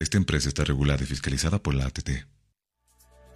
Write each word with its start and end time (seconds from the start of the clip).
Esta 0.00 0.16
empresa 0.16 0.48
está 0.48 0.62
regulada 0.62 1.02
y 1.02 1.06
fiscalizada 1.06 1.58
por 1.58 1.74
la 1.74 1.86
ATT. 1.86 2.10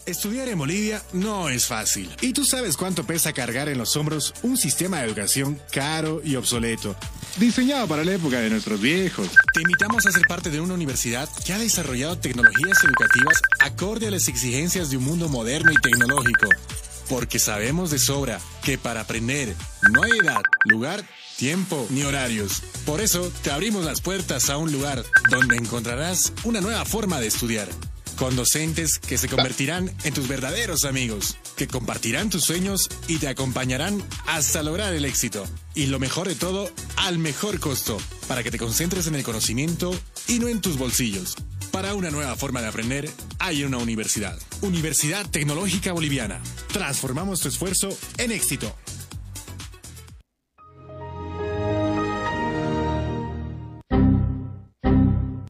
Estudiar 0.06 0.48
en 0.48 0.58
Bolivia 0.58 1.02
no 1.12 1.48
es 1.48 1.66
fácil. 1.66 2.08
Y 2.20 2.32
tú 2.32 2.44
sabes 2.44 2.76
cuánto 2.76 3.04
pesa 3.04 3.32
cargar 3.32 3.68
en 3.68 3.78
los 3.78 3.96
hombros 3.96 4.32
un 4.42 4.56
sistema 4.56 4.98
de 4.98 5.06
educación 5.06 5.60
caro 5.72 6.20
y 6.24 6.36
obsoleto, 6.36 6.96
diseñado 7.36 7.86
para 7.86 8.04
la 8.04 8.14
época 8.14 8.40
de 8.40 8.50
nuestros 8.50 8.80
viejos. 8.80 9.28
Te 9.54 9.62
invitamos 9.62 10.06
a 10.06 10.12
ser 10.12 10.22
parte 10.28 10.50
de 10.50 10.60
una 10.60 10.74
universidad 10.74 11.28
que 11.44 11.52
ha 11.52 11.58
desarrollado 11.58 12.18
tecnologías 12.18 12.82
educativas 12.84 13.40
acorde 13.60 14.08
a 14.08 14.10
las 14.12 14.28
exigencias 14.28 14.90
de 14.90 14.96
un 14.96 15.04
mundo 15.04 15.28
moderno 15.28 15.72
y 15.72 15.76
tecnológico. 15.76 16.48
Porque 17.08 17.38
sabemos 17.38 17.90
de 17.90 17.98
sobra 17.98 18.40
que 18.64 18.78
para 18.78 19.02
aprender 19.02 19.54
no 19.92 20.02
hay 20.02 20.12
edad, 20.20 20.42
lugar, 20.64 21.04
tiempo 21.42 21.88
ni 21.90 22.04
horarios. 22.04 22.62
Por 22.86 23.00
eso 23.00 23.32
te 23.42 23.50
abrimos 23.50 23.84
las 23.84 24.00
puertas 24.00 24.48
a 24.48 24.58
un 24.58 24.70
lugar 24.70 25.04
donde 25.28 25.56
encontrarás 25.56 26.32
una 26.44 26.60
nueva 26.60 26.84
forma 26.84 27.18
de 27.18 27.26
estudiar 27.26 27.68
con 28.14 28.36
docentes 28.36 29.00
que 29.00 29.18
se 29.18 29.26
convertirán 29.26 29.92
en 30.04 30.14
tus 30.14 30.28
verdaderos 30.28 30.84
amigos, 30.84 31.36
que 31.56 31.66
compartirán 31.66 32.30
tus 32.30 32.44
sueños 32.44 32.88
y 33.08 33.16
te 33.18 33.26
acompañarán 33.26 34.00
hasta 34.28 34.62
lograr 34.62 34.94
el 34.94 35.04
éxito. 35.04 35.44
Y 35.74 35.86
lo 35.86 35.98
mejor 35.98 36.28
de 36.28 36.36
todo, 36.36 36.70
al 36.94 37.18
mejor 37.18 37.58
costo, 37.58 37.98
para 38.28 38.44
que 38.44 38.52
te 38.52 38.58
concentres 38.58 39.08
en 39.08 39.16
el 39.16 39.24
conocimiento 39.24 39.92
y 40.28 40.38
no 40.38 40.46
en 40.46 40.60
tus 40.60 40.78
bolsillos. 40.78 41.34
Para 41.72 41.94
una 41.94 42.12
nueva 42.12 42.36
forma 42.36 42.60
de 42.60 42.68
aprender, 42.68 43.10
hay 43.40 43.64
una 43.64 43.78
universidad. 43.78 44.38
Universidad 44.60 45.28
Tecnológica 45.28 45.92
Boliviana. 45.92 46.40
Transformamos 46.72 47.40
tu 47.40 47.48
esfuerzo 47.48 47.88
en 48.18 48.30
éxito. 48.30 48.72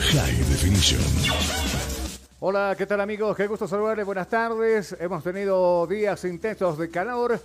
High 0.00 0.36
Definition. 0.48 1.00
Hola, 2.40 2.74
¿qué 2.76 2.86
tal 2.86 3.00
amigos? 3.00 3.36
Qué 3.36 3.46
gusto 3.46 3.68
saludarles. 3.68 4.06
Buenas 4.06 4.28
tardes. 4.28 4.96
Hemos 4.98 5.22
tenido 5.22 5.86
días 5.86 6.24
intensos 6.24 6.78
de 6.78 6.90
calor 6.90 7.40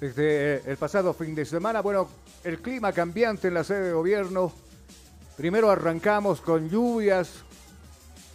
desde 0.00 0.70
el 0.70 0.76
pasado 0.76 1.12
fin 1.14 1.34
de 1.34 1.44
semana. 1.44 1.82
Bueno, 1.82 2.08
el 2.44 2.60
clima 2.60 2.92
cambiante 2.92 3.48
en 3.48 3.54
la 3.54 3.64
sede 3.64 3.88
de 3.88 3.92
gobierno 3.92 4.52
Primero 5.38 5.70
arrancamos 5.70 6.40
con 6.40 6.68
lluvias 6.68 7.44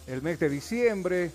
el 0.06 0.22
mes 0.22 0.40
de 0.40 0.48
diciembre, 0.48 1.32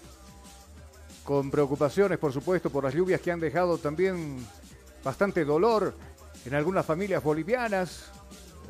con 1.23 1.51
preocupaciones, 1.51 2.17
por 2.17 2.33
supuesto, 2.33 2.71
por 2.71 2.85
las 2.85 2.95
lluvias 2.95 3.21
que 3.21 3.31
han 3.31 3.39
dejado 3.39 3.77
también 3.77 4.43
bastante 5.03 5.45
dolor 5.45 5.93
en 6.43 6.55
algunas 6.55 6.83
familias 6.87 7.21
bolivianas. 7.21 8.05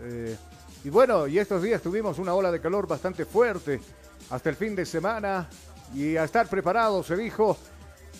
Eh, 0.01 0.36
y 0.83 0.89
bueno, 0.89 1.27
y 1.27 1.39
estos 1.39 1.61
días 1.61 1.81
tuvimos 1.81 2.19
una 2.19 2.33
ola 2.33 2.51
de 2.51 2.61
calor 2.61 2.87
bastante 2.87 3.25
fuerte 3.25 3.81
hasta 4.29 4.49
el 4.49 4.55
fin 4.55 4.75
de 4.75 4.85
semana 4.85 5.49
y 5.93 6.15
a 6.15 6.23
estar 6.23 6.47
preparados, 6.47 7.07
se 7.07 7.17
dijo, 7.17 7.57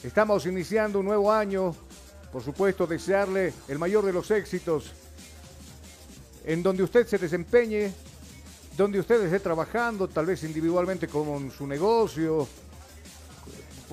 estamos 0.04 0.46
iniciando 0.46 1.00
un 1.00 1.06
nuevo 1.06 1.32
año, 1.32 1.74
por 2.32 2.44
supuesto, 2.44 2.86
desearle 2.86 3.54
el 3.68 3.80
mayor 3.80 4.06
de 4.06 4.14
los 4.14 4.30
éxitos 4.32 4.92
en 6.44 6.62
donde 6.64 6.84
usted 6.84 7.08
se 7.08 7.18
desempeñe, 7.18 7.94
donde 8.76 9.00
usted 9.00 9.24
esté 9.24 9.40
trabajando, 9.40 10.08
tal 10.08 10.26
vez 10.26 10.44
individualmente 10.44 11.08
con 11.08 11.52
su 11.52 11.68
negocio, 11.68 12.48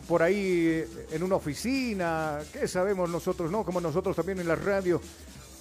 por 0.08 0.22
ahí 0.22 0.84
en 1.10 1.22
una 1.22 1.36
oficina, 1.36 2.40
¿qué 2.52 2.68
sabemos 2.68 3.10
nosotros, 3.10 3.50
no? 3.50 3.64
Como 3.64 3.80
nosotros 3.80 4.14
también 4.16 4.40
en 4.40 4.48
la 4.48 4.56
radio, 4.56 5.00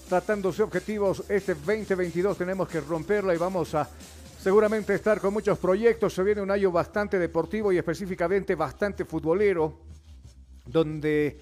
tratándose 0.07 0.63
objetivos, 0.63 1.23
este 1.27 1.55
2022 1.55 2.37
tenemos 2.37 2.67
que 2.67 2.79
romperla 2.79 3.33
y 3.33 3.37
vamos 3.37 3.73
a 3.73 3.89
seguramente 4.39 4.93
estar 4.93 5.19
con 5.19 5.33
muchos 5.33 5.57
proyectos. 5.57 6.13
Se 6.13 6.23
viene 6.23 6.41
un 6.41 6.51
año 6.51 6.71
bastante 6.71 7.17
deportivo 7.17 7.71
y 7.71 7.77
específicamente 7.77 8.55
bastante 8.55 9.05
futbolero, 9.05 9.79
donde 10.65 11.39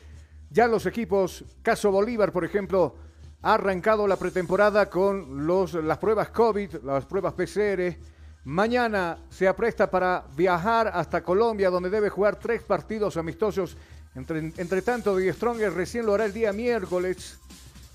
Ya 0.50 0.68
los 0.68 0.86
equipos, 0.86 1.44
caso 1.64 1.92
Bolívar, 1.92 2.32
por 2.32 2.46
ejemplo, 2.46 2.96
ha 3.42 3.56
arrancado 3.56 4.06
la 4.08 4.18
pretemporada 4.18 4.88
con 4.88 5.48
los, 5.48 5.74
las 5.74 5.98
pruebas 5.98 6.30
COVID, 6.30 6.76
las 6.84 7.06
pruebas 7.06 7.34
PCR. 7.34 7.98
Mañana 8.46 9.18
se 9.32 9.48
apresta 9.48 9.90
para 9.90 10.26
viajar 10.36 10.92
hasta 10.94 11.24
Colombia, 11.24 11.72
donde 11.72 11.90
debe 11.90 12.10
jugar 12.10 12.38
tres 12.38 12.62
partidos 12.62 13.18
amistosos. 13.18 13.76
Entre, 14.14 14.82
tanto, 14.84 15.18
Die 15.18 15.34
Stronger 15.34 15.74
recién 15.74 16.06
lo 16.06 16.14
hará 16.14 16.26
el 16.26 16.34
día 16.34 16.54
miércoles 16.54 17.40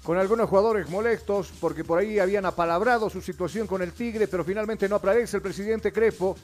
con 0.09 0.17
algunos 0.17 0.49
jugadores 0.49 0.89
molestos 0.89 1.53
porque 1.61 1.85
por 1.85 1.99
ahí 1.99 2.19
habían 2.19 2.47
apalabrado 2.47 3.11
su 3.11 3.21
situación 3.21 3.67
con 3.67 3.83
el 3.83 3.93
Tigre, 3.93 4.27
pero 4.27 4.43
finalmente 4.43 4.89
no 4.89 4.97
aparece 4.97 5.37
el 5.37 5.43
presidente 5.43 5.93
Crespo 5.93 6.35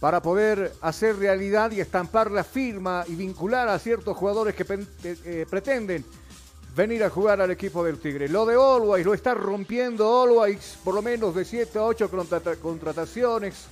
para 0.00 0.20
poder 0.20 0.72
hacer 0.80 1.16
realidad 1.16 1.70
y 1.70 1.80
estampar 1.80 2.32
la 2.32 2.42
firma 2.42 3.04
y 3.06 3.14
vincular 3.14 3.68
a 3.68 3.78
ciertos 3.78 4.16
jugadores 4.16 4.56
que 4.56 4.64
eh, 4.64 5.16
eh, 5.24 5.46
pretenden 5.48 6.04
venir 6.74 7.04
a 7.04 7.08
jugar 7.08 7.40
al 7.40 7.52
equipo 7.52 7.84
del 7.84 8.00
Tigre. 8.00 8.28
Lo 8.28 8.44
de 8.44 8.56
Always 8.56 9.06
lo 9.06 9.14
está 9.14 9.34
rompiendo 9.34 10.22
Always, 10.22 10.76
por 10.82 10.92
lo 10.92 11.00
menos 11.00 11.32
de 11.32 11.44
7 11.44 11.78
a 11.78 11.84
8 11.84 12.10
contrataciones. 12.60 13.66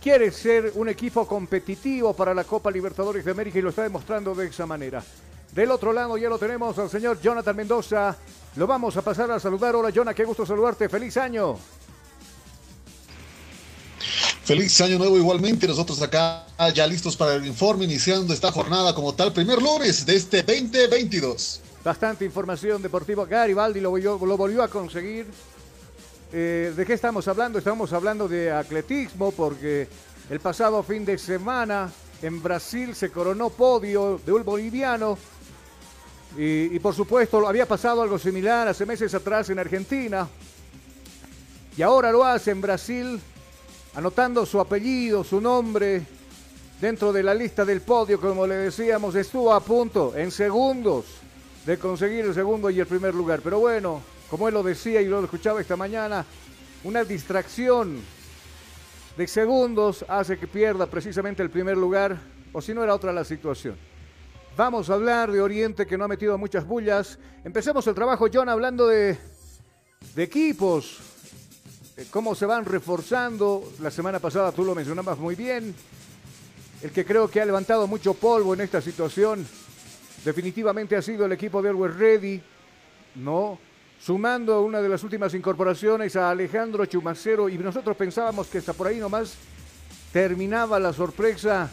Quiere 0.00 0.30
ser 0.30 0.72
un 0.76 0.88
equipo 0.88 1.26
competitivo 1.26 2.14
para 2.14 2.32
la 2.32 2.44
Copa 2.44 2.70
Libertadores 2.70 3.26
de 3.26 3.30
América 3.30 3.58
y 3.58 3.62
lo 3.62 3.68
está 3.68 3.82
demostrando 3.82 4.34
de 4.34 4.46
esa 4.46 4.64
manera. 4.64 5.04
Del 5.52 5.70
otro 5.70 5.92
lado 5.92 6.16
ya 6.16 6.30
lo 6.30 6.38
tenemos 6.38 6.78
al 6.78 6.88
señor 6.88 7.20
Jonathan 7.20 7.54
Mendoza. 7.54 8.16
Lo 8.56 8.66
vamos 8.68 8.96
a 8.96 9.02
pasar 9.02 9.30
a 9.32 9.40
saludar. 9.40 9.74
Hola, 9.74 9.90
Jonathan, 9.90 10.14
qué 10.14 10.24
gusto 10.24 10.46
saludarte. 10.46 10.88
Feliz 10.88 11.16
año. 11.16 11.58
Feliz 14.44 14.80
año 14.80 14.98
nuevo 14.98 15.16
igualmente. 15.16 15.66
Nosotros 15.66 16.00
acá 16.02 16.46
ya 16.72 16.86
listos 16.86 17.16
para 17.16 17.34
el 17.34 17.46
informe, 17.46 17.84
iniciando 17.84 18.32
esta 18.32 18.52
jornada 18.52 18.94
como 18.94 19.12
tal, 19.14 19.32
primer 19.32 19.60
lunes 19.60 20.06
de 20.06 20.14
este 20.14 20.42
2022. 20.42 21.60
Bastante 21.82 22.24
información 22.24 22.80
deportiva. 22.80 23.26
Garibaldi 23.26 23.80
lo, 23.80 23.96
lo 23.96 24.36
volvió 24.36 24.62
a 24.62 24.68
conseguir. 24.68 25.26
Eh, 26.32 26.72
¿De 26.76 26.86
qué 26.86 26.92
estamos 26.92 27.26
hablando? 27.26 27.58
Estamos 27.58 27.92
hablando 27.92 28.28
de 28.28 28.52
atletismo 28.52 29.32
porque 29.32 29.88
el 30.30 30.40
pasado 30.40 30.82
fin 30.82 31.04
de 31.04 31.18
semana 31.18 31.92
en 32.22 32.42
Brasil 32.42 32.94
se 32.94 33.10
coronó 33.10 33.50
podio 33.50 34.20
de 34.24 34.32
un 34.32 34.44
boliviano. 34.44 35.18
Y, 36.36 36.78
por 36.80 36.94
supuesto 36.94 37.46
había 37.46 37.66
pasado 37.66 38.02
algo 38.02 38.18
similar 38.18 38.66
hace 38.66 38.84
meses 38.84 39.14
atrás 39.14 39.50
en 39.50 39.58
Argentina. 39.58 40.28
Y 41.76 41.82
ahora 41.82 42.10
lo 42.10 42.24
hace 42.24 42.50
en 42.50 42.60
Brasil 42.60 43.20
anotando 43.94 44.44
su 44.44 44.60
apellido, 44.60 45.22
su 45.22 45.40
nombre 45.40 46.02
dentro 46.80 47.12
de 47.12 47.22
la 47.22 47.34
lista 47.34 47.64
del 47.64 47.80
podio, 47.80 48.20
como 48.20 48.46
le 48.46 48.56
decíamos, 48.56 49.14
estuvo 49.14 49.52
a 49.52 49.60
punto 49.60 50.12
en 50.16 50.30
segundos 50.30 51.04
de 51.64 51.78
conseguir 51.78 52.24
el 52.24 52.34
segundo 52.34 52.68
y 52.70 52.80
el 52.80 52.86
primer 52.86 53.14
lugar. 53.14 53.40
Pero 53.42 53.60
bueno, 53.60 54.02
como 54.28 54.48
él 54.48 54.54
lo 54.54 54.62
decía 54.62 55.00
y 55.00 55.06
lo 55.06 55.22
escuchaba 55.22 55.60
esta 55.60 55.76
mañana, 55.76 56.24
una 56.82 57.04
distracción 57.04 58.00
de 59.16 59.26
segundos 59.28 60.04
hace 60.08 60.36
que 60.38 60.48
pierda 60.48 60.86
precisamente 60.86 61.42
el 61.42 61.50
primer 61.50 61.76
lugar, 61.76 62.18
o 62.52 62.60
si 62.60 62.74
no 62.74 62.82
era 62.82 62.94
otra 62.94 63.12
la 63.12 63.24
situación. 63.24 63.76
Vamos 64.56 64.88
a 64.88 64.94
hablar 64.94 65.32
de 65.32 65.40
Oriente 65.40 65.84
que 65.84 65.98
no 65.98 66.04
ha 66.04 66.08
metido 66.08 66.38
muchas 66.38 66.64
bullas. 66.64 67.18
Empecemos 67.44 67.84
el 67.88 67.94
trabajo, 67.94 68.28
John, 68.32 68.48
hablando 68.48 68.86
de, 68.86 69.18
equipos, 70.16 71.00
cómo 72.10 72.36
se 72.36 72.46
van 72.46 72.64
reforzando. 72.64 73.64
La 73.80 73.90
semana 73.90 74.20
pasada 74.20 74.52
tú 74.52 74.64
lo 74.64 74.76
mencionabas 74.76 75.18
muy 75.18 75.34
bien. 75.34 75.74
El 76.82 76.92
que 76.92 77.04
creo 77.04 77.28
que 77.28 77.40
ha 77.40 77.44
levantado 77.44 77.88
mucho 77.88 78.14
polvo 78.14 78.54
en 78.54 78.60
esta 78.60 78.80
situación 78.80 79.44
definitivamente 80.24 80.94
ha 80.94 81.02
sido 81.02 81.26
el 81.26 81.32
equipo 81.32 81.60
de 81.60 81.70
Always 81.70 81.96
Ready, 81.96 82.42
¿no? 83.16 83.58
Sumando 84.00 84.62
una 84.62 84.80
de 84.80 84.88
las 84.88 85.02
últimas 85.02 85.34
incorporaciones 85.34 86.14
a 86.14 86.30
Alejandro 86.30 86.86
Chumacero 86.86 87.48
y 87.48 87.58
nosotros 87.58 87.96
pensábamos 87.96 88.46
que 88.46 88.58
hasta 88.58 88.72
por 88.72 88.86
ahí 88.86 88.98
nomás 88.98 89.34
terminaba 90.12 90.78
la 90.78 90.92
sorpresa 90.92 91.70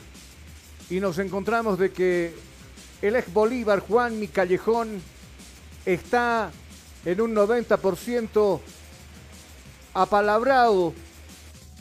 y 0.90 1.00
nos 1.00 1.20
encontramos 1.20 1.78
de 1.78 1.92
que 1.92 2.51
el 3.02 3.16
ex 3.16 3.34
Bolívar 3.34 3.80
Juan 3.80 4.20
Mi 4.20 4.28
Callejón 4.28 5.02
está 5.86 6.52
en 7.04 7.22
un 7.22 7.36
90% 7.36 8.62
apalabrado 9.94 10.94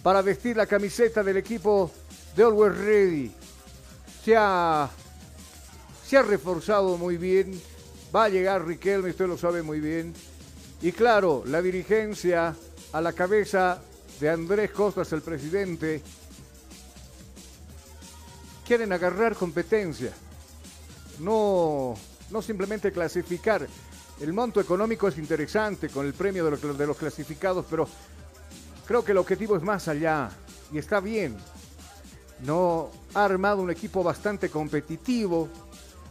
para 0.02 0.22
vestir 0.22 0.56
la 0.56 0.66
camiseta 0.66 1.22
del 1.22 1.36
equipo 1.36 1.90
de 2.34 2.42
Always 2.42 2.78
Ready. 2.78 3.32
Se 4.24 4.34
ha, 4.36 4.88
se 6.06 6.16
ha 6.16 6.22
reforzado 6.22 6.96
muy 6.96 7.16
bien. 7.16 7.60
Va 8.14 8.24
a 8.24 8.28
llegar 8.28 8.66
Riquelme, 8.66 9.10
usted 9.10 9.26
lo 9.26 9.36
sabe 9.36 9.62
muy 9.62 9.80
bien. 9.80 10.14
Y 10.80 10.92
claro, 10.92 11.42
la 11.46 11.60
dirigencia 11.60 12.56
a 12.92 13.00
la 13.00 13.12
cabeza 13.12 13.82
de 14.18 14.30
Andrés 14.30 14.70
Costas, 14.70 15.12
el 15.12 15.20
presidente, 15.20 16.02
quieren 18.66 18.92
agarrar 18.92 19.36
competencia. 19.36 20.12
No, 21.20 21.94
no 22.30 22.42
simplemente 22.42 22.92
clasificar. 22.92 23.66
El 24.20 24.32
monto 24.32 24.60
económico 24.60 25.08
es 25.08 25.18
interesante 25.18 25.88
con 25.88 26.06
el 26.06 26.14
premio 26.14 26.44
de 26.44 26.50
los, 26.50 26.78
de 26.78 26.86
los 26.86 26.96
clasificados, 26.96 27.64
pero 27.68 27.88
creo 28.86 29.04
que 29.04 29.12
el 29.12 29.18
objetivo 29.18 29.56
es 29.56 29.62
más 29.62 29.88
allá 29.88 30.30
y 30.72 30.78
está 30.78 31.00
bien. 31.00 31.36
No 32.44 32.90
ha 33.14 33.24
armado 33.24 33.62
un 33.62 33.70
equipo 33.70 34.02
bastante 34.02 34.48
competitivo. 34.48 35.48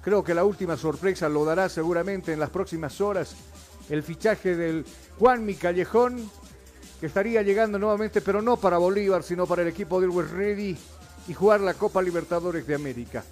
Creo 0.04 0.24
que 0.24 0.34
la 0.34 0.44
última 0.44 0.78
sorpresa 0.78 1.28
lo 1.30 1.44
dará 1.46 1.70
seguramente 1.70 2.34
en 2.34 2.40
las 2.40 2.50
próximas 2.50 3.02
horas 3.02 3.36
el 3.90 4.04
fichaje 4.04 4.56
del 4.56 4.86
Juan 5.18 5.46
Mi 5.46 5.56
Callejón, 5.56 6.30
que 7.00 7.08
estaría 7.08 7.42
llegando 7.42 7.80
nuevamente, 7.80 8.22
pero 8.22 8.42
no 8.42 8.58
para 8.58 8.78
Bolívar, 8.78 9.24
sino 9.24 9.48
para 9.48 9.64
el 9.64 9.68
equipo 9.68 10.00
del 10.00 10.12
West 10.12 10.32
Ready 10.32 10.78
y 11.28 11.34
jugar 11.34 11.62
la 11.62 11.74
Copa 11.74 12.02
Libertadores 12.02 12.66
de 12.68 12.76
América. 12.76 13.24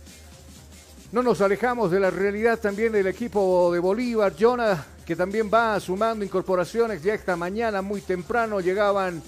No 1.09 1.24
nos 1.24 1.39
alejamos 1.39 1.89
de 1.89 2.01
la 2.01 2.12
realidad 2.12 2.59
también 2.59 2.92
del 2.92 3.07
equipo 3.07 3.71
de 3.71 3.80
Bolívar, 3.80 4.33
Jonah, 4.38 4.86
que 5.06 5.15
también 5.15 5.50
va 5.51 5.80
sumando 5.80 6.25
incorporaciones. 6.25 7.01
Ya 7.01 7.13
esta 7.13 7.38
mañana, 7.38 7.81
muy 7.81 8.01
temprano, 8.01 8.59
llegaban 8.59 9.24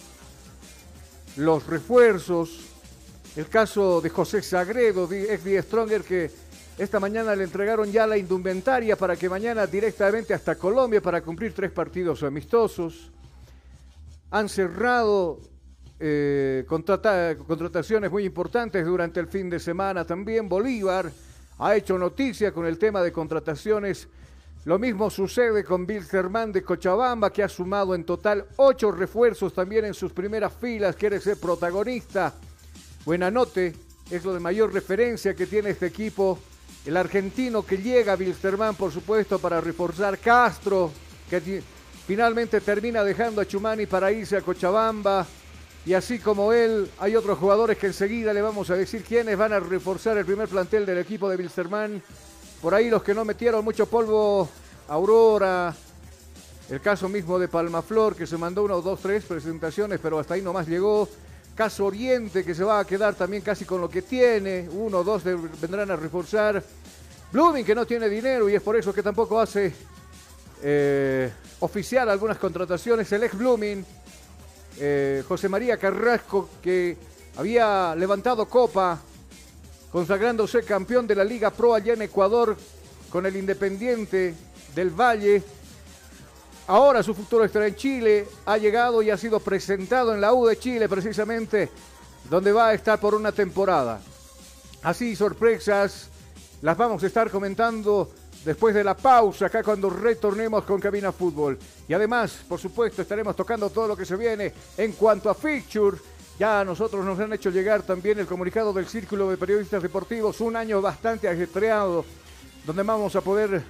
los 1.37 1.65
refuerzos. 1.67 2.65
El 3.37 3.47
caso 3.47 4.01
de 4.01 4.09
José 4.09 4.41
Sagredo, 4.41 5.07
ex 5.09 5.65
Stronger, 5.65 6.01
que 6.01 6.29
esta 6.77 6.99
mañana 6.99 7.33
le 7.33 7.45
entregaron 7.45 7.89
ya 7.89 8.05
la 8.05 8.17
indumentaria 8.17 8.97
para 8.97 9.15
que 9.15 9.29
mañana 9.29 9.65
directamente 9.65 10.33
hasta 10.33 10.55
Colombia 10.55 11.01
para 11.01 11.21
cumplir 11.21 11.53
tres 11.53 11.71
partidos 11.71 12.23
amistosos. 12.23 13.09
Han 14.31 14.49
cerrado 14.49 15.39
eh, 15.97 16.65
contrataciones 16.68 18.11
muy 18.11 18.25
importantes 18.25 18.85
durante 18.85 19.21
el 19.21 19.27
fin 19.27 19.49
de 19.49 19.61
semana 19.61 20.04
también. 20.06 20.49
Bolívar 20.49 21.09
ha 21.59 21.75
hecho 21.75 21.97
noticia 21.97 22.51
con 22.51 22.66
el 22.66 22.78
tema 22.78 23.01
de 23.01 23.11
contrataciones. 23.11 24.07
Lo 24.66 24.80
mismo 24.80 25.09
sucede 25.09 25.63
con 25.63 25.87
Germán 25.87 26.51
de 26.51 26.63
Cochabamba, 26.63 27.31
que 27.31 27.44
ha 27.44 27.49
sumado 27.49 27.95
en 27.95 28.06
total 28.06 28.45
ocho 28.57 28.92
refuerzos 28.92 29.54
también 29.54 29.85
en 29.85 29.94
sus 29.94 30.11
primeras 30.11 30.54
filas, 30.54 30.95
quiere 30.95 31.19
ser 31.19 31.37
protagonista. 31.37 32.33
Buenanote, 33.06 33.73
es 34.09 34.25
lo 34.25 34.33
de 34.33 34.39
mayor 34.39 34.73
referencia 34.73 35.33
que 35.33 35.47
tiene 35.47 35.71
este 35.71 35.87
equipo. 35.87 36.39
El 36.85 36.97
argentino 36.97 37.66
que 37.66 37.78
llega 37.78 38.13
a 38.13 38.16
Wilstermann, 38.16 38.75
por 38.75 38.92
supuesto, 38.92 39.39
para 39.39 39.61
reforzar 39.61 40.18
Castro, 40.18 40.92
que 41.30 41.61
finalmente 42.06 42.61
termina 42.61 43.04
dejando 43.04 43.42
a 43.42 43.45
Chumani 43.45 43.85
para 43.85 44.11
irse 44.11 44.37
a 44.37 44.42
Cochabamba. 44.42 45.25
Y 45.89 45.95
así 45.95 46.19
como 46.19 46.53
él, 46.53 46.87
hay 46.99 47.15
otros 47.15 47.39
jugadores 47.39 47.75
que 47.79 47.87
enseguida 47.87 48.31
le 48.31 48.43
vamos 48.43 48.69
a 48.69 48.75
decir 48.75 49.03
quiénes 49.03 49.35
van 49.35 49.53
a 49.53 49.59
reforzar 49.59 50.15
el 50.19 50.23
primer 50.23 50.47
plantel 50.47 50.85
del 50.85 50.99
equipo 50.99 51.27
de 51.27 51.35
Wilstermann. 51.35 51.99
Por 52.61 52.75
ahí 52.75 52.91
los 52.91 53.01
que 53.01 53.15
no 53.15 53.25
metieron 53.25 53.65
mucho 53.65 53.87
polvo, 53.87 54.47
Aurora, 54.87 55.73
el 56.69 56.79
caso 56.79 57.09
mismo 57.09 57.39
de 57.39 57.47
Palmaflor, 57.47 58.15
que 58.15 58.27
se 58.27 58.37
mandó 58.37 58.65
uno, 58.65 58.83
dos, 58.83 58.99
tres 58.99 59.25
presentaciones, 59.25 59.99
pero 59.99 60.19
hasta 60.19 60.35
ahí 60.35 60.43
nomás 60.43 60.67
llegó. 60.67 61.09
Caso 61.55 61.87
Oriente, 61.87 62.45
que 62.45 62.53
se 62.53 62.63
va 62.63 62.81
a 62.81 62.85
quedar 62.85 63.15
también 63.15 63.41
casi 63.41 63.65
con 63.65 63.81
lo 63.81 63.89
que 63.89 64.03
tiene. 64.03 64.69
Uno, 64.71 65.03
dos 65.03 65.23
vendrán 65.23 65.89
a 65.89 65.95
reforzar. 65.95 66.63
Blooming, 67.31 67.65
que 67.65 67.73
no 67.73 67.87
tiene 67.87 68.07
dinero 68.07 68.47
y 68.47 68.53
es 68.53 68.61
por 68.61 68.75
eso 68.75 68.93
que 68.93 69.01
tampoco 69.01 69.39
hace 69.39 69.73
eh, 70.61 71.31
oficial 71.61 72.11
algunas 72.11 72.37
contrataciones. 72.37 73.11
El 73.11 73.23
ex 73.23 73.35
Blooming 73.35 73.83
eh, 74.80 75.24
José 75.28 75.50
María 75.50 75.78
Carrasco, 75.78 76.50
que 76.62 76.98
había 77.36 77.95
levantado 77.95 78.48
copa, 78.48 79.00
consagrándose 79.92 80.64
campeón 80.64 81.06
de 81.06 81.16
la 81.16 81.24
Liga 81.24 81.52
Pro 81.52 81.74
allá 81.74 81.94
en 81.94 82.02
Ecuador 82.04 82.56
con 83.09 83.26
el 83.26 83.36
Independiente 83.36 84.36
del 84.74 84.90
Valle. 84.92 85.44
Ahora 86.68 87.02
su 87.02 87.14
futuro 87.14 87.44
estará 87.44 87.68
en 87.68 87.76
Chile, 87.76 88.28
ha 88.45 88.57
llegado 88.57 89.02
y 89.02 89.09
ha 89.09 89.18
sido 89.18 89.40
presentado 89.40 90.14
en 90.14 90.21
la 90.21 90.33
U 90.33 90.45
de 90.45 90.57
Chile 90.57 90.88
precisamente, 90.88 91.69
donde 92.30 92.52
va 92.52 92.69
a 92.69 92.74
estar 92.74 93.00
por 93.00 93.16
una 93.16 93.31
temporada. 93.31 94.00
Así 94.83 95.16
sorpresas, 95.16 96.09
las 96.62 96.78
vamos 96.78 97.04
a 97.04 97.07
estar 97.07 97.30
comentando 97.31 98.12
después 98.43 98.73
de 98.73 98.83
la 98.83 98.95
pausa, 98.95 99.47
acá 99.47 99.63
cuando 99.63 99.89
retornemos 99.89 100.63
con 100.63 100.79
Cabina 100.79 101.11
Fútbol. 101.11 101.57
Y 101.87 101.93
además, 101.93 102.43
por 102.47 102.59
supuesto, 102.59 103.01
estaremos 103.01 103.35
tocando 103.35 103.69
todo 103.69 103.87
lo 103.87 103.97
que 103.97 104.05
se 104.05 104.15
viene 104.15 104.53
en 104.77 104.93
cuanto 104.93 105.29
a 105.29 105.35
Fixture. 105.35 105.97
Ya 106.37 106.61
a 106.61 106.65
nosotros 106.65 107.03
nos 107.03 107.19
han 107.19 107.33
hecho 107.33 107.49
llegar 107.49 107.83
también 107.83 108.17
el 108.19 108.25
comunicado 108.25 108.71
del 108.71 108.87
Círculo 108.87 109.29
de 109.29 109.37
Periodistas 109.37 109.83
Deportivos, 109.83 110.39
un 110.39 110.55
año 110.55 110.81
bastante 110.81 111.27
ajetreado, 111.27 112.05
donde 112.65 112.83
vamos 112.83 113.15
a 113.15 113.21
poder, 113.21 113.61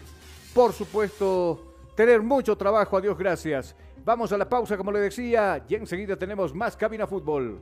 por 0.53 0.71
supuesto, 0.71 1.73
tener 1.95 2.21
mucho 2.21 2.55
trabajo, 2.55 2.97
a 2.97 3.01
Dios 3.01 3.17
gracias. 3.17 3.75
Vamos 4.05 4.31
a 4.31 4.38
la 4.38 4.47
pausa, 4.47 4.77
como 4.77 4.91
le 4.91 4.99
decía, 4.99 5.63
y 5.67 5.75
enseguida 5.75 6.15
tenemos 6.15 6.53
más 6.53 6.77
Cabina 6.77 7.07
Fútbol. 7.07 7.59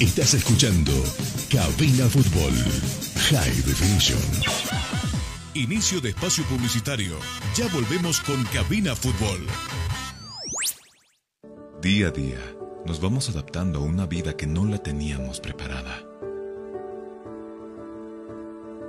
Estás 0.00 0.34
escuchando 0.34 0.92
Cabina 1.48 2.06
Fútbol 2.08 2.52
High 3.30 3.62
Definition. 3.62 4.18
Inicio 5.54 6.00
de 6.00 6.08
espacio 6.08 6.42
publicitario. 6.46 7.16
Ya 7.54 7.68
volvemos 7.68 8.18
con 8.20 8.42
Cabina 8.46 8.96
Fútbol. 8.96 9.46
Día 11.80 12.08
a 12.08 12.10
día, 12.10 12.40
nos 12.84 13.00
vamos 13.00 13.28
adaptando 13.30 13.78
a 13.78 13.82
una 13.82 14.06
vida 14.06 14.36
que 14.36 14.48
no 14.48 14.64
la 14.64 14.78
teníamos 14.78 15.38
preparada. 15.40 16.02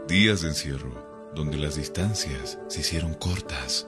Días 0.07 0.41
de 0.41 0.47
encierro, 0.49 1.31
donde 1.35 1.57
las 1.57 1.75
distancias 1.75 2.57
se 2.67 2.79
hicieron 2.79 3.13
cortas. 3.13 3.87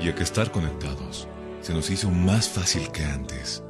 Y 0.00 0.08
a 0.08 0.14
que 0.16 0.24
estar 0.24 0.50
conectados 0.50 1.28
se 1.60 1.74
nos 1.74 1.90
hizo 1.90 2.10
más 2.10 2.48
fácil 2.48 2.90
que 2.92 3.04
antes. 3.04 3.62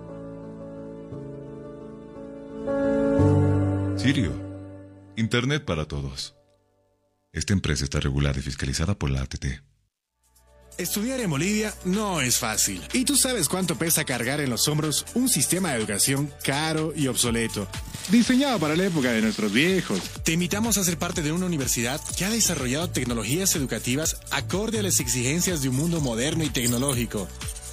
Sirio, 3.96 4.32
Internet 5.16 5.64
para 5.64 5.86
todos. 5.86 6.36
Esta 7.32 7.52
empresa 7.52 7.84
está 7.84 8.00
regulada 8.00 8.38
y 8.38 8.42
fiscalizada 8.42 8.94
por 8.94 9.10
la 9.10 9.22
ATT. 9.22 9.46
Estudiar 10.78 11.18
en 11.18 11.28
Bolivia 11.28 11.74
no 11.84 12.20
es 12.20 12.38
fácil. 12.38 12.80
Y 12.92 13.04
tú 13.04 13.16
sabes 13.16 13.48
cuánto 13.48 13.76
pesa 13.76 14.04
cargar 14.04 14.40
en 14.40 14.48
los 14.48 14.68
hombros 14.68 15.04
un 15.14 15.28
sistema 15.28 15.72
de 15.72 15.78
educación 15.78 16.32
caro 16.44 16.92
y 16.94 17.08
obsoleto. 17.08 17.66
Diseñado 18.10 18.60
para 18.60 18.76
la 18.76 18.84
época 18.84 19.10
de 19.10 19.20
nuestros 19.20 19.52
viejos. 19.52 20.00
Te 20.22 20.32
invitamos 20.32 20.78
a 20.78 20.84
ser 20.84 20.96
parte 20.96 21.20
de 21.20 21.32
una 21.32 21.46
universidad 21.46 22.00
que 22.16 22.24
ha 22.24 22.30
desarrollado 22.30 22.90
tecnologías 22.90 23.56
educativas 23.56 24.20
acorde 24.30 24.78
a 24.78 24.82
las 24.84 25.00
exigencias 25.00 25.62
de 25.62 25.68
un 25.68 25.76
mundo 25.76 26.00
moderno 26.00 26.44
y 26.44 26.50
tecnológico. 26.50 27.26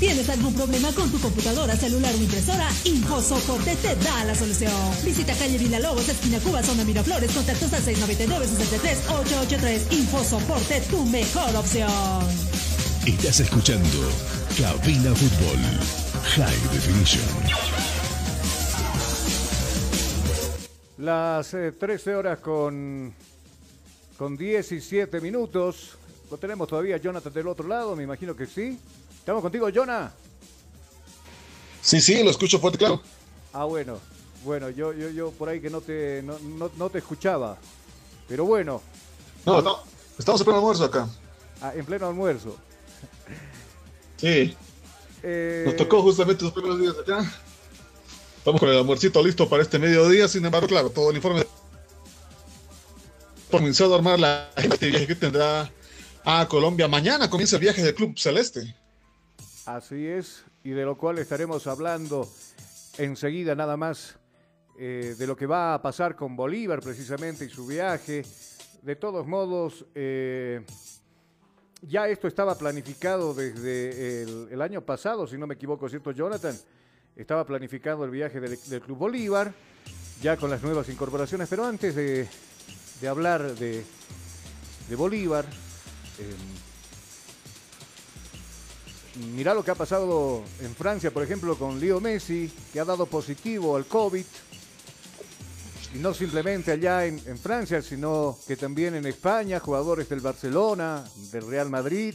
¿Tienes 0.00 0.28
algún 0.30 0.54
problema 0.54 0.90
con 0.94 1.10
tu 1.10 1.20
computadora, 1.20 1.76
celular 1.76 2.14
o 2.14 2.16
impresora? 2.16 2.66
InfoSoporte 2.84 3.76
te 3.76 3.94
da 3.96 4.24
la 4.24 4.34
solución. 4.34 4.72
Visita 5.04 5.34
calle 5.34 5.58
Villalobos, 5.58 6.08
esquina 6.08 6.40
Cuba, 6.40 6.62
zona 6.62 6.84
Miraflores, 6.84 7.30
contactos 7.32 7.70
al 7.74 7.82
699-63-883. 7.82 9.92
InfoSoporte, 9.92 10.80
tu 10.88 11.04
mejor 11.04 11.54
opción. 11.54 11.90
Estás 13.06 13.40
escuchando 13.40 14.10
Cabina 14.58 15.14
Fútbol 15.14 15.58
High 16.34 16.62
Definition. 16.72 17.22
Las 20.96 21.50
13 21.50 22.10
eh, 22.10 22.14
horas 22.14 22.38
con, 22.38 23.12
con 24.16 24.34
17 24.34 25.20
minutos. 25.20 25.98
¿Lo 26.30 26.38
tenemos 26.38 26.68
todavía 26.68 26.96
Jonathan 26.96 27.34
del 27.34 27.48
otro 27.48 27.68
lado? 27.68 27.94
Me 27.94 28.04
imagino 28.04 28.34
que 28.34 28.46
sí. 28.46 28.78
¿Estamos 29.20 29.42
contigo, 29.42 29.68
Jonah? 29.72 30.12
Sí, 31.82 32.00
sí, 32.00 32.22
lo 32.22 32.30
escucho 32.30 32.58
fuerte, 32.58 32.78
claro. 32.78 33.00
Ah, 33.52 33.64
bueno. 33.64 33.98
Bueno, 34.44 34.70
yo, 34.70 34.92
yo, 34.92 35.10
yo 35.10 35.30
por 35.32 35.48
ahí 35.48 35.60
que 35.60 35.70
no 35.70 35.80
te, 35.80 36.22
no, 36.22 36.38
no, 36.76 36.90
te 36.90 36.98
escuchaba. 36.98 37.58
Pero 38.26 38.44
bueno. 38.44 38.82
No, 39.44 39.60
no, 39.60 39.78
estamos 40.18 40.40
en 40.40 40.44
pleno 40.46 40.58
almuerzo 40.58 40.84
acá. 40.84 41.08
Ah, 41.60 41.72
en 41.74 41.84
pleno 41.84 42.06
almuerzo. 42.06 42.56
Sí. 44.16 44.56
Eh, 45.22 45.64
Nos 45.66 45.76
tocó 45.76 46.02
justamente 46.02 46.44
los 46.44 46.52
primeros 46.52 46.80
días 46.80 46.94
acá. 46.98 47.30
Estamos 48.38 48.58
con 48.58 48.70
el 48.70 48.78
almuercito 48.78 49.22
listo 49.22 49.48
para 49.48 49.62
este 49.62 49.78
mediodía. 49.78 50.26
Sin 50.28 50.44
embargo, 50.44 50.66
claro, 50.66 50.88
todo 50.90 51.10
el 51.10 51.16
informe 51.16 51.46
comenzado 53.50 53.94
a 53.94 53.98
armar 53.98 54.18
la 54.18 54.50
gente 54.56 55.06
que 55.06 55.14
tendrá 55.14 55.70
a 56.24 56.48
Colombia. 56.48 56.88
Mañana 56.88 57.28
comienza 57.28 57.56
el 57.56 57.62
viaje 57.62 57.82
del 57.82 57.94
Club 57.94 58.18
Celeste. 58.18 58.74
Así 59.66 60.06
es, 60.06 60.44
y 60.64 60.70
de 60.70 60.84
lo 60.84 60.96
cual 60.96 61.18
estaremos 61.18 61.66
hablando 61.66 62.28
enseguida 62.98 63.54
nada 63.54 63.76
más 63.76 64.16
eh, 64.78 65.14
de 65.18 65.26
lo 65.26 65.36
que 65.36 65.46
va 65.46 65.74
a 65.74 65.82
pasar 65.82 66.16
con 66.16 66.34
Bolívar 66.34 66.80
precisamente 66.80 67.44
y 67.44 67.50
su 67.50 67.66
viaje. 67.66 68.24
De 68.82 68.96
todos 68.96 69.26
modos, 69.26 69.84
eh, 69.94 70.64
ya 71.82 72.08
esto 72.08 72.28
estaba 72.28 72.56
planificado 72.56 73.34
desde 73.34 74.22
el, 74.50 74.62
año 74.62 74.80
pasado, 74.80 75.26
si 75.26 75.36
no 75.36 75.46
me 75.46 75.54
equivoco, 75.54 75.88
¿cierto, 75.88 76.12
Jonathan? 76.12 76.56
Estaba 77.14 77.44
planificado 77.44 78.04
el 78.04 78.10
viaje 78.10 78.40
del, 78.40 78.80
Club 78.80 78.96
Bolívar, 78.96 79.52
ya 80.22 80.38
con 80.38 80.48
las 80.48 80.62
nuevas 80.62 80.88
incorporaciones, 80.88 81.48
pero 81.48 81.66
antes 81.66 81.94
de, 81.94 82.28
hablar 83.06 83.54
de, 83.54 83.84
Bolívar, 84.96 85.44
eh, 86.18 86.34
Mirá 89.16 89.54
lo 89.54 89.64
que 89.64 89.72
ha 89.72 89.74
pasado 89.74 90.44
en 90.60 90.74
Francia, 90.74 91.10
por 91.10 91.24
ejemplo, 91.24 91.58
con 91.58 91.80
Leo 91.80 92.00
Messi, 92.00 92.50
que 92.72 92.78
ha 92.78 92.84
dado 92.84 93.06
positivo 93.06 93.76
al 93.76 93.86
COVID. 93.86 94.24
Y 95.94 95.98
no 95.98 96.14
simplemente 96.14 96.70
allá 96.70 97.04
en, 97.06 97.38
Francia, 97.38 97.82
sino 97.82 98.38
que 98.46 98.56
también 98.56 98.94
en 98.94 99.06
España, 99.06 99.58
jugadores 99.58 100.08
del 100.08 100.20
Barcelona, 100.20 101.04
del 101.32 101.48
Real 101.48 101.68
Madrid, 101.68 102.14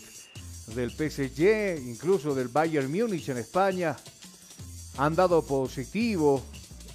del 0.73 0.91
PSG, 0.91 1.81
incluso 1.85 2.33
del 2.33 2.47
Bayern 2.47 2.89
Múnich 2.89 3.27
en 3.27 3.37
España, 3.37 3.97
han 4.97 5.15
dado 5.15 5.45
positivo, 5.45 6.41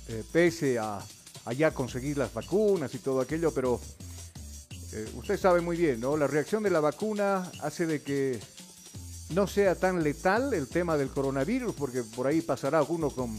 eh, 0.09 0.25
pese 0.33 0.78
a 0.78 0.99
allá 1.45 1.73
conseguir 1.73 2.16
las 2.16 2.33
vacunas 2.33 2.95
y 2.95 2.99
todo 2.99 3.21
aquello, 3.21 3.52
pero 3.52 3.78
eh, 4.92 5.11
usted 5.14 5.38
sabe 5.38 5.61
muy 5.61 5.76
bien, 5.76 6.00
¿no? 6.00 6.16
La 6.16 6.26
reacción 6.26 6.62
de 6.62 6.71
la 6.71 6.80
vacuna 6.80 7.52
hace 7.61 7.87
de 7.87 8.00
que 8.02 8.40
no 9.34 9.46
sea 9.46 9.75
tan 9.75 10.02
letal 10.02 10.52
el 10.54 10.68
tema 10.68 10.96
del 10.96 11.10
coronavirus, 11.10 11.75
porque 11.75 12.02
por 12.02 12.26
ahí 12.26 12.40
pasará 12.40 12.78
alguno 12.78 13.10
con, 13.10 13.30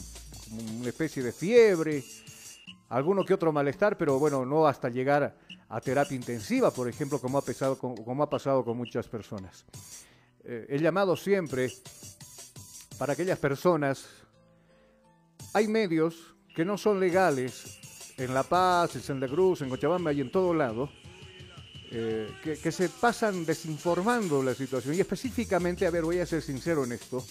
una 0.79 0.87
especie 0.87 1.23
de 1.23 1.31
fiebre, 1.31 2.03
alguno 2.89 3.23
que 3.23 3.33
otro 3.33 3.51
malestar, 3.51 3.97
pero 3.97 4.19
bueno, 4.19 4.45
no 4.45 4.67
hasta 4.67 4.89
llegar 4.89 5.35
a 5.69 5.81
terapia 5.81 6.15
intensiva, 6.15 6.71
por 6.71 6.89
ejemplo, 6.89 7.19
como 7.19 7.37
ha, 7.37 7.41
pesado, 7.41 7.77
como 7.77 8.23
ha 8.23 8.29
pasado 8.29 8.63
con 8.65 8.77
muchas 8.77 9.07
personas. 9.07 9.65
Eh, 10.43 10.65
he 10.69 10.79
llamado 10.79 11.15
siempre 11.15 11.71
para 12.97 13.13
aquellas 13.13 13.39
personas, 13.39 14.05
hay 15.53 15.67
medios 15.67 16.35
que 16.55 16.65
no 16.65 16.77
son 16.77 16.99
legales 16.99 17.79
en 18.17 18.33
La 18.33 18.43
Paz, 18.43 18.95
en 18.95 19.01
Santa 19.01 19.27
Cruz, 19.27 19.61
en 19.61 19.69
Cochabamba 19.69 20.11
y 20.13 20.21
en 20.21 20.31
todo 20.31 20.53
lado, 20.53 20.89
eh, 21.93 22.33
que, 22.41 22.71
se 22.71 22.87
pasan 22.87 23.45
desinformando 23.45 24.41
la 24.41 24.55
situación. 24.55 24.95
Y 24.95 25.01
específicamente, 25.01 25.85
a 25.85 25.89
ver, 25.89 26.03
voy 26.03 26.19
a 26.19 26.25
ser 26.25 26.41
sincero 26.41 26.85
en 26.85 26.93
esto, 26.93 27.25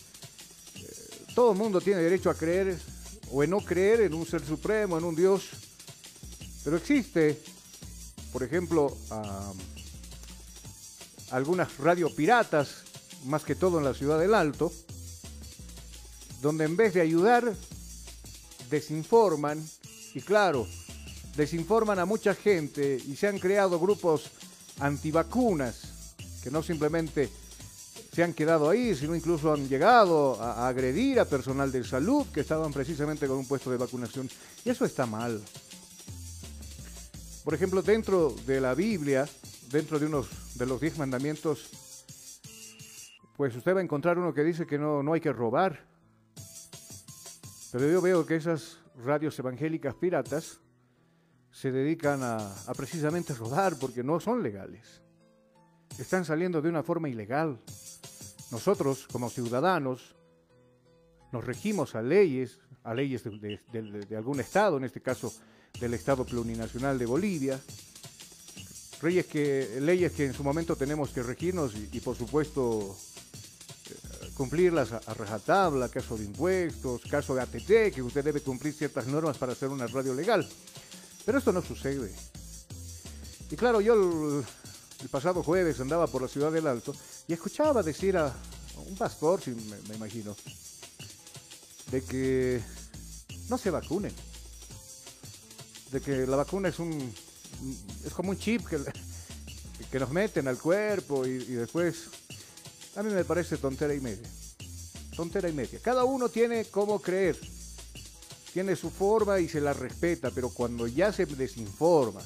eh, 0.77 1.25
todo 1.35 1.53
el 1.53 1.59
mundo 1.59 1.81
tiene 1.81 2.03
derecho 2.03 2.29
a 2.29 2.35
creer 2.35 2.77
o 3.31 3.43
en 3.43 3.49
no 3.49 3.61
creer 3.61 4.03
en 4.03 4.13
un 4.13 4.27
ser 4.27 4.45
supremo, 4.45 4.99
en 4.99 5.05
un 5.05 5.17
Dios, 5.17 5.49
pero 6.63 6.77
existe, 6.77 7.41
por 8.35 8.43
ejemplo, 8.43 8.95
algunas 11.31 11.79
radiopiratas, 11.79 12.85
más 13.25 13.45
que 13.45 13.55
todo 13.55 13.79
en 13.79 13.85
la 13.85 13.95
ciudad 13.95 14.19
del 14.19 14.35
Alto, 14.35 14.71
donde 16.43 16.65
en 16.67 16.77
vez 16.77 16.93
de 16.93 17.01
ayudar, 17.01 17.55
desinforman, 18.69 19.65
y 20.13 20.21
claro, 20.21 20.67
desinforman 21.35 21.99
a 21.99 22.05
mucha 22.05 22.35
gente 22.35 23.01
y 23.07 23.17
se 23.17 23.27
han 23.27 23.39
creado 23.39 23.81
grupos 23.81 24.31
antivacunas, 24.81 26.15
que 26.43 26.51
no 26.51 26.63
simplemente 26.63 27.29
se 28.13 28.25
han 28.25 28.33
quedado 28.33 28.69
ahí, 28.69 28.95
sino 28.95 29.15
incluso 29.15 29.53
han 29.53 29.69
llegado 29.69 30.41
a, 30.41 30.69
agredir 30.69 31.21
a 31.21 31.25
personal 31.25 31.71
de 31.71 31.85
salud 31.85 32.27
que 32.33 32.41
estaban 32.41 32.73
precisamente 32.73 33.27
con 33.27 33.39
un 33.39 33.47
puesto 33.47 33.71
de 33.71 33.77
vacunación. 33.77 34.29
Y 34.65 34.71
eso 34.71 34.85
está 34.85 35.07
mal. 35.07 35.41
Por 37.45 37.55
ejemplo, 37.55 37.83
dentro 37.83 38.35
de 38.47 38.61
la 38.61 38.75
Biblia, 38.75 39.29
dentro 39.71 39.99
de 39.99 40.07
unos 40.07 40.29
de 40.57 40.67
los 40.67 40.81
diez 40.81 40.99
mandamientos, 40.99 41.71
pues 43.37 43.55
usted 43.55 43.75
va 43.75 43.81
a 43.81 43.85
encontrar 43.85 44.19
uno 44.19 44.35
que 44.35 44.45
dice 44.45 44.67
que 44.67 44.79
no, 44.79 45.03
no 45.03 45.13
hay 45.13 45.21
que 45.21 45.33
robar. 45.33 45.87
Pero 47.73 47.89
yo 47.89 48.01
veo 48.01 48.27
que 48.27 48.37
esas 48.37 48.79
radios 49.05 49.39
evangélicas 49.39 49.95
piratas 49.95 50.61
se 51.53 51.73
dedican 51.73 52.21
a, 52.23 52.55
precisamente 52.77 53.35
robar 53.35 53.77
porque 53.79 54.03
no 54.03 54.21
son 54.21 54.43
legales. 54.43 55.03
Están 55.99 56.25
saliendo 56.25 56.63
de 56.63 56.69
una 56.69 56.83
forma 56.83 57.09
ilegal. 57.09 57.59
Nosotros, 58.51 59.07
como 59.13 59.31
ciudadanos, 59.31 60.15
nos 61.33 61.45
regimos 61.45 61.95
a 61.95 62.03
leyes, 62.03 62.59
a 62.83 62.95
leyes 62.95 63.25
de, 63.25 64.17
algún 64.17 64.41
estado, 64.41 64.77
en 64.77 64.85
este 64.85 65.01
caso 65.01 65.33
del 65.81 65.95
Estado 65.95 66.25
Plurinacional 66.25 66.99
de 66.99 67.07
Bolivia, 67.07 67.61
leyes 69.03 69.27
que, 69.27 69.79
leyes 69.81 70.13
que 70.13 70.27
en 70.27 70.35
su 70.35 70.45
momento 70.45 70.77
tenemos 70.77 71.11
que 71.11 71.23
regirnos 71.23 71.75
y, 71.75 72.01
por 72.01 72.17
supuesto 72.17 72.97
eh, 73.89 74.31
cumplirlas 74.35 74.93
a, 74.93 74.99
a, 74.99 75.15
rajatabla, 75.15 75.89
caso 75.89 76.17
de 76.17 76.25
impuestos, 76.25 77.03
caso 77.03 77.35
de 77.35 77.43
ATT, 77.43 77.95
que 77.95 78.03
usted 78.03 78.25
debe 78.25 78.41
cumplir 78.41 78.75
ciertas 78.75 79.07
normas 79.07 79.39
para 79.39 79.53
hacer 79.53 79.69
una 79.69 79.87
radio 79.87 80.15
legal. 80.15 80.49
Pero 81.25 81.39
esto 81.39 81.53
no 81.53 81.63
sucede. 81.63 82.13
Y 83.51 83.57
claro, 83.57 83.81
yo 83.81 83.95
el, 83.95 85.09
pasado 85.09 85.43
jueves 85.43 85.81
andaba 85.81 86.07
por 86.07 86.23
la 86.23 86.29
ciudad 86.29 86.53
del 86.53 86.67
Alto 86.67 86.95
y 87.27 87.33
escuchaba 87.33 87.83
decir 87.83 88.17
a, 88.17 88.35
un 88.87 88.97
pastor, 88.97 89.41
si 89.41 89.51
me, 89.51 89.95
imagino, 89.95 90.37
de 91.91 92.03
que 92.03 92.63
no 93.49 93.59
se 93.59 93.71
vacunen. 93.71 94.13
De 95.91 96.01
que 96.01 96.27
la 96.27 96.37
vacuna 96.37 96.69
es 96.69 96.79
un 96.79 97.13
es 98.07 98.13
como 98.15 98.31
un 98.31 98.39
chip 98.39 98.67
que, 98.67 98.79
que 99.91 99.99
nos 99.99 100.11
meten 100.11 100.49
al 100.49 100.57
cuerpo 100.57 101.27
y, 101.27 101.31
y 101.31 101.55
después 101.55 102.07
a 102.97 103.03
mí 103.03 103.13
me 103.13 103.25
parece 103.25 103.57
tontera 103.57 103.95
y 103.95 104.01
media. 104.01 104.29
Tontera 105.17 105.49
y 105.49 105.53
media. 105.53 105.81
Cada 105.83 106.05
uno 106.05 106.29
tiene 106.29 106.67
cómo 106.67 107.01
creer 107.01 107.39
tiene 108.53 108.77
su 108.77 108.91
forma 108.91 109.39
y 109.39 109.49
se 109.49 109.61
la 109.61 109.73
respeta, 109.73 110.31
pero 110.35 110.51
cuando 110.51 110.87
ya 110.87 111.13
se 111.13 111.27
desinforma, 111.27 112.21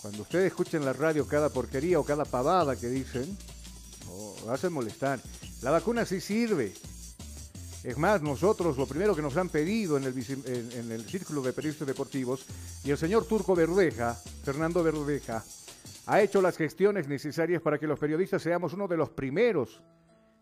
cuando 0.00 0.22
ustedes 0.22 0.46
escuchen 0.46 0.84
la 0.84 0.92
radio 0.92 1.26
cada 1.26 1.50
porquería 1.50 1.98
o 2.00 2.04
cada 2.04 2.24
pavada 2.24 2.76
que 2.76 2.88
dicen, 2.88 3.36
oh, 4.08 4.50
hacen 4.50 4.72
molestar. 4.72 5.20
La 5.62 5.70
vacuna 5.70 6.06
sí 6.06 6.20
sirve. 6.20 6.72
Es 7.84 7.96
más, 7.98 8.22
nosotros 8.22 8.76
lo 8.76 8.86
primero 8.86 9.14
que 9.14 9.22
nos 9.22 9.36
han 9.36 9.48
pedido 9.48 9.96
en 9.96 10.04
el, 10.04 10.14
en 10.74 10.92
el 10.92 11.04
Círculo 11.04 11.42
de 11.42 11.52
Periodistas 11.52 11.86
Deportivos, 11.86 12.44
y 12.84 12.90
el 12.90 12.98
señor 12.98 13.26
Turco 13.26 13.54
Verdeja, 13.54 14.14
Fernando 14.44 14.82
Verdeja, 14.82 15.44
ha 16.06 16.20
hecho 16.20 16.42
las 16.42 16.56
gestiones 16.56 17.08
necesarias 17.08 17.62
para 17.62 17.78
que 17.78 17.86
los 17.86 17.98
periodistas 17.98 18.42
seamos 18.42 18.72
uno 18.72 18.88
de 18.88 18.96
los 18.96 19.10
primeros 19.10 19.82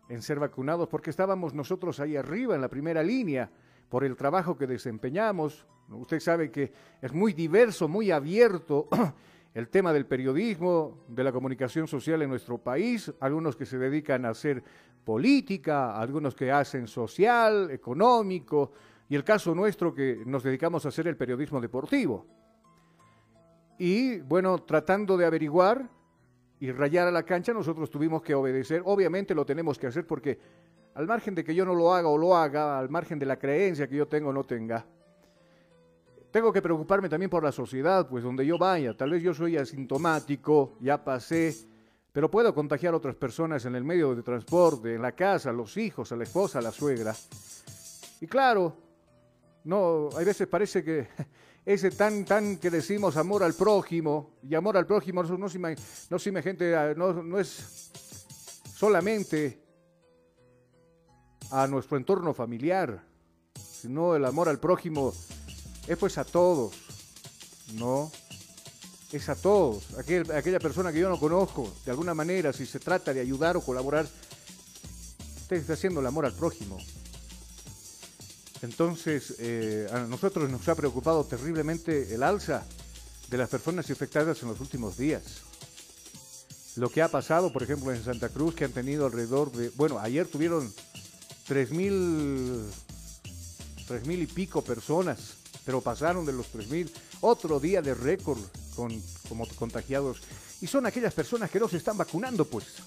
en 0.09 0.21
ser 0.21 0.39
vacunados, 0.39 0.89
porque 0.89 1.11
estábamos 1.11 1.53
nosotros 1.53 1.99
ahí 1.99 2.15
arriba, 2.15 2.55
en 2.55 2.61
la 2.61 2.69
primera 2.69 3.03
línea, 3.03 3.49
por 3.89 4.03
el 4.03 4.15
trabajo 4.15 4.57
que 4.57 4.67
desempeñamos. 4.67 5.67
Usted 5.89 6.19
sabe 6.19 6.51
que 6.51 6.71
es 7.01 7.11
muy 7.11 7.33
diverso, 7.33 7.87
muy 7.87 8.11
abierto 8.11 8.87
el 9.53 9.69
tema 9.69 9.91
del 9.91 10.05
periodismo, 10.05 11.05
de 11.07 11.23
la 11.23 11.31
comunicación 11.31 11.87
social 11.87 12.21
en 12.21 12.29
nuestro 12.29 12.59
país, 12.59 13.11
algunos 13.19 13.55
que 13.55 13.65
se 13.65 13.77
dedican 13.77 14.25
a 14.25 14.29
hacer 14.29 14.63
política, 15.03 15.99
algunos 15.99 16.35
que 16.35 16.51
hacen 16.51 16.87
social, 16.87 17.71
económico, 17.71 18.71
y 19.09 19.15
el 19.15 19.23
caso 19.23 19.55
nuestro 19.55 19.93
que 19.93 20.21
nos 20.25 20.43
dedicamos 20.43 20.85
a 20.85 20.89
hacer 20.89 21.07
el 21.07 21.17
periodismo 21.17 21.59
deportivo. 21.59 22.27
Y 23.79 24.19
bueno, 24.19 24.59
tratando 24.59 25.17
de 25.17 25.25
averiguar 25.25 25.89
y 26.59 26.71
rayar 26.71 27.07
a 27.07 27.11
la 27.11 27.23
cancha, 27.23 27.53
nosotros 27.53 27.89
tuvimos 27.89 28.21
que 28.21 28.35
obedecer. 28.35 28.83
Obviamente 28.85 29.33
lo 29.33 29.45
tenemos 29.45 29.79
que 29.79 29.87
hacer 29.87 30.05
porque 30.05 30.37
al 30.99 31.07
margen 31.07 31.33
de 31.33 31.45
que 31.45 31.55
yo 31.55 31.63
no 31.63 31.73
lo 31.73 31.93
haga 31.93 32.09
o 32.09 32.17
lo 32.17 32.35
haga, 32.35 32.77
al 32.77 32.89
margen 32.89 33.17
de 33.17 33.25
la 33.25 33.39
creencia 33.39 33.87
que 33.87 33.95
yo 33.95 34.09
tengo 34.09 34.31
o 34.31 34.33
no 34.33 34.43
tenga, 34.43 34.85
tengo 36.29 36.51
que 36.51 36.61
preocuparme 36.61 37.07
también 37.07 37.29
por 37.29 37.41
la 37.41 37.53
sociedad, 37.53 38.05
pues 38.09 38.21
donde 38.21 38.45
yo 38.45 38.57
vaya, 38.57 38.93
tal 38.97 39.11
vez 39.11 39.23
yo 39.23 39.33
soy 39.33 39.55
asintomático, 39.55 40.75
ya 40.81 41.01
pasé, 41.01 41.55
pero 42.11 42.29
puedo 42.29 42.53
contagiar 42.53 42.93
a 42.93 42.97
otras 42.97 43.15
personas 43.15 43.63
en 43.63 43.75
el 43.75 43.85
medio 43.85 44.13
de 44.13 44.23
transporte, 44.23 44.95
en 44.95 45.01
la 45.01 45.13
casa, 45.13 45.51
a 45.51 45.53
los 45.53 45.77
hijos, 45.77 46.11
a 46.11 46.17
la 46.17 46.25
esposa, 46.25 46.59
a 46.59 46.61
la 46.61 46.71
suegra. 46.73 47.15
Y 48.19 48.27
claro, 48.27 48.75
no, 49.63 50.09
hay 50.17 50.25
veces 50.25 50.49
parece 50.49 50.83
que 50.83 51.07
ese 51.65 51.91
tan, 51.91 52.25
tan 52.25 52.57
que 52.57 52.69
decimos 52.69 53.15
amor 53.15 53.41
al 53.41 53.53
prójimo, 53.53 54.31
y 54.43 54.53
amor 54.53 54.75
al 54.75 54.85
prójimo 54.85 55.23
no, 55.23 55.37
no, 57.23 57.39
es 57.39 57.89
solamente 58.75 59.68
a 61.51 61.67
nuestro 61.67 61.97
entorno 61.97 62.33
familiar, 62.33 63.03
sino 63.81 64.15
el 64.15 64.25
amor 64.25 64.49
al 64.49 64.59
prójimo 64.59 65.13
es 65.87 65.97
pues 65.97 66.17
a 66.17 66.23
todos, 66.23 66.75
¿no? 67.73 68.11
Es 69.11 69.27
a 69.29 69.35
todos. 69.35 69.85
aquella 69.97 70.59
persona 70.59 70.91
que 70.91 70.99
yo 70.99 71.09
no 71.09 71.19
conozco, 71.19 71.73
de 71.83 71.91
alguna 71.91 72.13
manera, 72.13 72.53
si 72.53 72.65
se 72.65 72.79
trata 72.79 73.13
de 73.13 73.21
ayudar 73.21 73.57
o 73.57 73.61
colaborar, 73.61 74.07
usted 75.41 75.55
está 75.55 75.73
haciendo 75.73 75.99
el 75.99 76.05
amor 76.05 76.25
al 76.25 76.33
prójimo. 76.33 76.77
Entonces, 78.61 79.35
eh, 79.39 79.87
a 79.91 79.99
nosotros 80.01 80.49
nos 80.49 80.67
ha 80.67 80.75
preocupado 80.75 81.23
terriblemente 81.23 82.13
el 82.13 82.21
alza 82.21 82.65
de 83.29 83.37
las 83.37 83.49
personas 83.49 83.89
infectadas 83.89 84.41
en 84.43 84.49
los 84.49 84.59
últimos 84.59 84.97
días. 84.97 85.23
Lo 86.75 86.89
que 86.89 87.01
ha 87.01 87.07
pasado, 87.07 87.51
por 87.51 87.63
ejemplo, 87.63 87.91
en 87.91 88.03
Santa 88.03 88.29
Cruz, 88.29 88.53
que 88.53 88.65
han 88.65 88.71
tenido 88.71 89.05
alrededor 89.05 89.51
de, 89.51 89.69
bueno, 89.71 89.97
ayer 89.99 90.27
tuvieron 90.27 90.71
3.000 91.49 92.63
tres 93.87 94.05
mil 94.05 94.21
y 94.21 94.27
pico 94.27 94.61
personas 94.61 95.39
pero 95.69 95.81
pasaron 95.81 96.25
de 96.25 96.33
los 96.33 96.51
3.000. 96.51 96.89
Otro 97.21 97.59
día 97.59 97.79
de 97.79 97.93
récord 97.93 98.39
con, 98.75 98.91
como 99.27 99.47
contagiados. 99.49 100.19
Y 100.61 100.65
son 100.65 100.87
aquellas 100.87 101.13
personas 101.13 101.51
que 101.51 101.59
no 101.59 101.67
se 101.67 101.77
están 101.77 101.95
vacunando, 101.95 102.43
pues. 102.43 102.77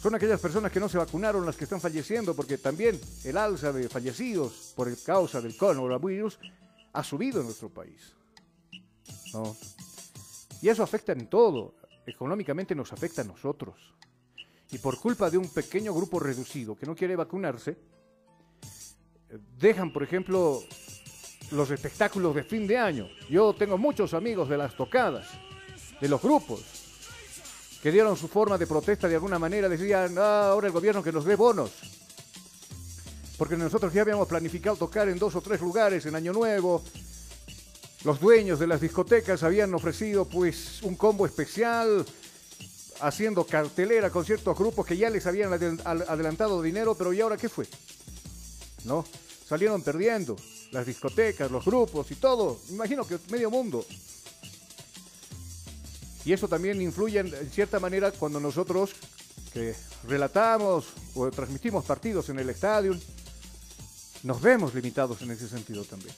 Son 0.00 0.14
aquellas 0.14 0.40
personas 0.40 0.70
que 0.70 0.78
no 0.78 0.88
se 0.88 0.96
vacunaron 0.96 1.44
las 1.44 1.56
que 1.56 1.64
están 1.64 1.80
falleciendo, 1.80 2.36
porque 2.36 2.56
también 2.56 3.00
el 3.24 3.36
alza 3.36 3.72
de 3.72 3.88
fallecidos 3.88 4.74
por 4.76 4.96
causa 5.02 5.40
del 5.40 5.56
coronavirus 5.56 6.38
ha 6.92 7.02
subido 7.02 7.40
en 7.40 7.46
nuestro 7.46 7.68
país. 7.68 8.12
Y 10.62 10.68
eso 10.68 10.84
afecta 10.84 11.10
en 11.10 11.26
todo. 11.26 11.74
Económicamente 12.06 12.76
nos 12.76 12.92
afecta 12.92 13.22
a 13.22 13.24
nosotros. 13.24 13.74
Y 14.74 14.78
por 14.78 14.98
culpa 14.98 15.30
de 15.30 15.38
un 15.38 15.48
pequeño 15.50 15.94
grupo 15.94 16.18
reducido 16.18 16.74
que 16.74 16.84
no 16.84 16.96
quiere 16.96 17.14
vacunarse, 17.14 17.76
dejan, 19.56 19.92
por 19.92 20.02
ejemplo, 20.02 20.64
los 21.52 21.70
espectáculos 21.70 22.34
de 22.34 22.42
fin 22.42 22.66
de 22.66 22.76
año. 22.76 23.08
Yo 23.30 23.54
tengo 23.54 23.78
muchos 23.78 24.14
amigos 24.14 24.48
de 24.48 24.58
las 24.58 24.76
tocadas, 24.76 25.28
de 26.00 26.08
los 26.08 26.20
grupos, 26.20 26.60
que 27.80 27.92
dieron 27.92 28.16
su 28.16 28.26
forma 28.26 28.58
de 28.58 28.66
protesta 28.66 29.06
de 29.06 29.14
alguna 29.14 29.38
manera, 29.38 29.68
decían, 29.68 30.16
ah, 30.18 30.48
ahora 30.48 30.66
el 30.66 30.72
gobierno 30.72 31.04
que 31.04 31.12
nos 31.12 31.24
dé 31.24 31.36
bonos. 31.36 31.70
Porque 33.38 33.56
nosotros 33.56 33.92
ya 33.92 34.02
habíamos 34.02 34.26
planificado 34.26 34.74
tocar 34.74 35.08
en 35.08 35.20
dos 35.20 35.36
o 35.36 35.40
tres 35.40 35.60
lugares 35.60 36.04
en 36.06 36.16
Año 36.16 36.32
Nuevo. 36.32 36.82
Los 38.02 38.18
dueños 38.18 38.58
de 38.58 38.66
las 38.66 38.80
discotecas 38.80 39.44
habían 39.44 39.72
ofrecido 39.72 40.24
pues 40.24 40.82
un 40.82 40.96
combo 40.96 41.26
especial, 41.26 42.04
haciendo 43.00 43.44
cartelera 43.44 44.10
con 44.10 44.24
ciertos 44.24 44.56
grupos 44.56 44.86
que 44.86 44.96
ya 44.96 45.10
les 45.10 45.26
habían 45.26 45.52
adelantado 45.52 46.62
dinero, 46.62 46.94
pero 46.94 47.12
¿y 47.12 47.20
ahora 47.20 47.36
qué 47.36 47.48
fue? 47.48 47.66
¿No? 48.84 49.04
Salieron 49.46 49.82
perdiendo 49.82 50.36
las 50.72 50.86
discotecas, 50.86 51.50
los 51.50 51.64
grupos 51.64 52.10
y 52.10 52.16
todo. 52.16 52.58
Imagino 52.70 53.06
que 53.06 53.18
medio 53.30 53.50
mundo. 53.50 53.84
Y 56.24 56.32
eso 56.32 56.48
también 56.48 56.80
influye 56.80 57.20
en, 57.20 57.50
cierta 57.50 57.78
manera 57.78 58.10
cuando 58.10 58.40
nosotros 58.40 58.92
que 59.52 59.74
relatamos 60.08 60.86
o 61.14 61.30
transmitimos 61.30 61.84
partidos 61.84 62.28
en 62.28 62.40
el 62.40 62.50
estadio, 62.50 62.98
nos 64.24 64.40
vemos 64.40 64.74
limitados 64.74 65.22
en 65.22 65.30
ese 65.30 65.48
sentido 65.48 65.84
también. 65.84 66.14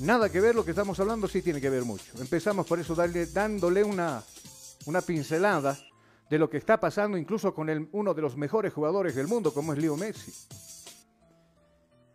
Nada 0.00 0.28
que 0.28 0.40
ver 0.40 0.54
lo 0.54 0.64
que 0.64 0.72
estamos 0.72 0.98
hablando, 1.00 1.28
sí 1.28 1.40
tiene 1.40 1.60
que 1.60 1.70
ver 1.70 1.84
mucho. 1.84 2.04
Empezamos 2.18 2.66
por 2.66 2.78
eso 2.80 2.94
dándole 2.94 3.84
una, 3.84 4.22
una 4.86 5.00
pincelada 5.00 5.78
de 6.30 6.38
lo 6.38 6.48
que 6.48 6.56
está 6.56 6.80
pasando 6.80 7.16
incluso 7.16 7.54
con 7.54 7.88
uno 7.92 8.14
de 8.14 8.22
los 8.22 8.36
mejores 8.36 8.72
jugadores 8.72 9.14
del 9.14 9.28
mundo, 9.28 9.52
como 9.52 9.72
es 9.72 9.78
Leo 9.78 9.96
Messi. 9.96 10.32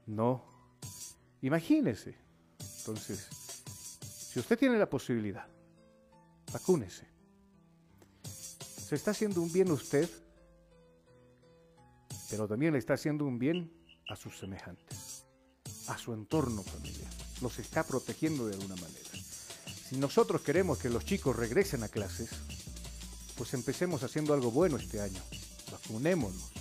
No, 0.07 0.57
Imagínese. 1.41 2.17
Entonces, 2.79 3.27
si 4.01 4.39
usted 4.39 4.57
tiene 4.57 4.77
la 4.77 4.89
posibilidad, 4.89 5.47
vacúnese. 6.51 7.07
Se 8.23 8.95
está 8.95 9.11
haciendo 9.11 9.41
un 9.41 9.51
bien 9.51 9.71
usted, 9.71 10.09
pero 12.29 12.47
también 12.47 12.73
le 12.73 12.79
está 12.79 12.93
haciendo 12.93 13.25
un 13.25 13.37
bien 13.37 13.71
a 14.09 14.15
sus 14.15 14.37
semejantes, 14.37 15.25
a 15.87 15.97
su 15.97 16.13
entorno 16.13 16.63
familiar. 16.63 17.11
Los 17.41 17.59
está 17.59 17.83
protegiendo 17.83 18.47
de 18.47 18.55
alguna 18.55 18.75
manera. 18.75 19.09
Si 19.89 19.97
nosotros 19.97 20.41
queremos 20.41 20.79
que 20.79 20.89
los 20.89 21.05
chicos 21.05 21.35
regresen 21.35 21.83
a 21.83 21.89
clases, 21.89 22.29
pues 23.37 23.53
empecemos 23.53 24.03
haciendo 24.03 24.33
algo 24.33 24.51
bueno 24.51 24.77
este 24.77 24.99
año. 24.99 25.21
Vacunémonos. 25.71 26.51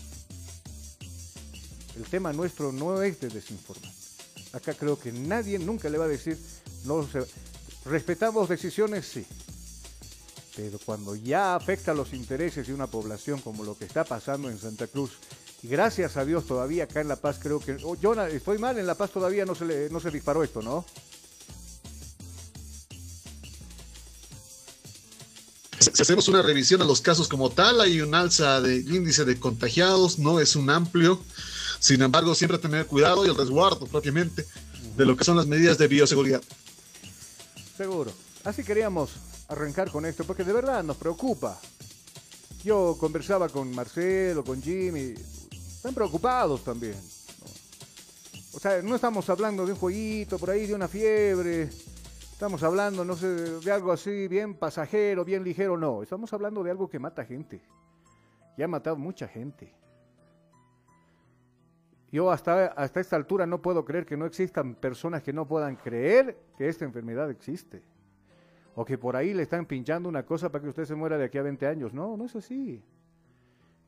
El 1.96 2.04
tema 2.04 2.32
nuestro 2.32 2.72
no 2.72 3.02
es 3.02 3.18
de 3.20 3.28
desinformar. 3.28 3.90
Acá 4.52 4.74
creo 4.74 4.98
que 4.98 5.12
nadie 5.12 5.58
nunca 5.58 5.88
le 5.88 5.98
va 5.98 6.04
a 6.04 6.08
decir, 6.08 6.38
no 6.84 7.06
respetamos 7.84 8.48
decisiones, 8.48 9.06
sí. 9.06 9.26
Pero 10.54 10.78
cuando 10.84 11.16
ya 11.16 11.54
afecta 11.54 11.94
los 11.94 12.12
intereses 12.12 12.66
de 12.66 12.74
una 12.74 12.86
población 12.86 13.40
como 13.40 13.64
lo 13.64 13.76
que 13.76 13.84
está 13.84 14.04
pasando 14.04 14.50
en 14.50 14.58
Santa 14.58 14.86
Cruz, 14.86 15.12
y 15.62 15.68
gracias 15.68 16.16
a 16.16 16.24
Dios 16.24 16.46
todavía 16.46 16.84
acá 16.84 17.00
en 17.00 17.08
La 17.08 17.16
Paz 17.16 17.38
creo 17.42 17.60
que... 17.60 17.76
Oh, 17.82 17.94
yo 17.96 18.14
estoy 18.26 18.58
mal, 18.58 18.78
en 18.78 18.86
La 18.86 18.94
Paz 18.94 19.10
todavía 19.10 19.44
no 19.44 19.54
se, 19.54 19.88
no 19.90 20.00
se 20.00 20.10
disparó 20.10 20.44
esto, 20.44 20.62
¿no? 20.62 20.84
Si 25.96 26.02
hacemos 26.02 26.28
una 26.28 26.42
revisión 26.42 26.82
a 26.82 26.84
los 26.84 27.00
casos 27.00 27.26
como 27.26 27.48
tal, 27.48 27.80
hay 27.80 28.02
un 28.02 28.14
alza 28.14 28.60
de 28.60 28.76
índice 28.76 29.24
de 29.24 29.40
contagiados, 29.40 30.18
no 30.18 30.40
es 30.40 30.54
un 30.54 30.68
amplio, 30.68 31.22
sin 31.78 32.02
embargo, 32.02 32.34
siempre 32.34 32.58
tener 32.58 32.84
cuidado 32.84 33.24
y 33.24 33.30
el 33.30 33.34
resguardo 33.34 33.86
propiamente 33.86 34.44
de 34.94 35.06
lo 35.06 35.16
que 35.16 35.24
son 35.24 35.38
las 35.38 35.46
medidas 35.46 35.78
de 35.78 35.88
bioseguridad. 35.88 36.42
Seguro. 37.78 38.12
Así 38.44 38.62
queríamos 38.62 39.12
arrancar 39.48 39.90
con 39.90 40.04
esto, 40.04 40.24
porque 40.24 40.44
de 40.44 40.52
verdad 40.52 40.84
nos 40.84 40.98
preocupa. 40.98 41.58
Yo 42.62 42.98
conversaba 43.00 43.48
con 43.48 43.74
Marcelo, 43.74 44.44
con 44.44 44.60
Jimmy, 44.62 45.14
están 45.50 45.94
preocupados 45.94 46.62
también. 46.62 46.96
O 48.52 48.60
sea, 48.60 48.82
no 48.82 48.96
estamos 48.96 49.30
hablando 49.30 49.64
de 49.64 49.72
un 49.72 49.78
jueguito 49.78 50.38
por 50.38 50.50
ahí, 50.50 50.66
de 50.66 50.74
una 50.74 50.88
fiebre. 50.88 51.70
Estamos 52.36 52.62
hablando, 52.62 53.02
no 53.02 53.16
sé, 53.16 53.60
de 53.60 53.72
algo 53.72 53.90
así 53.92 54.28
bien 54.28 54.52
pasajero, 54.52 55.24
bien 55.24 55.42
ligero, 55.42 55.78
no. 55.78 56.02
Estamos 56.02 56.30
hablando 56.34 56.62
de 56.62 56.70
algo 56.70 56.86
que 56.86 56.98
mata 56.98 57.24
gente. 57.24 57.62
Y 58.58 58.62
ha 58.62 58.68
matado 58.68 58.94
mucha 58.96 59.26
gente. 59.26 59.72
Yo 62.12 62.30
hasta, 62.30 62.66
hasta 62.66 63.00
esta 63.00 63.16
altura 63.16 63.46
no 63.46 63.62
puedo 63.62 63.86
creer 63.86 64.04
que 64.04 64.18
no 64.18 64.26
existan 64.26 64.74
personas 64.74 65.22
que 65.22 65.32
no 65.32 65.48
puedan 65.48 65.76
creer 65.76 66.36
que 66.58 66.68
esta 66.68 66.84
enfermedad 66.84 67.30
existe. 67.30 67.82
O 68.74 68.84
que 68.84 68.98
por 68.98 69.16
ahí 69.16 69.32
le 69.32 69.44
están 69.44 69.64
pinchando 69.64 70.06
una 70.06 70.26
cosa 70.26 70.52
para 70.52 70.62
que 70.62 70.68
usted 70.68 70.84
se 70.84 70.94
muera 70.94 71.16
de 71.16 71.24
aquí 71.24 71.38
a 71.38 71.42
20 71.42 71.66
años. 71.66 71.94
No, 71.94 72.18
no 72.18 72.26
es 72.26 72.36
así. 72.36 72.84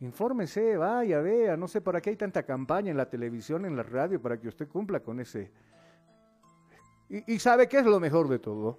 Infórmese, 0.00 0.78
vaya, 0.78 1.20
vea. 1.20 1.54
No 1.58 1.68
sé 1.68 1.82
para 1.82 2.00
qué 2.00 2.08
hay 2.08 2.16
tanta 2.16 2.42
campaña 2.44 2.90
en 2.90 2.96
la 2.96 3.10
televisión, 3.10 3.66
en 3.66 3.76
la 3.76 3.82
radio, 3.82 4.22
para 4.22 4.40
que 4.40 4.48
usted 4.48 4.66
cumpla 4.68 5.00
con 5.00 5.20
ese. 5.20 5.50
Y, 7.08 7.38
sabe 7.38 7.68
qué 7.68 7.78
es 7.78 7.86
lo 7.86 7.98
mejor 8.00 8.28
de 8.28 8.38
todo. 8.38 8.78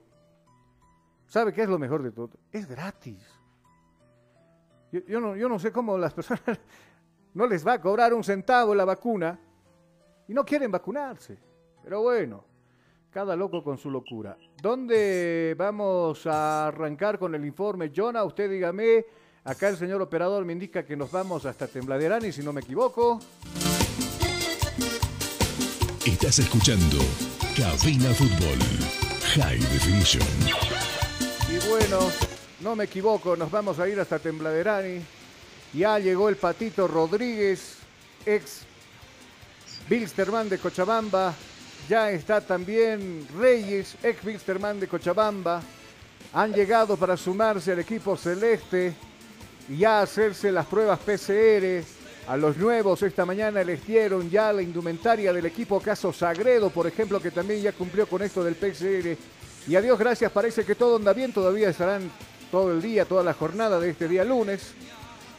¿Sabe 1.28 1.52
qué 1.52 1.64
es 1.64 1.70
lo 1.70 1.80
mejor 1.80 2.04
de 2.04 2.12
todo? 2.12 2.32
Es 2.52 2.68
gratis. 2.68 3.26
Yo, 4.92 5.20
no, 5.20 5.36
yo 5.36 5.50
no 5.50 5.60
sé 5.60 5.72
cómo 5.72 5.98
las 5.98 6.14
personas 6.14 6.42
no 7.34 7.48
les 7.48 7.66
va 7.66 7.74
a 7.74 7.82
cobrar 7.82 8.14
un 8.14 8.24
centavo 8.24 8.74
la 8.74 8.86
vacuna 8.86 9.40
y 10.28 10.34
no 10.34 10.46
quieren 10.46 10.72
vacunarse. 10.72 11.38
Pero 11.84 12.02
bueno, 12.02 12.44
cada 13.10 13.36
loco 13.36 13.64
con 13.64 13.78
su 13.78 13.90
locura. 13.90 14.38
¿Dónde 14.62 15.56
vamos 15.58 16.26
a 16.28 16.68
arrancar 16.68 17.18
con 17.18 17.34
el 17.34 17.46
informe? 17.46 17.92
Jonah, 17.96 18.24
usted 18.24 18.50
dígame. 18.50 19.06
Acá 19.44 19.70
el 19.70 19.78
señor 19.78 20.02
operador 20.02 20.46
me 20.46 20.54
indica 20.54 20.84
que 20.84 20.96
nos 20.96 21.12
vamos 21.12 21.46
hasta 21.46 21.68
Tembladerani, 21.68 22.32
si 22.32 22.44
no 22.44 22.54
me 22.54 22.62
equivoco. 22.62 23.20
Estás 26.06 26.40
escuchando 26.40 26.98
Cabina 27.60 28.14
Fútbol 28.14 28.58
High 29.36 29.60
Definition. 29.60 30.24
Y 31.50 31.68
bueno, 31.68 32.10
no 32.62 32.74
me 32.74 32.86
equivoco, 32.86 33.36
nos 33.36 33.52
vamos 33.52 33.78
a 33.80 33.90
ir 33.90 34.00
hasta 34.00 34.18
Tembladerani. 34.18 35.02
Ya 35.74 36.00
llegó 36.00 36.30
el 36.30 36.38
Patito 36.38 36.88
Rodríguez, 36.88 37.76
ex 38.26 38.62
Bilsterman 39.90 40.48
de 40.48 40.58
Cochabamba, 40.58 41.34
ya 41.90 42.10
está 42.12 42.40
también 42.40 43.28
Reyes, 43.38 43.98
ex 44.04 44.24
Wisterman 44.24 44.80
de 44.80 44.88
Cochabamba. 44.88 45.62
Han 46.32 46.54
llegado 46.54 46.96
para 46.96 47.18
sumarse 47.18 47.74
al 47.74 47.80
equipo 47.80 48.16
celeste 48.16 48.94
y 49.68 49.80
ya 49.80 50.02
hacerse 50.02 50.50
las 50.50 50.66
pruebas 50.66 51.00
PCR. 51.00 51.99
A 52.30 52.38
los 52.38 52.58
nuevos 52.58 53.02
esta 53.02 53.26
mañana 53.26 53.64
les 53.64 53.84
dieron 53.88 54.30
ya 54.30 54.54
la 54.54 54.62
indumentaria 54.62 55.34
del 55.34 55.48
equipo 55.48 55.80
Caso 55.80 56.14
Sagredo, 56.14 56.70
por 56.70 56.86
ejemplo, 56.86 57.20
que 57.20 57.32
también 57.32 57.64
ya 57.64 57.72
cumplió 57.72 58.06
con 58.06 58.22
esto 58.22 58.44
del 58.44 58.54
PCR. 58.54 59.18
Y 59.68 59.76
a 59.76 59.82
Dios 59.82 59.98
gracias, 59.98 60.32
parece 60.32 60.64
que 60.64 60.76
todo 60.76 60.98
anda 60.98 61.12
bien, 61.12 61.34
todavía 61.34 61.72
estarán 61.72 62.12
todo 62.52 62.72
el 62.72 62.84
día, 62.84 63.06
toda 63.06 63.24
la 63.24 63.34
jornada 63.34 63.80
de 63.80 63.90
este 63.90 64.08
día 64.08 64.24
lunes. 64.24 64.74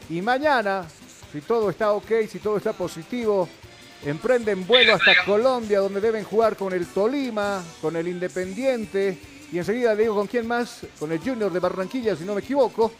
Y 0.09 0.21
mañana, 0.21 0.85
si 1.31 1.41
todo 1.43 1.71
está 1.71 1.93
ok, 1.93 2.11
si 2.29 2.41
todo 2.41 2.57
está 2.57 2.73
positivo, 2.73 3.49
emprenden 4.05 4.67
vuelo 4.67 4.95
hasta 4.95 5.25
Colombia, 5.25 5.79
donde 5.79 6.01
deben 6.01 6.25
jugar 6.25 6.57
con 6.57 6.73
el 6.73 6.89
Tolima, 6.89 7.63
con 7.81 7.95
el 7.95 8.09
Independiente. 8.09 9.17
Y 9.53 9.59
enseguida 9.59 9.95
digo 9.95 10.17
con 10.17 10.27
quién 10.27 10.45
más, 10.45 10.81
con 10.99 11.13
el 11.13 11.21
Junior 11.21 11.53
de 11.53 11.61
Barranquilla, 11.61 12.17
si 12.17 12.25
no 12.25 12.35
me 12.35 12.41
equivoco. 12.41 12.91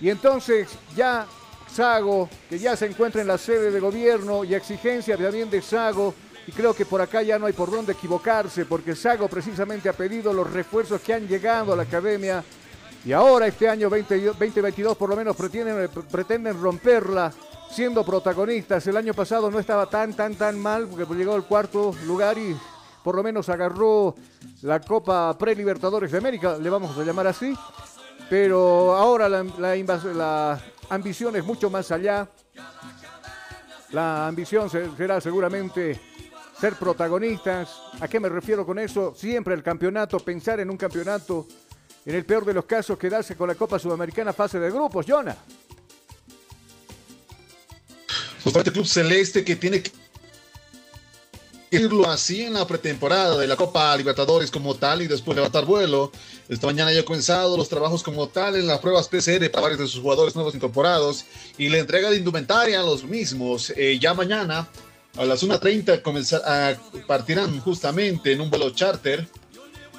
Y 0.00 0.08
entonces 0.08 0.68
ya 0.96 1.26
Sago, 1.72 2.28
que 2.48 2.58
ya 2.58 2.76
se 2.76 2.86
encuentra 2.86 3.20
en 3.20 3.28
la 3.28 3.38
sede 3.38 3.70
de 3.70 3.80
gobierno 3.80 4.44
y 4.44 4.54
exigencia 4.54 5.16
también 5.16 5.50
de 5.50 5.62
Sago. 5.62 6.14
Y 6.46 6.52
creo 6.52 6.74
que 6.74 6.84
por 6.84 7.00
acá 7.00 7.22
ya 7.22 7.38
no 7.38 7.46
hay 7.46 7.52
por 7.52 7.70
dónde 7.70 7.92
equivocarse, 7.92 8.64
porque 8.64 8.96
Sago 8.96 9.28
precisamente 9.28 9.88
ha 9.88 9.92
pedido 9.92 10.32
los 10.32 10.50
refuerzos 10.50 11.00
que 11.00 11.14
han 11.14 11.28
llegado 11.28 11.72
a 11.72 11.76
la 11.76 11.82
academia. 11.82 12.42
Y 13.04 13.12
ahora 13.12 13.46
este 13.46 13.68
año 13.68 13.88
2022 13.88 14.96
por 14.96 15.08
lo 15.08 15.16
menos 15.16 15.36
pretenden, 15.36 15.88
pretenden 16.10 16.60
romperla 16.60 17.32
siendo 17.70 18.04
protagonistas. 18.04 18.86
El 18.86 18.96
año 18.96 19.14
pasado 19.14 19.50
no 19.50 19.58
estaba 19.58 19.86
tan, 19.86 20.14
tan, 20.14 20.34
tan 20.34 20.58
mal, 20.58 20.88
porque 20.88 21.14
llegó 21.14 21.34
al 21.34 21.44
cuarto 21.44 21.94
lugar 22.04 22.36
y 22.36 22.56
por 23.02 23.14
lo 23.14 23.22
menos 23.22 23.48
agarró 23.48 24.14
la 24.62 24.80
Copa 24.80 25.36
Pre-Libertadores 25.38 26.12
de 26.12 26.18
América, 26.18 26.58
le 26.58 26.68
vamos 26.68 26.96
a 26.96 27.02
llamar 27.02 27.28
así. 27.28 27.54
Pero 28.28 28.94
ahora 28.94 29.28
la, 29.28 29.44
la, 29.58 29.72
ambición 29.72 30.18
es 30.90 31.44
mucho 31.44 31.70
más 31.70 31.90
allá. 31.92 32.28
La 33.92 34.26
ambición 34.26 34.68
será 34.70 35.20
seguramente 35.20 36.00
ser 36.60 36.74
protagonistas. 36.74 37.80
¿A 38.00 38.08
qué 38.08 38.18
me 38.18 38.28
refiero 38.28 38.66
con 38.66 38.78
eso? 38.78 39.14
Siempre 39.14 39.54
el 39.54 39.62
campeonato, 39.62 40.18
pensar 40.18 40.60
en 40.60 40.70
un 40.70 40.76
campeonato. 40.76 41.46
En 42.04 42.14
el 42.14 42.24
peor 42.24 42.44
de 42.44 42.54
los 42.54 42.64
casos, 42.64 42.98
quedarse 42.98 43.36
con 43.36 43.48
la 43.48 43.54
Copa 43.54 43.78
Sudamericana 43.78 44.32
fase 44.32 44.58
de 44.58 44.70
grupos, 44.70 45.06
Jonah. 45.06 45.36
Club 48.72 48.86
Celeste 48.86 49.44
que 49.44 49.56
tiene 49.56 49.82
que 49.82 49.92
irlo 51.70 52.10
así 52.10 52.42
en 52.42 52.54
la 52.54 52.66
pretemporada 52.66 53.38
de 53.38 53.46
la 53.46 53.54
Copa 53.54 53.96
Libertadores 53.96 54.50
como 54.50 54.74
tal 54.74 55.02
y 55.02 55.06
después 55.06 55.36
levantar 55.36 55.64
vuelo. 55.64 56.10
Esta 56.48 56.66
mañana 56.66 56.92
ya 56.92 57.00
ha 57.00 57.04
comenzado 57.04 57.56
los 57.56 57.68
trabajos 57.68 58.02
como 58.02 58.28
tal 58.28 58.56
en 58.56 58.66
las 58.66 58.80
pruebas 58.80 59.08
PCR 59.08 59.50
para 59.50 59.62
varios 59.62 59.80
de 59.80 59.86
sus 59.86 60.00
jugadores 60.00 60.34
nuevos 60.34 60.54
incorporados 60.54 61.24
y 61.58 61.68
la 61.68 61.78
entrega 61.78 62.10
de 62.10 62.16
indumentaria 62.16 62.80
a 62.80 62.82
los 62.82 63.04
mismos. 63.04 63.72
Eh, 63.76 63.98
ya 64.00 64.14
mañana 64.14 64.68
a 65.16 65.24
las 65.24 65.44
1.30 65.44 66.42
a, 66.44 67.06
partirán 67.06 67.60
justamente 67.60 68.32
en 68.32 68.40
un 68.40 68.50
vuelo 68.50 68.70
charter 68.70 69.28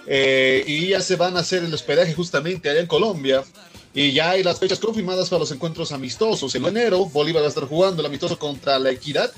eh, 0.08 0.64
y 0.68 0.88
ya 0.88 1.00
se 1.00 1.16
van 1.16 1.38
a 1.38 1.40
hacer 1.40 1.64
el 1.64 1.74
hospedaje 1.74 2.14
justamente 2.14 2.70
allá 2.70 2.82
en 2.82 2.88
Colombia. 2.88 3.44
Y 3.94 4.14
ya 4.14 4.32
hay 4.32 4.44
las 4.44 4.60
fechas 4.60 4.80
confirmadas 4.80 5.30
para 5.30 5.42
los 5.42 5.52
encuentros 5.52 5.92
amistosos. 5.92 6.56
En 6.56 6.66
enero, 6.66 7.06
Bolívar 7.06 7.44
va 7.44 7.48
a 7.48 7.50
estar 7.50 7.66
jugando 7.66 8.02
el 8.02 8.06
amistoso 8.06 8.40
contra 8.40 8.80
la 8.80 8.90
Equidad. 8.90 9.32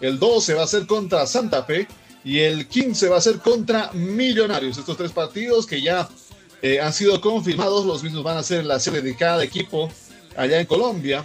El 0.00 0.18
12 0.18 0.54
va 0.54 0.64
a 0.64 0.66
ser 0.66 0.86
contra 0.86 1.26
Santa 1.26 1.62
Fe. 1.64 1.88
Y 2.24 2.40
el 2.40 2.66
15 2.66 3.08
va 3.08 3.18
a 3.18 3.20
ser 3.20 3.38
contra 3.38 3.92
Millonarios. 3.92 4.78
Estos 4.78 4.96
tres 4.96 5.12
partidos 5.12 5.64
que 5.64 5.80
ya 5.80 6.08
eh, 6.60 6.80
han 6.80 6.92
sido 6.92 7.20
confirmados, 7.20 7.86
los 7.86 8.02
mismos 8.02 8.24
van 8.24 8.36
a 8.36 8.42
ser 8.42 8.64
la 8.64 8.80
sede 8.80 9.00
de 9.00 9.16
cada 9.16 9.44
equipo 9.44 9.88
allá 10.36 10.58
en 10.58 10.66
Colombia. 10.66 11.24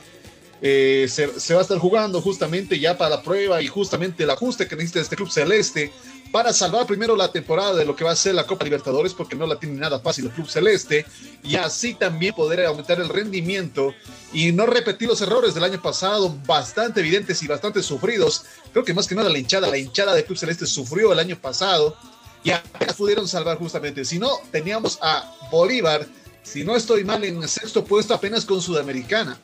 Eh, 0.62 1.08
se, 1.10 1.40
se, 1.40 1.56
va 1.56 1.62
a 1.62 1.64
estar 1.64 1.80
jugando 1.80 2.22
justamente 2.22 2.80
ya 2.80 2.96
para 2.96 3.16
la 3.16 3.24
prueba 3.24 3.64
y 3.64 3.68
justamente 3.68 4.24
el 4.24 4.30
ajuste 4.30 4.68
que 4.68 4.76
necesita 4.76 5.00
este 5.00 5.16
club 5.16 5.32
celeste 5.32 5.92
para 6.32 6.54
salvar 6.54 6.86
primero 6.86 7.16
la 7.16 7.32
temporada 7.32 7.76
de 7.76 7.86
lo 7.86 7.96
que 7.96 8.04
va 8.04 8.12
a 8.12 8.16
ser 8.16 8.36
la 8.36 8.48
Copa 8.48 8.64
Libertadores, 8.64 9.14
porque 9.14 9.36
no 9.36 9.46
la 9.46 9.58
tiene 9.58 9.80
nada 9.80 10.00
fácil 10.00 10.26
el 10.26 10.32
Club 10.32 10.48
Celeste, 10.48 11.06
y 11.44 11.56
así 11.56 11.94
también 11.94 12.34
poder 12.34 12.66
aumentar 12.66 13.00
el 13.00 13.10
rendimiento 13.10 13.94
y 14.32 14.52
no 14.52 14.66
repetir 14.66 15.10
los 15.10 15.22
errores 15.22 15.54
del 15.54 15.64
año 15.64 15.82
pasado, 15.82 16.36
bastante 16.46 17.02
evidentes 17.02 17.44
y 17.44 17.48
bastante 17.48 17.84
sufridos. 17.84 18.46
Creo 18.72 18.86
que 18.86 18.94
más 18.94 19.08
que 19.08 19.16
nada 19.16 19.30
la 19.30 19.38
hinchada, 19.38 19.68
la 19.68 19.78
hinchada 19.78 20.14
del 20.14 20.26
Club 20.26 20.38
Celeste 20.38 20.66
sufrió 20.66 21.12
el 21.12 21.20
año 21.20 21.38
pasado 21.38 21.98
y 22.44 22.52
apenas 22.52 22.96
pudieron 22.96 23.28
salvar 23.28 23.58
justamente. 23.58 24.06
Si 24.06 24.18
no, 24.18 24.30
teníamos 24.52 24.98
a 25.02 25.36
Bolívar, 25.52 26.08
si 26.44 26.64
no 26.64 26.76
estoy 26.76 27.04
mal, 27.04 27.24
en 27.24 27.48
sexto 27.48 27.84
puesto 27.84 28.14
apenas 28.14 28.46
con 28.46 28.62
Sudamericana. 28.62 29.38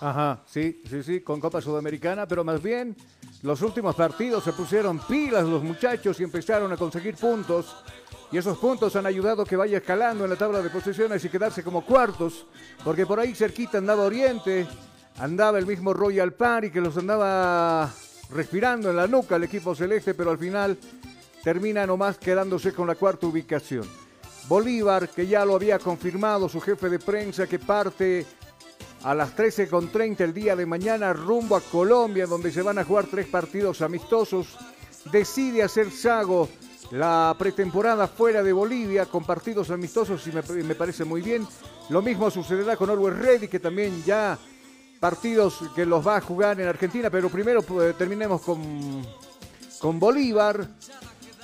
Ajá, 0.00 0.42
sí, 0.46 0.80
sí, 0.88 1.02
sí, 1.02 1.20
con 1.20 1.40
Copa 1.40 1.60
Sudamericana, 1.60 2.28
pero 2.28 2.44
más 2.44 2.62
bien 2.62 2.96
los 3.42 3.62
últimos 3.62 3.94
partidos 3.94 4.42
se 4.42 4.52
pusieron 4.52 4.98
pilas 4.98 5.44
los 5.44 5.62
muchachos 5.62 6.18
y 6.20 6.24
empezaron 6.24 6.72
a 6.72 6.76
conseguir 6.76 7.14
puntos. 7.14 7.76
Y 8.32 8.36
esos 8.36 8.58
puntos 8.58 8.94
han 8.96 9.06
ayudado 9.06 9.44
que 9.44 9.56
vaya 9.56 9.78
escalando 9.78 10.24
en 10.24 10.30
la 10.30 10.36
tabla 10.36 10.60
de 10.60 10.68
posiciones 10.70 11.24
y 11.24 11.28
quedarse 11.28 11.62
como 11.62 11.84
cuartos, 11.84 12.46
porque 12.84 13.06
por 13.06 13.20
ahí 13.20 13.34
cerquita 13.34 13.78
andaba 13.78 14.02
Oriente, 14.02 14.66
andaba 15.18 15.58
el 15.58 15.66
mismo 15.66 15.94
Royal 15.94 16.32
Party 16.32 16.70
que 16.70 16.80
los 16.80 16.96
andaba 16.96 17.90
respirando 18.30 18.90
en 18.90 18.96
la 18.96 19.06
nuca 19.06 19.36
el 19.36 19.44
equipo 19.44 19.74
celeste, 19.74 20.14
pero 20.14 20.30
al 20.30 20.38
final 20.38 20.76
termina 21.42 21.86
nomás 21.86 22.18
quedándose 22.18 22.72
con 22.72 22.86
la 22.86 22.96
cuarta 22.96 23.26
ubicación. 23.26 23.86
Bolívar, 24.48 25.08
que 25.08 25.26
ya 25.26 25.44
lo 25.44 25.54
había 25.54 25.78
confirmado 25.78 26.48
su 26.48 26.60
jefe 26.60 26.88
de 26.88 26.98
prensa, 26.98 27.46
que 27.46 27.58
parte 27.58 28.26
a 29.08 29.14
las 29.14 29.34
13.30 29.34 30.20
el 30.20 30.34
día 30.34 30.54
de 30.54 30.66
mañana 30.66 31.14
rumbo 31.14 31.56
a 31.56 31.62
Colombia, 31.62 32.26
donde 32.26 32.52
se 32.52 32.60
van 32.60 32.76
a 32.76 32.84
jugar 32.84 33.06
tres 33.06 33.26
partidos 33.26 33.80
amistosos. 33.80 34.58
Decide 35.10 35.62
hacer 35.62 35.90
Sago 35.90 36.46
la 36.90 37.34
pretemporada 37.38 38.06
fuera 38.06 38.42
de 38.42 38.52
Bolivia 38.52 39.06
con 39.06 39.24
partidos 39.24 39.70
amistosos 39.70 40.26
y 40.26 40.62
me, 40.62 40.74
parece 40.74 41.06
muy 41.06 41.22
bien. 41.22 41.48
Lo 41.88 42.02
mismo 42.02 42.30
sucederá 42.30 42.76
con 42.76 42.90
Always 42.90 43.16
Ready, 43.16 43.48
que 43.48 43.58
también 43.58 44.04
ya 44.04 44.38
partidos 45.00 45.58
que 45.74 45.86
los 45.86 46.06
va 46.06 46.18
a 46.18 46.20
jugar 46.20 46.60
en 46.60 46.68
Argentina, 46.68 47.08
pero 47.08 47.30
primero 47.30 47.62
pues, 47.62 47.96
terminemos 47.96 48.42
con, 48.42 49.06
con 49.78 49.98
Bolívar. 49.98 50.68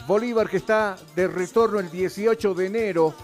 Bolívar 0.06 0.50
que 0.50 0.58
está 0.58 0.98
de 1.16 1.28
retorno 1.28 1.80
el 1.80 1.90
18 1.90 2.52
de 2.52 2.66
enero 2.66 3.14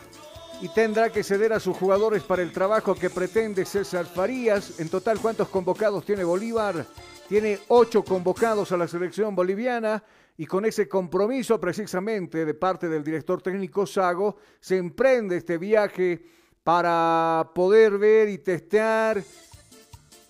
y 0.62 0.68
tendrá 0.68 1.10
que 1.10 1.22
ceder 1.22 1.52
a 1.52 1.60
sus 1.60 1.76
jugadores 1.76 2.22
para 2.22 2.42
el 2.42 2.52
trabajo 2.52 2.94
que 2.94 3.08
pretende 3.08 3.64
César 3.64 4.04
Farías. 4.04 4.78
En 4.78 4.88
total, 4.88 5.18
¿cuántos 5.18 5.48
convocados 5.48 6.04
tiene 6.04 6.22
Bolívar? 6.22 6.86
Tiene 7.28 7.58
ocho 7.68 8.04
convocados 8.04 8.70
a 8.72 8.76
la 8.76 8.86
selección 8.86 9.34
boliviana 9.34 10.02
y 10.36 10.46
con 10.46 10.64
ese 10.64 10.88
compromiso 10.88 11.58
precisamente 11.60 12.44
de 12.44 12.54
parte 12.54 12.88
del 12.88 13.04
director 13.04 13.40
técnico 13.40 13.86
Sago 13.86 14.36
se 14.60 14.76
emprende 14.76 15.38
este 15.38 15.56
viaje 15.56 16.22
para 16.62 17.50
poder 17.54 17.96
ver 17.96 18.28
y 18.28 18.38
testear, 18.38 19.22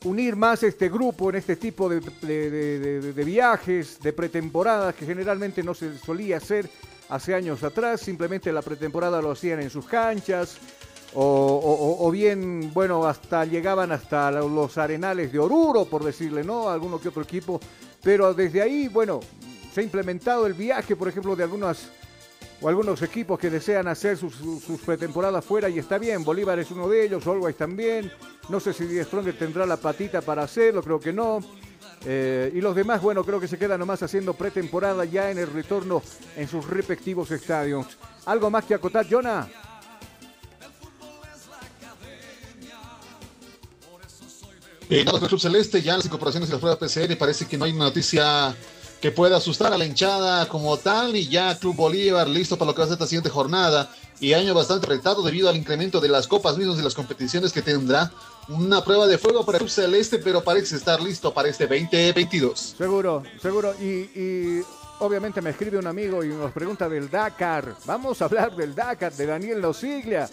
unir 0.04 0.36
más 0.36 0.62
este 0.62 0.88
grupo 0.88 1.30
en 1.30 1.36
este 1.36 1.56
tipo 1.56 1.88
de, 1.88 2.00
de 2.00 3.24
viajes, 3.24 3.98
de 4.00 4.12
pretemporadas 4.12 4.94
que 4.94 5.06
generalmente 5.06 5.62
no 5.62 5.74
se 5.74 5.98
solía 5.98 6.36
hacer 6.36 6.70
hace 7.10 7.34
años 7.34 7.62
atrás, 7.62 8.00
simplemente 8.00 8.52
la 8.52 8.62
pretemporada 8.62 9.20
lo 9.20 9.32
hacían 9.32 9.60
en 9.60 9.70
sus 9.70 9.84
canchas, 9.86 10.58
o, 11.12 12.08
bien, 12.12 12.72
bueno, 12.72 13.04
hasta 13.04 13.44
llegaban 13.44 13.90
hasta 13.90 14.30
los 14.30 14.78
arenales 14.78 15.32
de 15.32 15.40
Oruro, 15.40 15.84
por 15.84 16.04
decirle, 16.04 16.44
¿no? 16.44 16.70
Alguno 16.70 17.00
que 17.00 17.08
otro 17.08 17.22
equipo, 17.22 17.60
pero 18.02 18.32
desde 18.32 18.62
ahí, 18.62 18.88
bueno, 18.88 19.20
se 19.72 19.80
ha 19.80 19.84
implementado 19.84 20.46
el 20.46 20.54
viaje, 20.54 20.94
por 20.94 21.08
ejemplo, 21.08 21.34
de 21.34 21.42
algunas 21.42 21.90
o 22.62 22.68
algunos 22.68 23.00
equipos 23.02 23.38
que 23.38 23.50
desean 23.50 23.88
hacer 23.88 24.18
sus, 24.18 24.34
pretemporadas 24.84 25.44
fuera 25.44 25.68
y 25.68 25.78
está 25.78 25.98
bien, 25.98 26.22
Bolívar 26.24 26.58
es 26.58 26.70
uno 26.70 26.88
de 26.88 27.04
ellos, 27.04 27.26
Always 27.26 27.56
también, 27.56 28.12
no 28.48 28.60
sé 28.60 28.72
si 28.72 28.84
Die 28.84 29.04
tendrá 29.32 29.66
la 29.66 29.78
patita 29.78 30.20
para 30.20 30.42
hacerlo, 30.42 30.82
creo 30.82 31.00
que 31.00 31.12
no. 31.12 31.40
Eh, 32.04 32.52
y 32.54 32.60
los 32.60 32.74
demás, 32.74 33.02
bueno, 33.02 33.24
creo 33.24 33.40
que 33.40 33.48
se 33.48 33.58
quedan 33.58 33.78
nomás 33.80 34.02
haciendo 34.02 34.34
pretemporada 34.34 35.04
ya 35.04 35.30
en 35.30 35.38
el 35.38 35.52
retorno 35.52 36.02
en 36.36 36.48
sus 36.48 36.66
respectivos 36.66 37.30
estadios. 37.30 37.86
¿Algo 38.24 38.50
más 38.50 38.64
que 38.64 38.74
acotar, 38.74 39.06
Jonah? 39.08 39.48
Eh, 44.88 45.04
el 45.06 45.28
Club 45.28 45.40
Celeste, 45.40 45.82
ya 45.82 45.96
las 45.96 46.06
incorporaciones 46.06 46.48
y 46.48 46.52
las 46.52 46.60
pruebas 46.60 46.78
PCR, 46.80 47.16
parece 47.16 47.46
que 47.46 47.56
no 47.56 47.64
hay 47.64 47.72
noticia 47.72 48.56
que 49.00 49.12
pueda 49.12 49.36
asustar 49.36 49.72
a 49.72 49.78
la 49.78 49.86
hinchada 49.86 50.48
como 50.48 50.76
tal 50.76 51.16
y 51.16 51.28
ya 51.28 51.56
Club 51.58 51.76
Bolívar 51.76 52.28
listo 52.28 52.58
para 52.58 52.70
lo 52.70 52.74
que 52.74 52.80
va 52.80 52.84
a 52.84 52.88
ser 52.88 52.94
esta 52.94 53.06
siguiente 53.06 53.30
jornada 53.30 53.90
y 54.20 54.34
año 54.34 54.52
bastante 54.52 54.86
retado 54.86 55.22
debido 55.22 55.48
al 55.48 55.56
incremento 55.56 56.00
de 56.00 56.08
las 56.08 56.26
copas 56.26 56.58
mismas 56.58 56.78
y 56.78 56.82
las 56.82 56.94
competiciones 56.94 57.52
que 57.52 57.62
tendrá 57.62 58.12
una 58.50 58.82
prueba 58.84 59.06
de 59.06 59.18
fuego 59.18 59.44
para 59.44 59.58
el 59.58 59.70
Celeste, 59.70 60.18
pero 60.18 60.42
parece 60.42 60.76
estar 60.76 61.00
listo 61.00 61.32
para 61.32 61.48
este 61.48 61.66
2022. 61.66 62.74
Seguro, 62.76 63.22
seguro. 63.40 63.74
Y, 63.80 64.60
obviamente 64.98 65.40
me 65.40 65.50
escribe 65.50 65.78
un 65.78 65.86
amigo 65.86 66.24
y 66.24 66.28
nos 66.28 66.52
pregunta 66.52 66.88
del 66.88 67.08
Dakar. 67.08 67.74
Vamos 67.86 68.20
a 68.20 68.26
hablar 68.26 68.54
del 68.54 68.74
Dakar, 68.74 69.12
de 69.12 69.26
Daniel 69.26 69.60
Nosiglia, 69.60 70.28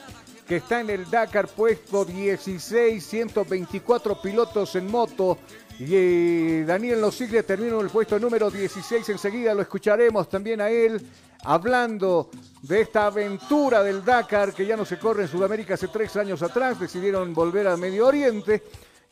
que 0.47 0.57
está 0.57 0.81
en 0.81 0.89
el 0.89 1.09
Dakar 1.09 1.47
puesto 1.47 2.05
16, 2.05 3.05
124 3.05 4.21
pilotos 4.21 4.75
en 4.75 4.89
moto. 4.89 5.37
Y 5.79 5.93
eh, 5.93 6.63
Daniel 6.65 6.99
Nosiglia 6.99 7.43
terminó 7.43 7.79
en 7.79 7.85
el 7.85 7.91
puesto 7.91 8.17
número 8.19 8.49
16. 8.49 9.09
Enseguida 9.09 9.53
lo 9.53 9.61
escucharemos 9.61 10.27
también 10.27 10.59
a 10.59 10.69
él 10.69 10.99
hablando 11.43 12.31
de 12.63 12.81
esta 12.81 13.05
aventura 13.05 13.83
del 13.83 14.03
Dakar 14.03 14.53
que 14.53 14.65
ya 14.65 14.75
no 14.75 14.85
se 14.85 14.97
corre 14.97 15.23
en 15.23 15.27
Sudamérica 15.27 15.75
hace 15.75 15.87
tres 15.87 16.15
años 16.15 16.41
atrás. 16.41 16.79
Decidieron 16.79 17.33
volver 17.33 17.67
a 17.67 17.77
Medio 17.77 18.07
Oriente. 18.07 18.63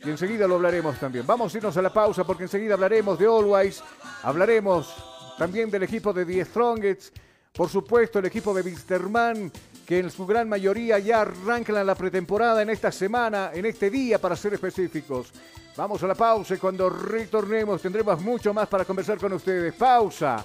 Y 0.03 0.09
enseguida 0.09 0.47
lo 0.47 0.55
hablaremos 0.55 0.99
también. 0.99 1.25
Vamos 1.27 1.53
a 1.53 1.57
irnos 1.57 1.77
a 1.77 1.81
la 1.81 1.93
pausa 1.93 2.23
porque 2.23 2.43
enseguida 2.43 2.73
hablaremos 2.73 3.17
de 3.17 3.25
Always, 3.25 3.81
hablaremos 4.23 4.93
también 5.37 5.69
del 5.69 5.83
equipo 5.83 6.13
de 6.13 6.25
The 6.25 6.45
Strongest, 6.45 7.15
por 7.53 7.69
supuesto 7.69 8.19
el 8.19 8.25
equipo 8.25 8.53
de 8.53 8.61
Wisterman, 8.61 9.51
que 9.85 9.99
en 9.99 10.11
su 10.11 10.25
gran 10.25 10.49
mayoría 10.49 10.99
ya 10.99 11.21
arrancan 11.21 11.85
la 11.85 11.95
pretemporada 11.95 12.61
en 12.61 12.69
esta 12.69 12.91
semana, 12.91 13.51
en 13.53 13.65
este 13.65 13.89
día 13.89 14.19
para 14.19 14.35
ser 14.35 14.53
específicos. 14.53 15.31
Vamos 15.77 16.01
a 16.03 16.07
la 16.07 16.15
pausa 16.15 16.55
y 16.55 16.57
cuando 16.57 16.89
retornemos 16.89 17.81
tendremos 17.81 18.21
mucho 18.21 18.53
más 18.53 18.67
para 18.67 18.85
conversar 18.85 19.17
con 19.17 19.33
ustedes. 19.33 19.73
Pausa. 19.73 20.43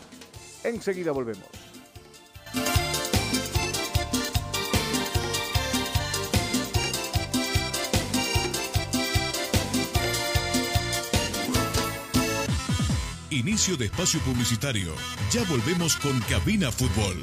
Enseguida 0.64 1.12
volvemos. 1.12 1.46
Inicio 13.30 13.76
de 13.76 13.86
espacio 13.86 14.20
publicitario. 14.20 14.92
Ya 15.30 15.44
volvemos 15.44 15.96
con 15.96 16.20
Cabina 16.22 16.72
Fútbol. 16.72 17.22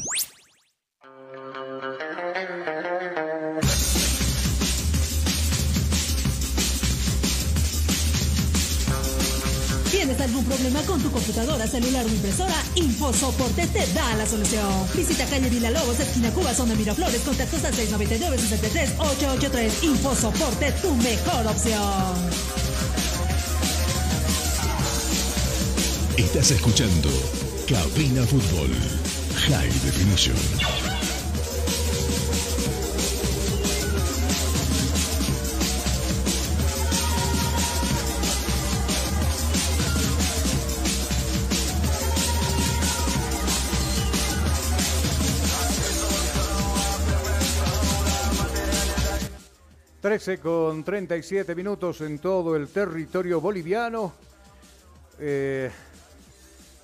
Celular 11.71 12.05
o 12.05 12.09
impresora, 12.09 12.53
InfoSoporte 12.75 13.65
te 13.67 13.87
da 13.93 14.13
la 14.15 14.25
solución. 14.25 14.69
Visita 14.93 15.23
calle 15.25 15.49
Vila 15.49 15.71
Lobos, 15.71 15.97
esquina 15.99 16.31
Cuba, 16.31 16.53
zona 16.53 16.75
Miraflores, 16.75 17.21
contactos 17.21 17.63
al 17.63 17.73
699-63-883. 17.73 19.83
InfoSoporte, 19.83 20.73
tu 20.81 20.93
mejor 20.95 21.47
opción. 21.47 21.81
Estás 26.17 26.51
escuchando 26.51 27.09
Cabina 27.67 28.23
Fútbol 28.23 28.69
High 29.47 29.71
Definition. 29.85 30.35
13 50.11 50.39
con 50.39 50.83
37 50.83 51.55
minutos 51.55 52.01
en 52.01 52.19
todo 52.19 52.57
el 52.57 52.67
territorio 52.67 53.39
boliviano. 53.39 54.11
Eh, 55.17 55.71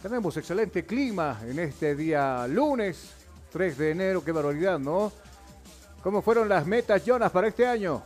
tenemos 0.01 0.38
excelente 0.38 0.86
clima 0.86 1.41
en 1.45 1.59
este 1.59 1.93
día 1.93 2.47
lunes, 2.47 3.09
3 3.51 3.78
de 3.78 3.91
enero. 3.91 4.23
Qué 4.23 4.32
barbaridad, 4.32 4.80
¿no? 4.80 5.11
¿Cómo 6.01 6.21
fueron 6.21 6.47
las 6.47 6.65
metas, 6.65 7.03
Jonas, 7.03 7.30
para 7.30 7.49
este 7.49 7.67
año? 7.67 8.01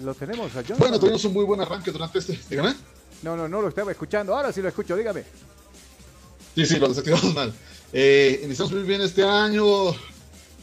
¿Lo 0.00 0.12
tenemos 0.14 0.56
a 0.56 0.62
Jonas? 0.62 0.78
Bueno, 0.80 0.98
tuvimos 0.98 1.24
un 1.24 1.34
muy 1.34 1.44
buen 1.44 1.60
arranque 1.60 1.92
durante 1.92 2.18
este. 2.18 2.36
Dígame. 2.50 2.74
No, 3.22 3.36
no, 3.36 3.48
no 3.48 3.62
lo 3.62 3.68
estaba 3.68 3.92
escuchando. 3.92 4.34
Ahora 4.34 4.52
sí 4.52 4.60
lo 4.60 4.66
escucho, 4.66 4.96
dígame. 4.96 5.22
Sí, 6.56 6.66
sí, 6.66 6.80
lo 6.80 6.88
desactivamos 6.88 7.32
mal. 7.32 7.54
Eh, 7.92 8.40
iniciamos 8.42 8.72
muy 8.72 8.82
bien 8.82 9.02
este 9.02 9.22
año 9.22 9.94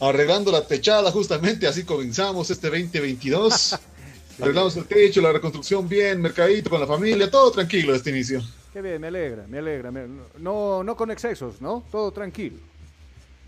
arreglando 0.00 0.52
la 0.52 0.66
techada, 0.66 1.10
justamente 1.10 1.66
así 1.66 1.84
comenzamos 1.84 2.50
este 2.50 2.68
2022. 2.68 3.78
Arreglamos 4.40 4.76
el 4.76 4.84
techo, 4.84 5.20
la 5.20 5.32
reconstrucción 5.32 5.88
bien, 5.88 6.20
mercadito 6.20 6.70
con 6.70 6.80
la 6.80 6.86
familia, 6.86 7.28
todo 7.28 7.50
tranquilo 7.50 7.94
este 7.94 8.10
inicio. 8.10 8.40
Qué 8.72 8.80
bien, 8.80 9.00
me 9.00 9.08
alegra, 9.08 9.44
me 9.48 9.58
alegra. 9.58 9.90
no, 10.38 10.84
no 10.84 10.96
con 10.96 11.10
excesos, 11.10 11.60
¿no? 11.60 11.82
Todo 11.90 12.12
tranquilo. 12.12 12.56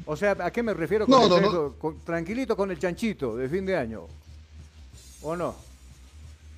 O 0.06 0.16
sea, 0.16 0.36
¿a 0.40 0.50
qué 0.50 0.62
me 0.62 0.74
refiero 0.74 1.06
con 1.06 1.28
No, 1.28 1.28
no, 1.28 1.40
no. 1.52 1.72
Con- 1.74 2.00
tranquilito 2.00 2.56
con 2.56 2.70
el 2.70 2.78
chanchito 2.78 3.36
de 3.36 3.48
fin 3.48 3.64
de 3.66 3.76
año. 3.76 4.06
¿O 5.22 5.36
no? 5.36 5.54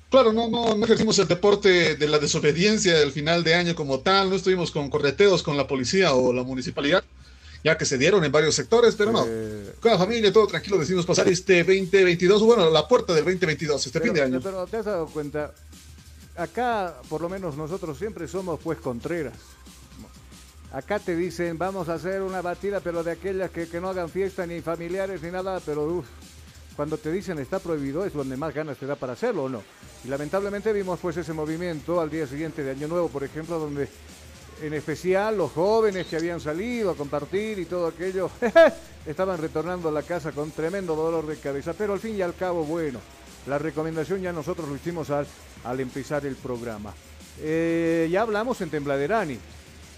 Claro, 0.09 0.31
no, 0.31 0.47
no, 0.47 0.75
no 0.75 0.85
ejercimos 0.85 1.19
el 1.19 1.27
deporte 1.27 1.95
de 1.95 2.07
la 2.07 2.19
desobediencia 2.19 2.97
del 2.97 3.11
final 3.11 3.43
de 3.43 3.55
año 3.55 3.75
como 3.75 3.99
tal, 3.99 4.29
no 4.29 4.35
estuvimos 4.35 4.71
con 4.71 4.89
correteos 4.89 5.43
con 5.43 5.57
la 5.57 5.67
policía 5.67 6.13
o 6.13 6.31
la 6.31 6.43
municipalidad, 6.43 7.03
ya 7.63 7.77
que 7.77 7.85
se 7.85 7.97
dieron 7.97 8.23
en 8.23 8.31
varios 8.31 8.55
sectores, 8.55 8.95
pero 8.95 9.11
no. 9.11 9.25
Eh, 9.27 9.75
Con 9.79 9.91
la 9.91 9.97
familia, 9.97 10.33
todo 10.33 10.47
tranquilo, 10.47 10.77
decidimos 10.77 11.05
pasar 11.05 11.27
este 11.29 11.63
2022, 11.63 12.43
bueno, 12.43 12.69
la 12.69 12.87
puerta 12.87 13.13
del 13.13 13.23
2022, 13.23 13.87
este 13.87 13.99
fin 14.01 14.13
de 14.13 14.21
pero, 14.21 14.25
año. 14.25 14.41
pero 14.43 14.67
te 14.67 14.77
has 14.77 14.85
dado 14.85 15.07
cuenta, 15.07 15.53
acá 16.35 16.95
por 17.07 17.21
lo 17.21 17.29
menos 17.29 17.55
nosotros 17.55 17.97
siempre 17.97 18.27
somos 18.27 18.59
pues 18.61 18.79
contreras. 18.79 19.35
Acá 20.73 20.97
te 20.99 21.15
dicen, 21.15 21.57
vamos 21.59 21.87
a 21.87 21.93
hacer 21.93 22.21
una 22.23 22.41
batida, 22.41 22.79
pero 22.79 23.03
de 23.03 23.11
aquellas 23.11 23.51
que, 23.51 23.67
que 23.67 23.79
no 23.79 23.89
hagan 23.89 24.09
fiesta 24.09 24.45
ni 24.47 24.59
familiares 24.59 25.21
ni 25.21 25.29
nada, 25.29 25.61
pero 25.63 26.03
cuando 26.75 26.97
te 26.97 27.11
dicen 27.11 27.37
está 27.37 27.59
prohibido 27.59 28.03
es 28.03 28.13
donde 28.13 28.35
más 28.35 28.53
ganas 28.55 28.77
te 28.77 28.87
da 28.87 28.95
para 28.95 29.13
hacerlo 29.13 29.43
o 29.43 29.49
no. 29.49 29.61
Y 30.03 30.07
lamentablemente 30.07 30.73
vimos 30.73 30.99
pues 30.99 31.15
ese 31.15 31.31
movimiento 31.31 32.01
al 32.01 32.09
día 32.09 32.25
siguiente 32.25 32.63
de 32.63 32.71
Año 32.71 32.87
Nuevo, 32.87 33.07
por 33.07 33.23
ejemplo, 33.23 33.59
donde 33.59 33.87
en 34.63 34.73
especial 34.73 35.37
los 35.37 35.51
jóvenes 35.51 36.07
que 36.07 36.15
habían 36.15 36.39
salido 36.39 36.91
a 36.91 36.95
compartir 36.95 37.59
y 37.59 37.65
todo 37.65 37.87
aquello, 37.87 38.29
estaban 39.05 39.37
retornando 39.37 39.89
a 39.89 39.91
la 39.91 40.03
casa 40.03 40.31
con 40.31 40.51
tremendo 40.51 40.95
dolor 40.95 41.27
de 41.27 41.35
cabeza. 41.35 41.73
Pero 41.73 41.91
al 41.93 41.99
fin 41.99 42.15
y 42.15 42.21
al 42.21 42.33
cabo, 42.33 42.63
bueno, 42.63 42.99
la 43.45 43.57
recomendación 43.57 44.21
ya 44.21 44.31
nosotros 44.31 44.69
lo 44.69 44.75
hicimos 44.75 45.09
al, 45.09 45.27
al 45.65 45.79
empezar 45.81 46.25
el 46.25 46.37
programa. 46.37 46.93
Eh, 47.41 48.07
ya 48.09 48.21
hablamos 48.21 48.61
en 48.61 48.69
Tembladerani. 48.69 49.37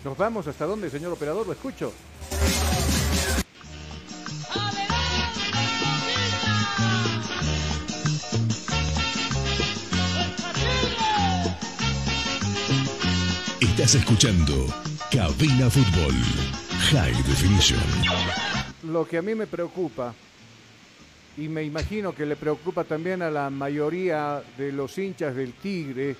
Nos 0.03 0.17
vamos 0.17 0.47
hasta 0.47 0.65
dónde, 0.65 0.89
señor 0.89 1.13
operador, 1.13 1.45
lo 1.45 1.53
escucho. 1.53 1.93
Estás 13.61 13.95
escuchando 13.95 14.67
Cabina 15.11 15.69
Fútbol 15.69 16.13
High 16.91 17.13
Definition. 17.23 17.79
Lo 18.83 19.07
que 19.07 19.17
a 19.17 19.21
mí 19.21 19.33
me 19.33 19.47
preocupa, 19.47 20.13
y 21.37 21.47
me 21.47 21.63
imagino 21.63 22.13
que 22.13 22.25
le 22.25 22.35
preocupa 22.35 22.83
también 22.83 23.21
a 23.21 23.31
la 23.31 23.49
mayoría 23.49 24.43
de 24.57 24.73
los 24.73 24.97
hinchas 24.97 25.35
del 25.35 25.53
Tigre, 25.53 26.17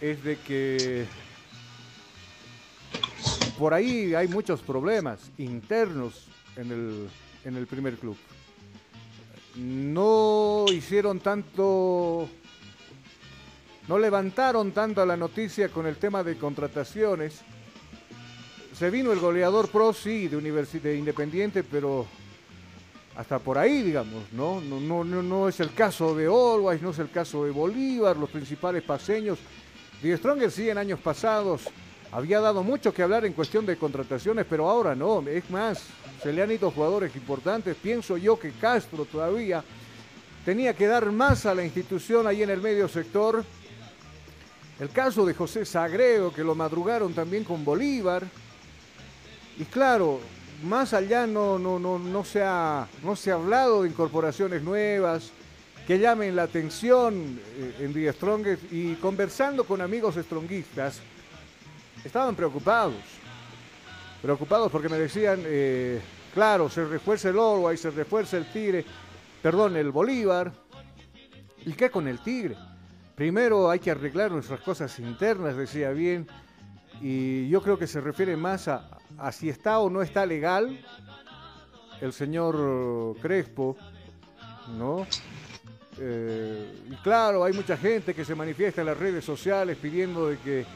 es 0.00 0.24
de 0.24 0.36
que 0.38 1.06
por 3.56 3.72
ahí 3.72 4.14
hay 4.14 4.26
muchos 4.26 4.62
problemas 4.62 5.30
internos 5.38 6.26
en 6.56 6.72
el, 6.72 7.08
en 7.44 7.56
el 7.56 7.66
primer 7.68 7.94
club. 7.96 8.16
No 9.54 10.66
hicieron 10.72 11.20
tanto, 11.20 12.28
no 13.88 13.98
levantaron 13.98 14.72
tanto 14.72 15.04
la 15.04 15.16
noticia 15.16 15.68
con 15.68 15.86
el 15.86 15.96
tema 15.96 16.22
de 16.22 16.36
contrataciones. 16.36 17.40
Se 18.76 18.90
vino 18.90 19.12
el 19.12 19.20
goleador 19.20 19.68
pro, 19.68 19.92
sí, 19.92 20.28
de, 20.28 20.38
universi- 20.38 20.80
de 20.80 20.96
Independiente, 20.96 21.62
pero 21.62 22.06
hasta 23.16 23.38
por 23.38 23.58
ahí, 23.58 23.82
digamos, 23.82 24.32
¿no? 24.32 24.60
No, 24.60 24.80
no, 24.80 25.04
no, 25.04 25.22
no 25.22 25.48
es 25.48 25.60
el 25.60 25.72
caso 25.72 26.16
de 26.16 26.26
Always, 26.26 26.82
no 26.82 26.90
es 26.90 26.98
el 26.98 27.10
caso 27.10 27.44
de 27.44 27.52
Bolívar, 27.52 28.16
los 28.16 28.30
principales 28.30 28.82
paseños. 28.82 29.38
Die 30.02 30.16
Stronger 30.16 30.50
sí 30.50 30.68
en 30.68 30.78
años 30.78 30.98
pasados 30.98 31.62
había 32.10 32.40
dado 32.40 32.62
mucho 32.62 32.92
que 32.92 33.02
hablar 33.02 33.24
en 33.24 33.32
cuestión 33.32 33.64
de 33.66 33.76
contrataciones, 33.76 34.46
pero 34.48 34.68
ahora 34.68 34.94
no. 34.94 35.22
Es 35.28 35.48
más, 35.50 35.84
se 36.22 36.32
le 36.32 36.42
han 36.42 36.50
ido 36.50 36.70
jugadores 36.70 37.14
importantes. 37.14 37.76
Pienso 37.80 38.16
yo 38.16 38.38
que 38.38 38.50
Castro 38.52 39.04
todavía 39.04 39.62
tenía 40.44 40.74
que 40.74 40.86
dar 40.86 41.10
más 41.12 41.46
a 41.46 41.54
la 41.54 41.64
institución 41.64 42.26
ahí 42.26 42.42
en 42.42 42.50
el 42.50 42.60
medio 42.60 42.88
sector. 42.88 43.44
El 44.80 44.88
caso 44.90 45.24
de 45.24 45.34
José 45.34 45.64
Sagreo, 45.64 46.32
que 46.32 46.42
lo 46.42 46.56
madrugaron 46.56 47.14
también 47.14 47.44
con 47.44 47.64
Bolívar. 47.64 48.24
Y 49.56 49.64
claro, 49.64 50.20
más 50.64 50.92
allá 50.92 51.28
no, 51.28 51.60
no, 51.60 51.78
no, 51.78 51.98
no, 51.98 52.24
se 52.24 52.42
ha, 52.42 52.88
no 53.04 53.14
se 53.14 53.30
ha 53.30 53.34
hablado 53.34 53.82
de 53.82 53.90
incorporaciones 53.90 54.62
nuevas 54.62 55.30
que 55.86 55.98
llamen 55.98 56.34
la 56.34 56.44
atención 56.44 57.38
eh, 57.56 57.76
en 57.80 57.92
The 57.92 58.12
Strongest. 58.14 58.72
Y 58.72 58.94
conversando 58.96 59.64
con 59.64 59.80
amigos 59.80 60.16
stronguistas, 60.16 61.00
estaban 62.04 62.34
preocupados. 62.34 62.94
Preocupados 64.22 64.72
porque 64.72 64.88
me 64.88 64.98
decían, 64.98 65.40
eh, 65.44 66.00
claro, 66.32 66.68
se 66.68 66.84
refuerza 66.84 67.28
el 67.28 67.38
Orway, 67.38 67.76
se 67.76 67.90
refuerza 67.90 68.38
el 68.38 68.50
Tigre, 68.50 68.84
perdón, 69.40 69.76
el 69.76 69.92
Bolívar. 69.92 70.52
¿Y 71.64 71.74
qué 71.74 71.90
con 71.90 72.08
el 72.08 72.18
Tigre? 72.18 72.56
Primero 73.14 73.70
hay 73.70 73.78
que 73.78 73.90
arreglar 73.90 74.30
nuestras 74.32 74.60
cosas 74.60 74.98
internas, 74.98 75.56
decía 75.56 75.90
bien. 75.90 76.26
Y 77.00 77.48
yo 77.48 77.60
creo 77.62 77.78
que 77.78 77.86
se 77.86 78.00
refiere 78.00 78.36
más 78.36 78.68
a, 78.68 78.88
si 79.32 79.48
está 79.48 79.78
o 79.78 79.90
no 79.90 80.02
está 80.02 80.26
legal 80.26 80.78
el 82.00 82.12
señor 82.12 83.16
Crespo, 83.20 83.76
¿no? 84.76 85.06
Eh, 85.98 86.74
y 86.90 86.94
claro, 86.96 87.44
hay 87.44 87.52
mucha 87.52 87.76
gente 87.76 88.14
que 88.14 88.24
se 88.24 88.34
manifiesta 88.34 88.80
en 88.80 88.88
las 88.88 88.98
redes 88.98 89.24
sociales 89.24 89.76
pidiendo 89.80 90.28
de 90.28 90.38
que 90.38 90.66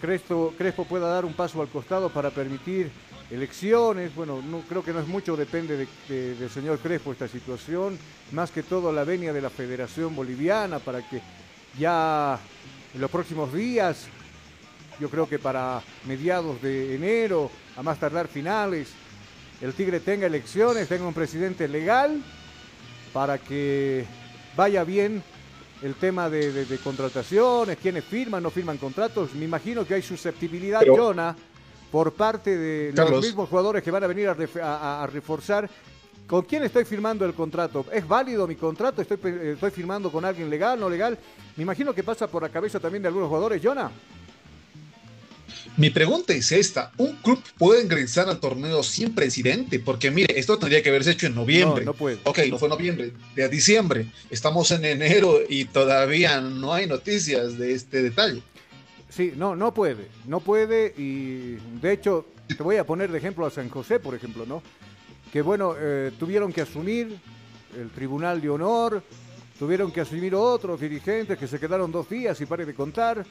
Crespo, 0.00 0.52
Crespo 0.58 0.84
pueda 0.84 1.08
dar 1.08 1.24
un 1.24 1.32
paso 1.32 1.62
al 1.62 1.68
costado 1.68 2.10
para 2.10 2.30
permitir 2.30 2.90
elecciones. 3.30 4.14
Bueno, 4.14 4.42
no, 4.42 4.60
creo 4.68 4.84
que 4.84 4.92
no 4.92 5.00
es 5.00 5.06
mucho, 5.08 5.36
depende 5.36 5.76
de- 5.76 5.88
de- 6.08 6.34
del 6.34 6.50
señor 6.50 6.78
Crespo 6.80 7.12
esta 7.12 7.28
situación. 7.28 7.98
Más 8.32 8.50
que 8.50 8.62
todo 8.62 8.92
la 8.92 9.04
venia 9.04 9.32
de 9.32 9.40
la 9.40 9.50
Federación 9.50 10.14
Boliviana 10.14 10.78
para 10.80 11.00
que 11.08 11.20
ya 11.76 12.38
en 12.94 13.00
los 13.00 13.10
próximos 13.10 13.52
días, 13.52 14.06
yo 15.00 15.08
creo 15.10 15.28
que 15.28 15.38
para 15.38 15.82
mediados 16.06 16.60
de 16.62 16.94
enero, 16.94 17.50
a 17.76 17.82
más 17.82 17.98
tardar 17.98 18.28
finales, 18.28 18.88
el 19.60 19.72
Tigre 19.74 20.00
tenga 20.00 20.26
elecciones, 20.26 20.88
tenga 20.88 21.06
un 21.06 21.14
presidente 21.14 21.66
legal 21.68 22.22
para 23.12 23.38
que 23.38 24.04
vaya 24.56 24.84
bien 24.84 25.22
el 25.82 25.94
tema 25.94 26.28
de, 26.28 26.52
de- 26.52 26.64
de 26.64 26.78
contrataciones, 26.78 27.76
quienes 27.78 28.04
firman, 28.04 28.42
no 28.42 28.50
firman 28.50 28.78
contratos. 28.78 29.34
Me 29.34 29.44
imagino 29.44 29.84
que 29.86 29.94
hay 29.94 30.02
susceptibilidad, 30.02 30.80
Pero- 30.80 30.96
Jonah, 30.96 31.36
por 31.92 32.12
parte 32.14 32.56
de 32.56 32.92
los 32.92 33.10
mismos 33.26 33.48
jugadores 33.48 33.82
que 33.82 33.90
van 33.90 34.02
a 34.04 34.06
venir 34.08 34.28
a 34.28 35.06
reforzar. 35.06 35.68
¿Con 36.28 36.42
quién 36.42 36.62
estoy 36.62 36.84
firmando 36.84 37.24
el 37.24 37.32
contrato? 37.32 37.86
¿Es 37.90 38.06
válido 38.06 38.46
mi 38.46 38.54
contrato? 38.54 39.00
¿Estoy, 39.00 39.16
firmando 39.70 40.12
con 40.12 40.26
alguien 40.26 40.50
legal, 40.50 40.78
no 40.78 40.90
legal? 40.90 41.18
Me 41.56 41.62
imagino 41.62 41.94
que 41.94 42.02
pasa 42.02 42.26
por 42.28 42.42
la 42.42 42.50
cabeza 42.50 42.78
también 42.78 43.02
de 43.02 43.08
algunos 43.08 43.28
jugadores, 43.28 43.62
Jonah. 43.64 43.90
Mi 45.78 45.88
pregunta 45.88 46.34
es 46.34 46.52
esta, 46.52 46.92
¿un 46.98 47.16
club 47.16 47.42
puede 47.56 47.82
ingresar 47.82 48.28
al 48.28 48.40
torneo 48.40 48.82
sin 48.82 49.14
presidente? 49.14 49.78
Porque 49.78 50.10
mire, 50.10 50.38
esto 50.38 50.58
tendría 50.58 50.82
que 50.82 50.90
haberse 50.90 51.12
hecho 51.12 51.28
en 51.28 51.34
noviembre. 51.34 51.82
No, 51.86 51.92
no 51.92 51.94
puede. 51.94 52.18
Ok, 52.24 52.40
no 52.50 52.58
fue 52.58 52.68
noviembre, 52.68 53.14
de 53.34 53.48
diciembre. 53.48 54.12
Estamos 54.28 54.70
en 54.70 54.84
enero 54.84 55.38
y 55.48 55.64
todavía 55.64 56.42
no 56.42 56.74
hay 56.74 56.86
noticias 56.86 57.56
de 57.56 57.72
este 57.72 58.02
detalle. 58.02 58.42
Sí, 59.08 59.32
no, 59.34 59.56
no 59.56 59.72
puede, 59.72 60.08
no 60.26 60.40
puede 60.40 60.92
y 60.98 61.56
de 61.80 61.92
hecho 61.94 62.26
te 62.48 62.62
voy 62.62 62.76
a 62.76 62.84
poner 62.84 63.10
de 63.10 63.16
ejemplo 63.16 63.46
a 63.46 63.50
San 63.50 63.70
José, 63.70 63.98
por 63.98 64.14
ejemplo, 64.14 64.44
¿no? 64.44 64.62
Que 65.32 65.42
bueno, 65.42 65.74
eh, 65.78 66.12
tuvieron 66.18 66.52
que 66.52 66.62
asumir 66.62 67.18
el 67.76 67.90
Tribunal 67.90 68.40
de 68.40 68.48
Honor, 68.50 69.02
tuvieron 69.58 69.90
que 69.92 70.00
asumir 70.00 70.34
otros 70.34 70.80
dirigentes 70.80 71.36
que 71.38 71.46
se 71.46 71.58
quedaron 71.60 71.92
dos 71.92 72.08
días 72.08 72.40
y 72.40 72.46
pare 72.46 72.64
de 72.64 72.74
contar. 72.74 73.24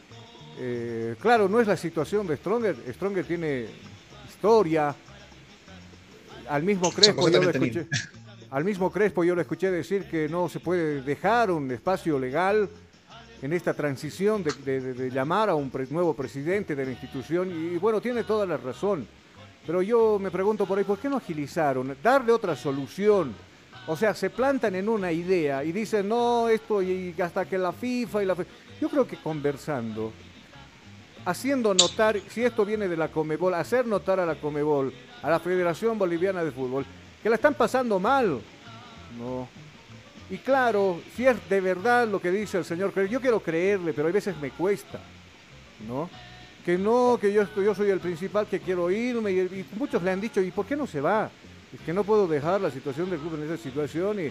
Eh, 0.60 1.16
claro, 1.20 1.48
no 1.50 1.60
es 1.60 1.68
la 1.68 1.78
situación 1.78 2.28
de 2.28 2.38
Stronger, 2.38 2.76
Stronger 2.94 3.26
tiene 3.26 3.66
historia, 4.28 4.94
al 6.50 6.64
mismo 6.64 6.92
Crespo 6.92 7.30
yo 7.30 7.42
lo 7.44 7.50
escuché, 7.50 7.88
al 8.52 8.64
mismo 8.64 8.92
Crespo 8.92 9.24
yo 9.24 9.36
lo 9.36 9.42
escuché 9.42 9.70
decir 9.72 10.06
que 10.06 10.28
no 10.30 10.50
se 10.50 10.60
puede 10.60 11.02
dejar 11.02 11.52
un 11.52 11.70
espacio 11.72 12.18
legal 12.18 12.70
en 13.42 13.54
esta 13.54 13.74
transición 13.76 14.44
de, 14.44 14.52
de- 14.66 14.82
de- 14.82 14.94
de 14.94 15.10
llamar 15.12 15.50
a 15.50 15.56
un 15.56 15.70
pre- 15.70 15.86
nuevo 15.92 16.16
presidente 16.16 16.76
de 16.76 16.86
la 16.86 16.92
institución 16.92 17.50
y, 17.52 17.76
y 17.76 17.78
bueno, 17.78 18.02
tiene 18.02 18.24
toda 18.24 18.46
la 18.46 18.58
razón. 18.58 19.08
Pero 19.68 19.82
yo 19.82 20.18
me 20.18 20.32
pregunto 20.32 20.66
por 20.66 20.78
ahí, 20.78 20.86
¿por 20.86 20.98
qué 20.98 21.10
no 21.10 21.18
agilizaron? 21.18 21.96
Darle 22.02 22.32
otra 22.32 22.56
solución. 22.56 23.36
O 23.86 23.98
sea, 23.98 24.14
se 24.14 24.30
plantan 24.30 24.76
en 24.76 24.88
una 24.88 25.12
idea 25.12 25.64
y 25.64 25.74
dicen, 25.74 26.08
no, 26.08 26.48
esto 26.48 26.82
y 26.82 27.14
hasta 27.22 27.46
que 27.46 27.58
la 27.58 27.74
FIFA 27.74 28.24
y 28.24 28.26
la... 28.26 28.36
fe-". 28.36 28.46
Yo 28.80 28.90
creo 28.90 29.06
que 29.06 29.18
conversando, 29.18 30.14
haciendo 31.26 31.74
notar, 31.74 32.18
si 32.30 32.44
esto 32.44 32.66
viene 32.66 32.88
de 32.88 32.96
la 32.96 33.10
Comebol, 33.10 33.54
hacer 33.54 33.86
notar 33.86 34.22
a 34.22 34.26
la 34.26 34.36
Comebol, 34.36 34.94
a 35.22 35.30
la 35.30 35.40
Federación 35.40 35.98
Boliviana 35.98 36.46
de 36.46 36.52
Fútbol, 36.52 36.86
que 37.22 37.30
la 37.30 37.36
están 37.36 37.54
pasando 37.54 38.00
mal. 38.00 38.40
No. 39.20 39.50
Y 40.30 40.38
claro, 40.38 41.02
si 41.16 41.26
es 41.26 41.38
de 41.50 41.60
verdad 41.60 42.08
lo 42.08 42.22
que 42.22 42.32
dice 42.32 42.58
el 42.58 42.66
señor, 42.66 42.94
yo 43.08 43.20
quiero 43.20 43.42
creerle, 43.42 43.94
pero 43.94 44.08
hay 44.08 44.14
veces 44.14 44.38
me 44.38 44.52
cuesta, 44.52 45.00
¿no? 45.86 46.10
Que 46.68 46.78
no, 46.78 47.18
que 47.18 47.32
yo, 47.32 47.46
yo 47.56 47.74
soy 47.74 47.92
el 47.92 48.02
principal, 48.02 48.46
que 48.46 48.60
quiero 48.60 48.92
irme. 48.92 49.32
Y, 49.32 49.66
muchos 49.78 50.04
le 50.04 50.12
han 50.12 50.20
dicho, 50.20 50.42
¿y 50.42 50.52
por 50.52 50.66
qué 50.66 50.76
no 50.76 50.86
se 50.86 51.00
va? 51.00 51.32
Es 51.74 51.80
que 51.80 51.94
no 51.94 52.04
puedo 52.04 52.28
dejar 52.28 52.60
la 52.60 52.70
situación 52.70 53.10
del 53.10 53.22
club 53.22 53.36
en 53.36 53.50
esa 53.50 53.56
situación. 53.56 54.20
Y, 54.20 54.30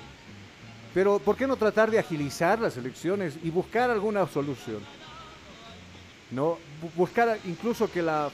pero 0.93 1.19
¿por 1.19 1.35
qué 1.35 1.47
no 1.47 1.57
tratar 1.57 1.91
de 1.91 1.99
agilizar 1.99 2.59
las 2.59 2.77
elecciones 2.77 3.39
y 3.43 3.49
buscar 3.49 3.89
alguna 3.91 4.27
solución? 4.27 4.81
¿No? 6.31 6.59
Buscar 6.95 7.39
incluso 7.47 7.91
que 7.91 8.03
la, 8.03 8.29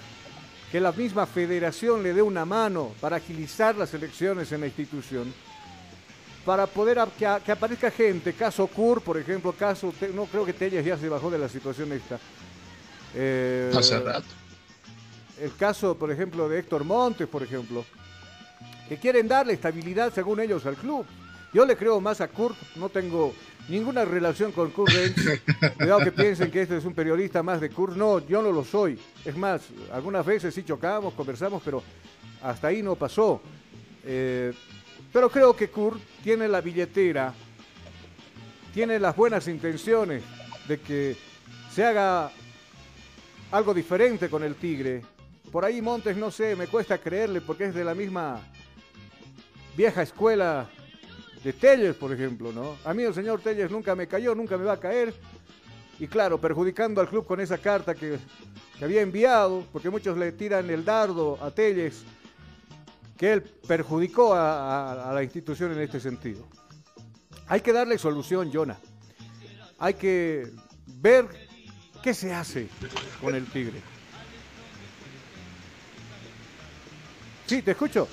que 0.72 0.80
la 0.80 0.90
misma 0.90 1.24
federación 1.24 2.02
le 2.02 2.12
dé 2.12 2.22
una 2.22 2.44
mano 2.44 2.90
para 3.00 3.18
agilizar 3.18 3.76
las 3.76 3.94
elecciones 3.94 4.50
en 4.50 4.62
la 4.62 4.66
institución 4.66 5.32
para 6.44 6.66
poder 6.66 6.98
que, 7.16 7.24
aparezca 7.24 7.88
gente, 7.88 8.32
caso 8.32 8.66
Kur, 8.66 9.00
por 9.00 9.16
ejemplo, 9.16 9.52
caso, 9.52 9.94
no 10.12 10.24
creo 10.24 10.44
que 10.44 10.52
Telles 10.52 10.84
ya 10.84 10.98
se 10.98 11.08
bajó 11.08 11.30
de 11.30 11.38
la 11.38 11.48
situación 11.48 11.92
esta. 11.92 12.18
Eh, 13.14 13.72
Hace 13.76 13.98
rato. 14.00 14.26
El 15.40 15.54
caso, 15.56 15.96
por 15.96 16.10
ejemplo, 16.10 16.48
de 16.48 16.60
Héctor 16.60 16.84
Montes, 16.84 17.26
por 17.26 17.42
ejemplo, 17.42 17.84
que 18.88 18.96
quieren 18.96 19.26
darle 19.26 19.54
estabilidad, 19.54 20.12
según 20.12 20.40
ellos, 20.40 20.64
al 20.66 20.76
club. 20.76 21.04
Yo 21.52 21.66
le 21.66 21.76
creo 21.76 22.00
más 22.00 22.20
a 22.20 22.28
Kurt, 22.28 22.56
no 22.76 22.88
tengo 22.88 23.34
ninguna 23.68 24.04
relación 24.04 24.52
con 24.52 24.70
Kurt 24.70 24.92
Cuidado 25.76 26.00
que 26.00 26.12
piensen 26.12 26.50
que 26.50 26.62
este 26.62 26.76
es 26.76 26.84
un 26.84 26.94
periodista 26.94 27.42
más 27.42 27.60
de 27.60 27.70
Kurt. 27.70 27.96
No, 27.96 28.20
yo 28.26 28.40
no 28.40 28.52
lo 28.52 28.64
soy. 28.64 28.98
Es 29.24 29.36
más, 29.36 29.62
algunas 29.92 30.24
veces 30.24 30.54
sí 30.54 30.62
chocamos, 30.62 31.14
conversamos, 31.14 31.62
pero 31.64 31.82
hasta 32.42 32.68
ahí 32.68 32.82
no 32.82 32.94
pasó. 32.94 33.40
Eh, 34.04 34.52
pero 35.12 35.28
creo 35.30 35.54
que 35.54 35.68
Kurt 35.68 36.00
tiene 36.22 36.48
la 36.48 36.60
billetera, 36.60 37.34
tiene 38.72 38.98
las 38.98 39.14
buenas 39.14 39.46
intenciones 39.48 40.22
de 40.66 40.80
que 40.80 41.16
se 41.70 41.84
haga 41.84 42.30
algo 43.52 43.74
diferente 43.74 44.28
con 44.28 44.42
el 44.42 44.56
Tigre. 44.56 45.02
Por 45.52 45.64
ahí 45.64 45.82
Montes, 45.82 46.16
no 46.16 46.30
sé, 46.30 46.56
me 46.56 46.66
cuesta 46.66 46.98
creerle 46.98 47.42
porque 47.42 47.66
es 47.66 47.74
de 47.74 47.84
la 47.84 47.94
misma 47.94 48.40
vieja 49.76 50.02
escuela 50.02 50.68
de 51.44 51.52
Telles, 51.52 51.94
por 51.94 52.12
ejemplo, 52.12 52.50
¿no? 52.50 52.76
A 52.84 52.94
mí 52.94 53.02
el 53.02 53.12
señor 53.14 53.40
Telles 53.40 53.70
nunca 53.70 53.94
me 53.94 54.08
cayó, 54.08 54.34
nunca 54.34 54.56
me 54.56 54.64
va 54.64 54.72
a 54.74 54.80
caer. 54.80 55.14
Y 55.98 56.08
claro, 56.08 56.40
perjudicando 56.40 57.00
al 57.00 57.08
club 57.08 57.26
con 57.26 57.40
esa 57.40 57.58
carta 57.58 57.94
que, 57.94 58.18
había 58.80 59.02
enviado, 59.02 59.64
porque 59.70 59.90
muchos 59.90 60.16
le 60.18 60.32
tiran 60.32 60.68
el 60.70 60.84
dardo 60.84 61.38
a 61.40 61.50
Telles 61.50 62.02
que 63.16 63.34
él 63.34 63.42
perjudicó 63.42 64.34
a, 64.34 65.12
la 65.14 65.22
institución 65.22 65.72
en 65.72 65.80
este 65.80 66.00
sentido. 66.00 66.48
Hay 67.46 67.60
que 67.60 67.72
darle 67.72 67.98
solución, 67.98 68.50
Jonah. 68.52 68.78
Hay 69.78 69.94
que 69.94 70.50
ver 70.86 71.28
qué 72.02 72.14
se 72.14 72.32
hace 72.32 72.68
con 73.20 73.34
el 73.34 73.46
Tigre. 73.46 73.80
Sí, 77.46 77.62
te 77.62 77.72
escucho. 77.72 78.08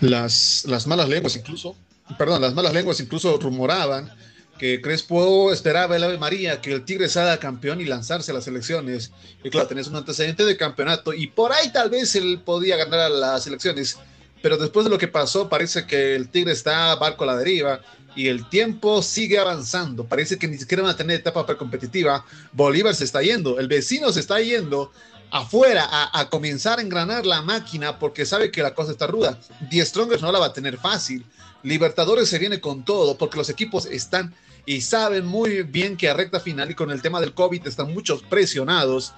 Las, 0.00 0.64
las 0.66 0.86
malas 0.86 1.08
lenguas 1.08 1.36
incluso, 1.36 1.76
perdón, 2.18 2.42
las 2.42 2.54
malas 2.54 2.74
lenguas 2.74 3.00
incluso 3.00 3.38
rumoraban 3.38 4.12
que 4.58 4.80
Crespo 4.80 5.52
esperaba 5.52 5.96
el 5.96 6.04
Ave 6.04 6.18
María 6.18 6.60
que 6.60 6.72
el 6.72 6.84
Tigre 6.84 7.08
salga 7.08 7.38
campeón 7.38 7.80
y 7.80 7.84
lanzarse 7.84 8.30
a 8.30 8.34
las 8.34 8.46
elecciones. 8.46 9.12
Y 9.44 9.50
claro, 9.50 9.68
tenés 9.68 9.86
un 9.88 9.96
antecedente 9.96 10.44
de 10.44 10.56
campeonato 10.56 11.12
y 11.12 11.26
por 11.26 11.52
ahí 11.52 11.70
tal 11.72 11.90
vez 11.90 12.14
él 12.14 12.40
podía 12.44 12.76
ganar 12.76 13.00
a 13.00 13.08
las 13.08 13.46
elecciones 13.46 13.98
pero 14.42 14.56
después 14.56 14.84
de 14.84 14.90
lo 14.90 14.98
que 14.98 15.08
pasó, 15.08 15.48
parece 15.48 15.86
que 15.86 16.14
el 16.14 16.28
Tigre 16.28 16.52
está 16.52 16.94
barco 16.96 17.24
a 17.24 17.28
la 17.28 17.36
deriva 17.36 17.80
y 18.14 18.28
el 18.28 18.48
tiempo 18.48 19.02
sigue 19.02 19.38
avanzando. 19.38 20.04
Parece 20.04 20.38
que 20.38 20.48
ni 20.48 20.56
siquiera 20.58 20.82
van 20.82 20.92
a 20.92 20.96
tener 20.96 21.20
etapa 21.20 21.46
precompetitiva. 21.46 22.24
Bolívar 22.52 22.94
se 22.94 23.04
está 23.04 23.22
yendo, 23.22 23.58
el 23.58 23.68
vecino 23.68 24.10
se 24.10 24.20
está 24.20 24.40
yendo 24.40 24.90
afuera 25.30 25.88
a, 26.12 26.30
comenzar 26.30 26.78
a 26.78 26.82
engranar 26.82 27.26
la 27.26 27.42
máquina 27.42 27.98
porque 27.98 28.24
sabe 28.24 28.50
que 28.50 28.62
la 28.62 28.74
cosa 28.74 28.92
está 28.92 29.06
ruda. 29.06 29.38
Die 29.70 29.84
Strongers 29.84 30.22
no 30.22 30.32
la 30.32 30.38
va 30.38 30.46
a 30.46 30.52
tener 30.52 30.78
fácil. 30.78 31.26
Libertadores 31.62 32.28
se 32.28 32.38
viene 32.38 32.60
con 32.60 32.84
todo 32.84 33.18
porque 33.18 33.36
los 33.36 33.50
equipos 33.50 33.86
están 33.86 34.34
y 34.64 34.80
saben 34.80 35.26
muy 35.26 35.62
bien 35.62 35.96
que 35.96 36.08
a 36.08 36.14
recta 36.14 36.40
final 36.40 36.70
y 36.70 36.74
con 36.74 36.90
el 36.90 37.02
tema 37.02 37.20
del 37.20 37.34
COVID 37.34 37.66
están 37.66 37.92
muchos 37.92 38.22
presionados. 38.22 39.12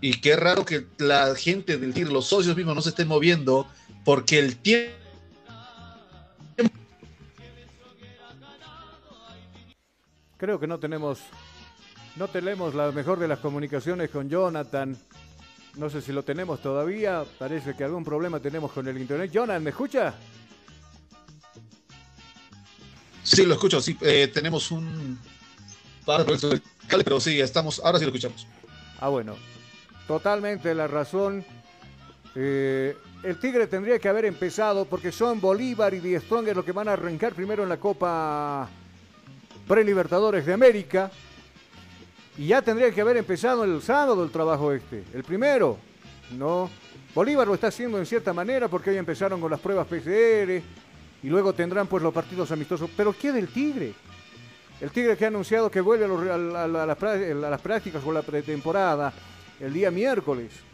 Y 0.00 0.20
qué 0.20 0.36
raro 0.36 0.64
que 0.64 0.86
la 0.98 1.34
gente 1.34 1.76
del 1.76 1.92
Tigre, 1.92 2.12
los 2.12 2.26
socios 2.26 2.56
mismos 2.56 2.74
no 2.74 2.82
se 2.82 2.90
estén 2.90 3.08
moviendo 3.08 3.66
porque 4.08 4.38
el 4.38 4.56
tiempo... 4.56 4.96
Creo 10.38 10.58
que 10.58 10.66
no 10.66 10.78
tenemos, 10.78 11.18
no 12.16 12.26
tenemos 12.28 12.74
la 12.74 12.90
mejor 12.90 13.18
de 13.18 13.28
las 13.28 13.38
comunicaciones 13.38 14.08
con 14.08 14.30
Jonathan. 14.30 14.96
No 15.76 15.90
sé 15.90 16.00
si 16.00 16.12
lo 16.12 16.22
tenemos 16.22 16.62
todavía. 16.62 17.26
Parece 17.38 17.76
que 17.76 17.84
algún 17.84 18.02
problema 18.02 18.40
tenemos 18.40 18.72
con 18.72 18.88
el 18.88 18.96
internet. 18.96 19.30
Jonathan, 19.30 19.62
¿me 19.62 19.70
escucha? 19.70 20.14
Sí, 23.22 23.44
lo 23.44 23.52
escucho. 23.52 23.78
Sí, 23.82 23.94
eh, 24.00 24.30
tenemos 24.32 24.70
un 24.70 25.18
pero 27.04 27.20
sí, 27.20 27.38
estamos. 27.42 27.78
Ahora 27.84 27.98
sí 27.98 28.06
lo 28.06 28.08
escuchamos. 28.08 28.46
Ah, 29.00 29.08
bueno. 29.08 29.36
Totalmente 30.06 30.74
la 30.74 30.86
razón. 30.86 31.44
Eh, 32.34 32.96
el 33.22 33.38
Tigre 33.38 33.66
tendría 33.66 33.98
que 33.98 34.08
haber 34.08 34.24
empezado 34.24 34.84
porque 34.84 35.10
son 35.10 35.40
Bolívar 35.40 35.92
y 35.92 36.00
Die 36.00 36.20
Stronger 36.20 36.54
los 36.54 36.64
que 36.64 36.72
van 36.72 36.88
a 36.88 36.92
arrancar 36.92 37.32
primero 37.32 37.62
en 37.62 37.68
la 37.68 37.78
Copa 37.78 38.68
Pre-Libertadores 39.66 40.46
de 40.46 40.52
América. 40.52 41.10
Y 42.36 42.46
ya 42.48 42.62
tendría 42.62 42.92
que 42.92 43.00
haber 43.00 43.16
empezado 43.16 43.64
el 43.64 43.82
sábado 43.82 44.22
el 44.22 44.30
trabajo 44.30 44.72
este, 44.72 45.02
el 45.12 45.24
primero. 45.24 45.78
No. 46.36 46.70
Bolívar 47.14 47.48
lo 47.48 47.54
está 47.54 47.68
haciendo 47.68 47.98
en 47.98 48.06
cierta 48.06 48.32
manera 48.32 48.68
porque 48.68 48.90
hoy 48.90 48.96
empezaron 48.96 49.40
con 49.40 49.50
las 49.50 49.58
pruebas 49.58 49.88
PCR 49.88 50.62
y 51.20 51.28
luego 51.28 51.52
tendrán 51.52 51.88
pues 51.88 52.02
los 52.02 52.14
partidos 52.14 52.52
amistosos. 52.52 52.88
Pero 52.96 53.12
¿qué 53.12 53.32
del 53.32 53.48
Tigre? 53.48 53.94
El 54.80 54.92
Tigre 54.92 55.16
que 55.16 55.24
ha 55.24 55.28
anunciado 55.28 55.68
que 55.68 55.80
vuelve 55.80 56.04
a, 56.04 56.64
a 56.64 56.66
las 56.68 57.60
prácticas 57.60 58.04
con 58.04 58.14
la 58.14 58.22
pretemporada 58.22 59.12
el 59.58 59.72
día 59.72 59.90
miércoles 59.90 60.67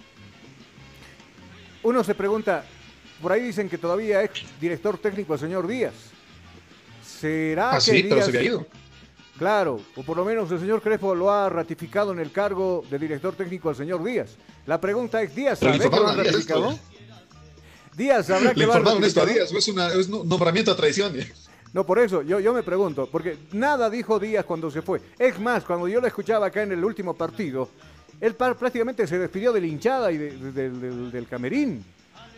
uno 1.84 2.02
se 2.02 2.14
pregunta, 2.14 2.64
por 3.22 3.32
ahí 3.32 3.42
dicen 3.42 3.68
que 3.68 3.78
todavía 3.78 4.22
es 4.22 4.30
director 4.60 4.98
técnico 4.98 5.34
el 5.34 5.40
señor 5.40 5.66
Díaz. 5.66 5.94
¿Será 7.02 7.70
ah, 7.70 7.74
que 7.76 7.80
sí, 7.80 8.02
Díaz... 8.02 8.26
se 8.26 8.44
ido. 8.44 8.66
Claro, 9.38 9.80
o 9.96 10.02
por 10.02 10.16
lo 10.16 10.24
menos 10.24 10.50
el 10.52 10.60
señor 10.60 10.80
Crespo 10.80 11.14
lo 11.14 11.30
ha 11.30 11.48
ratificado 11.48 12.12
en 12.12 12.20
el 12.20 12.30
cargo 12.30 12.84
de 12.88 12.98
director 12.98 13.34
técnico 13.34 13.68
al 13.68 13.76
señor 13.76 14.02
Díaz. 14.04 14.36
La 14.66 14.80
pregunta 14.80 15.20
es, 15.22 15.34
¿Díaz 15.34 15.58
sabe 15.58 15.78
que 15.78 15.88
lo 15.88 16.08
han 16.08 16.16
ratificado? 16.16 16.78
Díaz 17.96 18.26
sabrá 18.26 18.54
que 18.54 18.64
lo 18.64 18.72
han 18.72 18.84
ratificado. 18.84 19.26
Díaz, 19.26 19.52
es, 19.52 19.68
una, 19.68 19.88
es 19.88 20.08
un 20.08 20.28
nombramiento 20.28 20.70
a 20.70 20.76
traición. 20.76 21.14
No, 21.72 21.84
por 21.84 21.98
eso, 21.98 22.22
yo, 22.22 22.38
yo 22.38 22.54
me 22.54 22.62
pregunto, 22.62 23.08
porque 23.10 23.36
nada 23.52 23.90
dijo 23.90 24.20
Díaz 24.20 24.44
cuando 24.44 24.70
se 24.70 24.82
fue. 24.82 25.00
Es 25.18 25.38
más, 25.40 25.64
cuando 25.64 25.88
yo 25.88 26.00
lo 26.00 26.06
escuchaba 26.06 26.46
acá 26.46 26.62
en 26.62 26.70
el 26.70 26.84
último 26.84 27.14
partido, 27.14 27.68
él 28.24 28.34
prácticamente 28.36 29.06
se 29.06 29.18
despidió 29.18 29.52
de 29.52 29.60
la 29.60 29.66
hinchada 29.66 30.10
y 30.10 30.16
del, 30.16 31.26
camerín. 31.28 31.84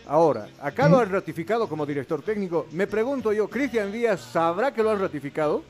Ahora, 0.09 0.49
acá 0.61 0.89
lo 0.89 0.99
han 0.99 1.11
ratificado 1.11 1.68
como 1.68 1.87
director 1.87 2.22
técnico. 2.22 2.66
Me 2.72 2.89
pregunto 2.89 3.32
yo, 3.32 3.49
¿Cristian 3.49 3.93
Díaz 3.93 4.20
sabrá 4.32 4.74
que 4.74 4.82
lo 4.82 4.91
han 4.91 4.99
ratificado? 4.99 5.62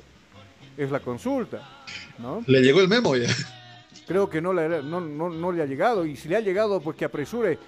Es 0.74 0.90
la 0.90 1.00
consulta, 1.00 1.60
¿no? 2.18 2.42
Le 2.46 2.62
llegó 2.62 2.80
el 2.80 2.88
memo 2.88 3.14
ya. 3.14 3.28
Creo 4.06 4.30
que 4.30 4.40
no 4.40 4.54
le, 4.54 4.82
no, 4.82 5.00
no 5.02 5.52
le 5.52 5.62
ha 5.62 5.66
llegado. 5.66 6.06
Y 6.06 6.16
si 6.16 6.28
le 6.28 6.36
ha 6.36 6.40
llegado, 6.40 6.80
pues 6.80 6.96
que 6.96 7.04
apresure 7.04 7.58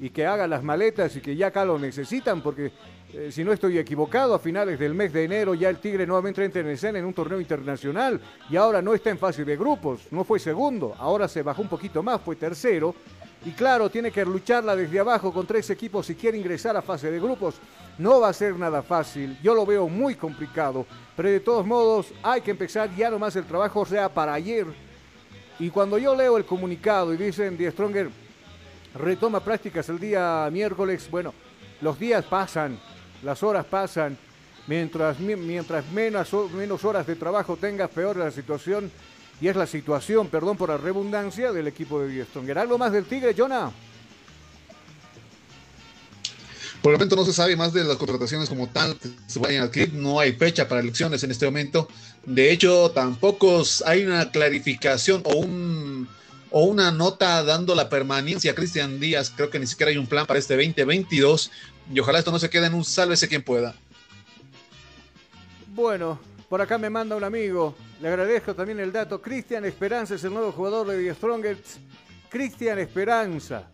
y 0.00 0.10
que 0.10 0.26
haga 0.26 0.46
las 0.46 0.62
maletas 0.62 1.14
y 1.16 1.20
que 1.20 1.36
ya 1.36 1.48
acá 1.48 1.64
lo 1.64 1.78
necesitan, 1.78 2.40
porque 2.40 2.72
eh, 3.12 3.30
si 3.32 3.42
no 3.42 3.52
estoy 3.52 3.78
equivocado, 3.78 4.34
a 4.34 4.38
finales 4.38 4.78
del 4.78 4.94
mes 4.94 5.12
de 5.12 5.24
enero 5.24 5.54
ya 5.54 5.70
el 5.70 5.78
Tigre 5.78 6.06
nuevamente 6.06 6.44
entra 6.44 6.60
en 6.60 6.68
escena 6.68 6.98
en 6.98 7.04
un 7.04 7.14
torneo 7.14 7.40
internacional 7.40 8.20
y 8.50 8.56
ahora 8.56 8.82
no 8.82 8.94
está 8.94 9.10
en 9.10 9.18
fase 9.18 9.44
de 9.44 9.56
grupos, 9.56 10.02
no 10.10 10.24
fue 10.24 10.38
segundo, 10.38 10.94
ahora 10.98 11.26
se 11.26 11.42
bajó 11.42 11.62
un 11.62 11.68
poquito 11.68 12.02
más, 12.02 12.20
fue 12.20 12.36
tercero. 12.36 12.94
Y 13.46 13.52
claro, 13.52 13.88
tiene 13.88 14.10
que 14.10 14.24
lucharla 14.24 14.74
desde 14.74 14.98
abajo 14.98 15.32
con 15.32 15.46
tres 15.46 15.70
equipos 15.70 16.06
si 16.06 16.16
quiere 16.16 16.36
ingresar 16.36 16.76
a 16.76 16.82
fase 16.82 17.08
de 17.08 17.20
grupos. 17.20 17.54
No 17.96 18.20
va 18.20 18.28
a 18.28 18.32
ser 18.32 18.56
nada 18.56 18.82
fácil, 18.82 19.38
yo 19.42 19.54
lo 19.54 19.64
veo 19.64 19.88
muy 19.88 20.16
complicado, 20.16 20.84
pero 21.16 21.30
de 21.30 21.40
todos 21.40 21.64
modos 21.64 22.12
hay 22.22 22.40
que 22.40 22.50
empezar 22.50 22.94
ya 22.96 23.10
nomás 23.10 23.36
el 23.36 23.44
trabajo, 23.44 23.86
sea, 23.86 24.12
para 24.12 24.34
ayer. 24.34 24.66
Y 25.58 25.70
cuando 25.70 25.98
yo 25.98 26.14
leo 26.14 26.36
el 26.36 26.44
comunicado 26.44 27.14
y 27.14 27.16
dicen 27.16 27.56
Die 27.56 27.70
Stronger 27.70 28.10
retoma 28.98 29.40
prácticas 29.40 29.88
el 29.88 29.98
día 29.98 30.48
miércoles, 30.52 31.08
bueno, 31.10 31.32
los 31.80 31.98
días 31.98 32.24
pasan, 32.24 32.78
las 33.22 33.42
horas 33.42 33.64
pasan, 33.64 34.18
mientras, 34.66 35.18
mientras 35.20 35.90
menos, 35.92 36.28
menos 36.52 36.84
horas 36.84 37.06
de 37.06 37.16
trabajo 37.16 37.56
tengas, 37.56 37.90
peor 37.90 38.16
la 38.16 38.30
situación, 38.30 38.90
y 39.40 39.48
es 39.48 39.56
la 39.56 39.66
situación, 39.66 40.28
perdón 40.28 40.56
por 40.56 40.68
la 40.68 40.76
redundancia, 40.76 41.52
del 41.52 41.68
equipo 41.68 42.00
de 42.00 42.08
Diestronger. 42.08 42.58
¿Algo 42.58 42.76
más 42.76 42.92
del 42.92 43.04
Tigre, 43.04 43.34
Jonah? 43.36 43.70
Por 46.82 46.92
el 46.92 46.98
momento 46.98 47.16
no 47.16 47.24
se 47.24 47.32
sabe 47.32 47.56
más 47.56 47.72
de 47.72 47.82
las 47.82 47.96
contrataciones 47.96 48.48
como 48.48 48.68
tal 48.68 48.96
se 49.26 49.38
vayan 49.40 49.62
a 49.62 49.64
adquirir. 49.66 49.94
No 49.94 50.20
hay 50.20 50.32
fecha 50.32 50.68
para 50.68 50.80
elecciones 50.80 51.22
en 51.24 51.30
este 51.32 51.44
momento. 51.44 51.88
De 52.24 52.52
hecho, 52.52 52.90
tampoco 52.92 53.62
hay 53.84 54.04
una 54.04 54.30
clarificación 54.30 55.22
o 55.24 55.38
un 55.38 56.08
o 56.50 56.64
una 56.64 56.90
nota 56.90 57.42
dando 57.42 57.74
la 57.74 57.88
permanencia 57.88 58.52
a 58.52 58.54
Cristian 58.54 59.00
Díaz. 59.00 59.32
Creo 59.34 59.50
que 59.50 59.58
ni 59.58 59.66
siquiera 59.66 59.90
hay 59.90 59.98
un 59.98 60.06
plan 60.06 60.26
para 60.26 60.38
este 60.38 60.54
2022 60.54 61.50
y 61.92 62.00
ojalá 62.00 62.18
esto 62.18 62.32
no 62.32 62.38
se 62.38 62.50
quede 62.50 62.66
en 62.66 62.74
un 62.74 62.84
sálvese 62.84 63.28
quien 63.28 63.42
pueda. 63.42 63.74
Bueno, 65.68 66.18
por 66.48 66.60
acá 66.60 66.78
me 66.78 66.90
manda 66.90 67.16
un 67.16 67.24
amigo. 67.24 67.74
Le 68.00 68.08
agradezco 68.08 68.54
también 68.54 68.80
el 68.80 68.92
dato. 68.92 69.20
Cristian 69.20 69.64
Esperanza 69.64 70.14
es 70.14 70.24
el 70.24 70.32
nuevo 70.32 70.52
jugador 70.52 70.86
de 70.86 71.02
The 71.02 71.14
Strongest. 71.14 71.78
Cristian 72.30 72.78
Esperanza 72.78 73.70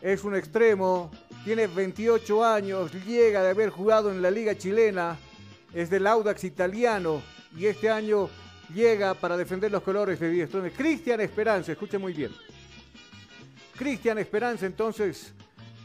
es 0.00 0.22
un 0.24 0.36
extremo, 0.36 1.10
tiene 1.44 1.66
28 1.66 2.44
años, 2.44 2.92
llega 3.06 3.42
de 3.42 3.50
haber 3.50 3.70
jugado 3.70 4.10
en 4.10 4.22
la 4.22 4.30
liga 4.30 4.56
chilena, 4.56 5.18
es 5.72 5.90
del 5.90 6.06
Audax 6.06 6.44
italiano 6.44 7.22
y 7.56 7.66
este 7.66 7.90
año 7.90 8.28
llega 8.72 9.14
para 9.14 9.36
defender 9.36 9.70
los 9.70 9.82
colores 9.82 10.18
de 10.20 10.46
Strongest. 10.46 10.76
Cristian 10.76 11.20
Esperanza, 11.20 11.72
escuche 11.72 11.98
muy 11.98 12.12
bien. 12.12 12.32
Cristian 13.76 14.18
Esperanza 14.18 14.66
entonces 14.66 15.32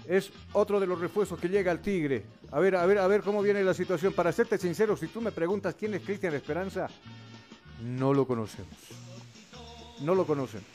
es 0.07 0.32
otro 0.53 0.80
de 0.80 0.88
los 0.88 0.99
refuerzos 0.99 1.39
que 1.39 1.47
llega 1.47 1.71
al 1.71 1.82
Tigre. 1.82 2.25
A 2.51 2.59
ver, 2.59 2.75
a 2.75 2.86
ver, 2.86 2.97
a 2.97 3.07
ver 3.07 3.21
cómo 3.21 3.41
viene 3.41 3.63
la 3.63 3.73
situación. 3.73 4.13
Para 4.13 4.32
serte 4.32 4.57
sincero, 4.57 4.97
si 4.97 5.07
tú 5.07 5.21
me 5.21 5.32
preguntas 5.32 5.75
quién 5.77 5.93
es 5.93 6.01
Cristian 6.01 6.34
Esperanza, 6.34 6.88
no 7.84 8.13
lo 8.13 8.25
conocemos. 8.25 8.73
No 10.01 10.15
lo 10.15 10.25
conocemos. 10.25 10.67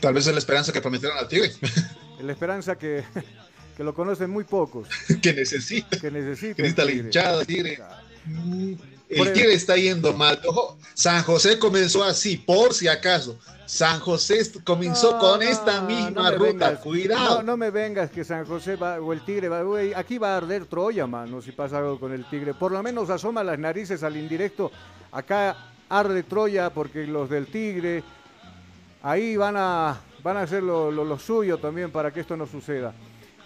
Tal 0.00 0.14
vez 0.14 0.26
es 0.26 0.32
la 0.32 0.38
esperanza 0.38 0.72
que 0.72 0.80
prometieron 0.80 1.18
al 1.18 1.28
Tigre. 1.28 1.52
La 2.20 2.32
esperanza 2.32 2.76
que, 2.76 3.02
que 3.78 3.82
lo 3.82 3.94
conocen 3.94 4.28
muy 4.28 4.44
pocos. 4.44 4.88
que 5.22 5.32
necesita. 5.32 5.98
Que 5.98 6.10
necesita. 6.10 6.54
Que 6.54 6.62
necesita 6.62 6.84
la 6.84 6.92
hinchada, 6.92 7.44
Tigre. 7.46 7.78
El 9.10 9.32
Tigre 9.32 9.54
está 9.54 9.76
yendo 9.76 10.12
mal. 10.12 10.40
Ojo, 10.46 10.78
San 10.94 11.22
José 11.24 11.58
comenzó 11.58 12.04
así, 12.04 12.36
por 12.36 12.72
si 12.74 12.86
acaso. 12.88 13.38
San 13.66 14.00
José 14.00 14.40
comenzó 14.64 15.12
No, 15.12 15.18
con 15.18 15.42
esta 15.42 15.80
misma 15.82 16.30
ruta. 16.32 16.70
vengas. 16.70 16.78
Cuidado. 16.80 17.36
No, 17.38 17.42
no 17.42 17.56
me 17.56 17.70
vengas 17.70 18.10
que 18.10 18.24
San 18.24 18.44
José 18.46 18.76
va, 18.76 19.00
o 19.00 19.12
el 19.12 19.24
Tigre 19.24 19.48
va. 19.48 19.62
aquí 19.96 20.18
va 20.18 20.34
a 20.34 20.36
arder 20.38 20.66
Troya, 20.66 21.06
mano, 21.06 21.40
si 21.42 21.52
pasa 21.52 21.78
algo 21.78 21.98
con 22.00 22.12
el 22.12 22.24
Tigre. 22.28 22.54
Por 22.54 22.72
lo 22.72 22.82
menos 22.82 23.10
asoma 23.10 23.44
las 23.44 23.58
narices 23.58 24.02
al 24.02 24.16
indirecto. 24.16 24.70
Acá 25.12 25.56
arde 25.88 26.22
Troya 26.24 26.70
porque 26.70 27.06
los 27.06 27.28
del 27.30 27.46
Tigre 27.46 28.02
ahí 29.02 29.36
van 29.36 29.56
a, 29.56 30.00
van 30.22 30.36
a 30.36 30.42
hacer 30.42 30.62
lo, 30.62 30.90
lo- 30.90 31.04
lo 31.04 31.18
suyo 31.18 31.58
también 31.58 31.90
para 31.90 32.12
que 32.12 32.20
esto 32.20 32.36
no 32.36 32.46
suceda. 32.46 32.92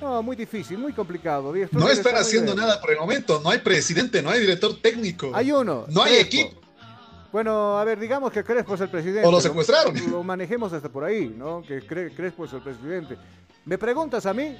No, 0.00 0.22
muy 0.22 0.36
difícil, 0.36 0.76
muy 0.78 0.92
complicado. 0.92 1.52
Díaz 1.52 1.72
No 1.72 1.88
están 1.88 2.16
haciendo 2.16 2.54
nada 2.54 2.80
por 2.80 2.90
el 2.90 2.98
momento. 2.98 3.40
No 3.42 3.50
hay 3.50 3.58
presidente, 3.58 4.22
no 4.22 4.30
hay 4.30 4.40
director 4.40 4.76
técnico. 4.80 5.30
Hay 5.34 5.50
uno. 5.52 5.86
No 5.88 6.02
hay 6.02 6.14
Crespo. 6.24 6.26
equipo. 6.26 6.60
Bueno, 7.32 7.78
a 7.78 7.84
ver, 7.84 7.98
digamos 7.98 8.30
que 8.32 8.44
Crespo 8.44 8.74
es 8.74 8.80
el 8.82 8.90
presidente. 8.90 9.26
O 9.26 9.30
lo 9.30 9.40
secuestraron. 9.40 9.94
Lo 10.10 10.22
manejemos 10.22 10.72
hasta 10.72 10.88
por 10.88 11.04
ahí, 11.04 11.28
¿no? 11.36 11.62
Que 11.66 11.82
Cre- 11.82 12.14
Crespo 12.14 12.44
es 12.44 12.52
el 12.52 12.60
presidente. 12.62 13.16
¿Me 13.64 13.78
preguntas 13.78 14.26
a 14.26 14.34
mí? 14.34 14.56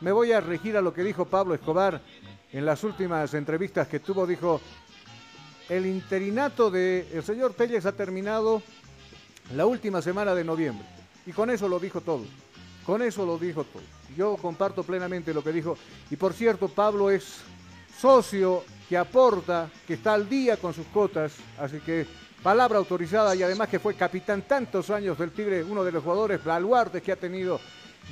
Me 0.00 0.10
voy 0.12 0.32
a 0.32 0.40
regir 0.40 0.76
a 0.76 0.80
lo 0.80 0.92
que 0.94 1.02
dijo 1.02 1.24
Pablo 1.26 1.54
Escobar 1.54 2.00
en 2.52 2.64
las 2.64 2.82
últimas 2.82 3.34
entrevistas 3.34 3.88
que 3.88 4.00
tuvo. 4.00 4.26
Dijo, 4.26 4.60
el 5.68 5.86
interinato 5.86 6.70
del 6.70 7.06
el 7.12 7.22
señor 7.22 7.52
Telles 7.54 7.84
ha 7.86 7.92
terminado 7.92 8.62
la 9.54 9.66
última 9.66 10.00
semana 10.02 10.34
de 10.34 10.44
noviembre. 10.44 10.86
Y 11.26 11.32
con 11.32 11.50
eso 11.50 11.68
lo 11.68 11.78
dijo 11.78 12.00
todo. 12.00 12.24
Con 12.86 13.02
eso 13.02 13.26
lo 13.26 13.38
dijo 13.38 13.64
todo. 13.64 13.82
Yo 14.16 14.36
comparto 14.36 14.82
plenamente 14.82 15.34
lo 15.34 15.42
que 15.42 15.52
dijo. 15.52 15.76
Y 16.10 16.16
por 16.16 16.32
cierto, 16.32 16.68
Pablo 16.68 17.10
es 17.10 17.40
socio 17.98 18.64
que 18.88 18.96
aporta, 18.96 19.68
que 19.86 19.94
está 19.94 20.14
al 20.14 20.28
día 20.28 20.56
con 20.56 20.72
sus 20.72 20.86
cotas. 20.86 21.34
Así 21.58 21.78
que 21.80 22.06
palabra 22.42 22.78
autorizada 22.78 23.34
y 23.34 23.42
además 23.42 23.68
que 23.68 23.78
fue 23.78 23.94
capitán 23.94 24.42
tantos 24.42 24.90
años 24.90 25.18
del 25.18 25.32
Tigre, 25.32 25.62
uno 25.62 25.84
de 25.84 25.92
los 25.92 26.02
jugadores 26.02 26.42
baluartes 26.42 27.02
que 27.02 27.12
ha 27.12 27.16
tenido 27.16 27.60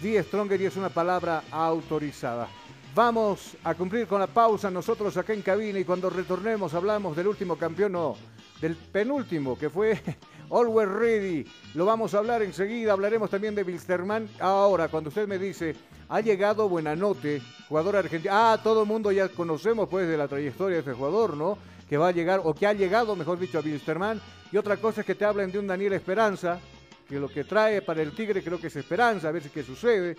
Die 0.02 0.22
Stronger 0.22 0.60
y 0.60 0.66
es 0.66 0.76
una 0.76 0.90
palabra 0.90 1.44
autorizada. 1.50 2.48
Vamos 2.94 3.56
a 3.62 3.74
cumplir 3.74 4.06
con 4.06 4.20
la 4.20 4.26
pausa 4.26 4.70
nosotros 4.70 5.16
acá 5.16 5.32
en 5.32 5.42
cabina 5.42 5.78
y 5.78 5.84
cuando 5.84 6.10
retornemos 6.10 6.72
hablamos 6.74 7.16
del 7.16 7.28
último 7.28 7.56
campeón, 7.56 7.92
no, 7.92 8.16
del 8.60 8.74
penúltimo 8.74 9.58
que 9.58 9.70
fue 9.70 10.02
Always 10.50 10.88
Ready. 10.88 11.46
Lo 11.74 11.84
vamos 11.84 12.14
a 12.14 12.18
hablar 12.18 12.42
enseguida, 12.42 12.92
hablaremos 12.92 13.30
también 13.30 13.54
de 13.54 13.62
Wilstermann. 13.62 14.28
Ahora, 14.40 14.88
cuando 14.88 15.08
usted 15.08 15.26
me 15.26 15.38
dice, 15.38 15.74
ha 16.08 16.20
llegado 16.20 16.68
Buenanote, 16.68 17.42
jugador 17.68 17.96
argentino. 17.96 18.34
Ah, 18.34 18.58
todo 18.62 18.82
el 18.82 18.88
mundo 18.88 19.10
ya 19.12 19.28
conocemos 19.28 19.88
pues 19.88 20.08
de 20.08 20.16
la 20.16 20.28
trayectoria 20.28 20.76
de 20.76 20.80
este 20.80 20.92
jugador, 20.92 21.36
¿no? 21.36 21.58
Que 21.88 21.96
va 21.96 22.08
a 22.08 22.12
llegar, 22.12 22.40
o 22.44 22.54
que 22.54 22.66
ha 22.66 22.72
llegado, 22.72 23.16
mejor 23.16 23.38
dicho, 23.38 23.58
a 23.58 23.62
Wilstermann. 23.62 24.20
Y 24.52 24.56
otra 24.56 24.76
cosa 24.76 25.00
es 25.00 25.06
que 25.06 25.14
te 25.14 25.24
hablen 25.24 25.50
de 25.50 25.58
un 25.58 25.66
Daniel 25.66 25.94
Esperanza, 25.94 26.60
que 27.08 27.18
lo 27.18 27.28
que 27.28 27.44
trae 27.44 27.82
para 27.82 28.02
el 28.02 28.12
Tigre 28.12 28.42
creo 28.42 28.60
que 28.60 28.68
es 28.68 28.76
esperanza, 28.76 29.28
a 29.28 29.32
ver 29.32 29.42
si 29.42 29.50
qué 29.50 29.62
sucede. 29.62 30.16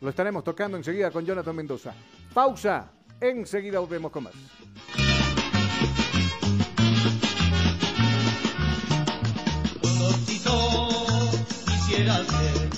Lo 0.00 0.08
estaremos 0.10 0.42
tocando 0.44 0.76
enseguida 0.76 1.10
con 1.10 1.24
Jonathan 1.24 1.54
Mendoza. 1.54 1.94
Pausa, 2.34 2.90
enseguida 3.20 3.78
volvemos 3.78 4.10
con 4.10 4.24
más. 4.24 4.34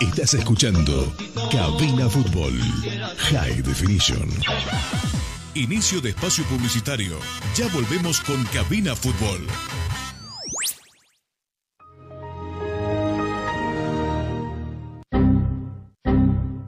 Estás 0.01 0.35
escuchando 0.35 1.13
Cabina 1.53 2.09
Fútbol 2.09 2.53
High 3.31 3.63
Definition. 3.63 4.29
Inicio 5.55 6.01
de 6.01 6.11
espacio 6.11 6.45
publicitario. 6.45 7.17
Ya 7.57 7.69
volvemos 7.69 8.21
con 8.21 8.43
Cabina 8.47 8.97
Fútbol. 8.97 9.47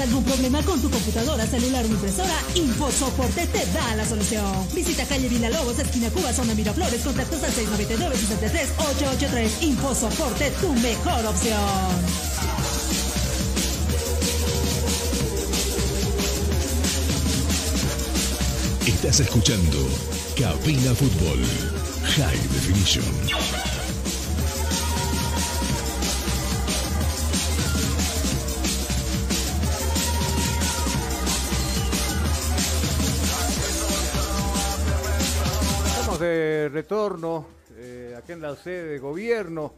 ¿Tienes 0.00 0.16
algún 0.16 0.32
problema 0.32 0.62
con 0.62 0.80
tu 0.80 0.88
computadora, 0.88 1.46
celular 1.46 1.84
o 1.84 1.88
impresora? 1.88 2.32
InfoSoporte 2.54 3.46
te 3.48 3.66
da 3.66 3.96
la 3.96 4.06
solución. 4.06 4.66
Visita 4.74 5.04
calle 5.04 5.28
Villalobos, 5.28 5.78
esquina 5.78 6.08
Cuba, 6.08 6.32
zona 6.32 6.54
Miraflores, 6.54 7.02
contactos 7.02 7.42
al 7.42 7.52
699-63-883. 7.52 9.50
InfoSoporte, 9.60 10.52
tu 10.52 10.72
mejor 10.76 11.26
opción. 11.26 11.60
Estás 18.86 19.20
escuchando 19.20 19.86
Cabina 20.34 20.94
Fútbol 20.94 21.44
High 22.16 22.48
Definition. 22.54 23.69
De 36.20 36.68
retorno 36.72 37.46
eh, 37.76 38.14
aquí 38.16 38.32
en 38.32 38.42
la 38.42 38.54
sede 38.54 38.84
de 38.84 38.98
gobierno. 38.98 39.74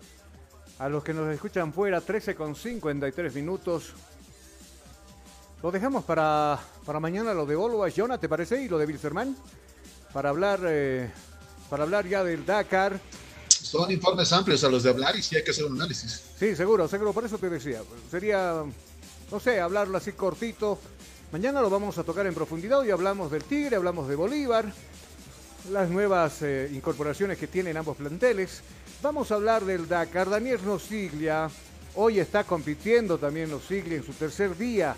A 0.79 0.89
los 0.89 1.05
que 1.05 1.15
nos 1.15 1.33
escuchan 1.33 1.73
fuera, 1.73 2.01
13 2.01 2.35
con 2.35 2.57
53 2.57 3.35
minutos. 3.35 3.93
Lo 5.63 5.71
dejamos 5.71 6.05
para, 6.05 6.59
para 6.85 6.99
mañana 6.99 7.33
lo 7.33 7.47
de 7.47 7.55
Volvo 7.55 7.87
Jonah, 7.95 8.19
¿te 8.19 8.29
parece? 8.29 8.61
Y 8.63 8.69
lo 8.69 8.79
de 8.79 8.87
Bilzerman. 8.87 9.37
Para 10.13 10.31
hablar, 10.31 10.61
eh, 10.67 11.09
para 11.71 11.85
hablar 11.85 12.07
ya 12.07 12.25
del 12.25 12.45
Dakar. 12.45 12.99
Son 13.49 13.91
informes 13.91 14.33
amplios 14.33 14.65
a 14.65 14.69
los 14.69 14.83
de 14.83 14.91
hablar 14.91 15.15
y 15.17 15.23
sí 15.23 15.37
hay 15.37 15.45
que 15.45 15.53
hacer 15.53 15.65
un 15.65 15.75
análisis. 15.75 16.25
Sí, 16.37 16.57
seguro, 16.57 16.89
seguro, 16.89 17.13
por 17.13 17.25
eso 17.25 17.39
te 17.39 17.49
decía. 17.49 17.81
Sería, 18.11 18.65
no 19.31 19.41
sé, 19.41 19.61
hablarlo 19.61 19.97
así 19.97 20.13
cortito. 20.13 20.79
Mañana 21.31 21.63
lo 21.63 21.71
vamos 21.71 21.97
a 21.97 22.05
tocar 22.05 22.27
en 22.27 22.35
profundidad 22.35 22.85
y 22.85 22.91
hablamos 22.91 23.31
del 23.31 23.45
Tigre, 23.45 23.77
hablamos 23.77 24.09
de 24.09 24.17
Bolívar, 24.17 24.71
las 25.71 25.89
nuevas 25.91 26.43
eh, 26.43 26.69
incorporaciones 26.73 27.39
que 27.39 27.47
tienen 27.47 27.77
ambos 27.77 27.97
planteles. 27.97 28.63
Vamos 29.01 29.31
a 29.31 29.37
hablar 29.37 29.65
del 29.65 29.89
Dakar. 29.89 30.29
Daniel 30.29 30.59
Nosiglia 30.65 31.49
hoy 31.95 32.19
está 32.19 32.45
compitiendo 32.45 33.19
también 33.19 33.51
Nosiglia 33.51 33.97
en 33.97 34.05
su 34.05 34.13
tercer 34.13 34.57
día 34.57 34.97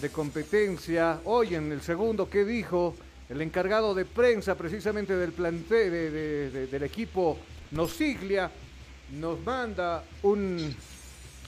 de 0.00 0.10
competencia. 0.10 1.20
Hoy 1.24 1.54
en 1.54 1.72
el 1.72 1.82
segundo, 1.82 2.28
¿qué 2.28 2.44
dijo? 2.44 2.94
El 3.28 3.40
encargado 3.40 3.94
de 3.94 4.04
prensa 4.04 4.54
precisamente 4.54 5.16
del 5.16 5.32
plantel 5.32 5.90
de, 5.90 6.10
de, 6.10 6.50
de, 6.50 6.66
del 6.66 6.82
equipo 6.82 7.38
Nosiglia 7.70 8.50
nos 9.18 9.40
manda 9.40 10.04
un, 10.22 10.74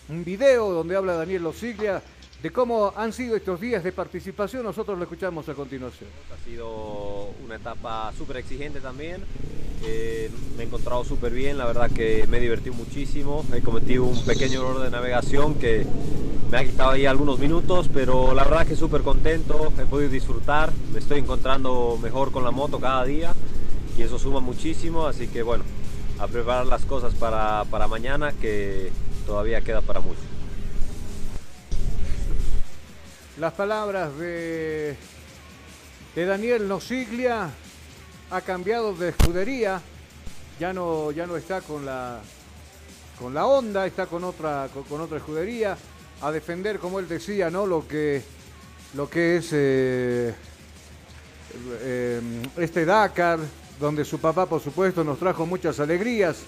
un 0.09 0.25
video 0.25 0.71
donde 0.73 0.97
habla 0.97 1.14
Daniel 1.14 1.43
Nosiglia 1.43 2.03
de 2.43 2.51
cómo 2.51 2.93
han 2.97 3.12
sido 3.12 3.37
estos 3.37 3.61
días 3.61 3.82
de 3.82 3.93
participación. 3.93 4.64
Nosotros 4.64 4.97
lo 4.99 5.05
escuchamos 5.05 5.49
a 5.49 5.55
continuación. 5.55 6.11
Ha 6.32 6.45
sido 6.45 7.30
una 7.45 7.57
etapa 7.57 8.12
súper 8.16 8.39
exigente 8.39 8.80
también. 8.80 9.22
Eh, 9.84 10.30
me 10.57 10.62
he 10.62 10.66
encontrado 10.66 11.05
súper 11.05 11.32
bien, 11.32 11.59
la 11.59 11.66
verdad 11.66 11.91
que 11.91 12.26
me 12.28 12.39
he 12.39 12.41
divertido 12.41 12.74
muchísimo. 12.74 13.45
He 13.55 13.61
cometido 13.61 14.05
un 14.05 14.24
pequeño 14.24 14.61
error 14.61 14.82
de 14.82 14.91
navegación 14.91 15.55
que 15.55 15.87
me 16.51 16.59
ha 16.59 16.64
quitado 16.64 16.91
ahí 16.91 17.07
algunos 17.07 17.39
minutos, 17.39 17.91
pero 17.93 18.34
la 18.34 18.45
verdad 18.45 18.66
que 18.66 18.76
súper 18.76 19.03
contento. 19.03 19.72
He 19.78 19.84
podido 19.84 20.11
disfrutar, 20.11 20.72
me 20.93 20.99
estoy 20.99 21.20
encontrando 21.20 21.99
mejor 22.03 22.32
con 22.32 22.45
la 22.45 22.51
moto 22.51 22.80
cada 22.80 23.05
día 23.05 23.32
y 23.99 24.03
eso 24.03 24.18
suma 24.18 24.41
muchísimo. 24.41 25.07
Así 25.07 25.28
que 25.28 25.43
bueno, 25.43 25.64
a 26.18 26.26
preparar 26.26 26.66
las 26.66 26.84
cosas 26.84 27.14
para, 27.14 27.64
para 27.70 27.89
mañana 27.89 28.32
que 28.32 28.91
todavía 29.26 29.61
queda 29.62 29.80
para 29.80 30.01
mucho. 30.01 30.36
Las 33.39 33.53
palabras 33.53 34.16
de, 34.16 34.97
Daniel 36.14 36.66
Nosiglia 36.66 37.51
ha 38.30 38.41
cambiado 38.41 38.95
de 38.95 39.11
escudería, 39.11 39.82
ya 40.59 40.72
no, 40.72 41.12
ya 41.12 41.26
no 41.26 41.37
está 41.37 41.61
con 41.61 41.84
la, 41.84 42.22
con 43.18 43.34
la 43.34 43.45
Honda, 43.45 43.87
está 43.87 44.07
con 44.07 44.24
otra, 44.24 44.70
con 44.89 45.03
otra 45.03 45.18
escudería, 45.18 45.76
a 46.22 46.32
defender, 46.32 46.78
como 46.78 46.99
él 46.99 47.09
decía, 47.09 47.51
¿no? 47.51 47.66
lo, 47.66 47.87
que, 47.87 48.22
lo 48.95 49.11
que 49.11 49.37
es 49.37 49.51
eh, 49.53 50.34
eh, 51.80 52.20
este 52.57 52.87
Dakar, 52.87 53.39
donde 53.78 54.07
su 54.07 54.18
papá, 54.18 54.47
por 54.47 54.62
supuesto, 54.62 55.05
nos 55.05 55.18
trajo 55.18 55.45
muchas 55.45 55.78
alegrías. 55.78 56.39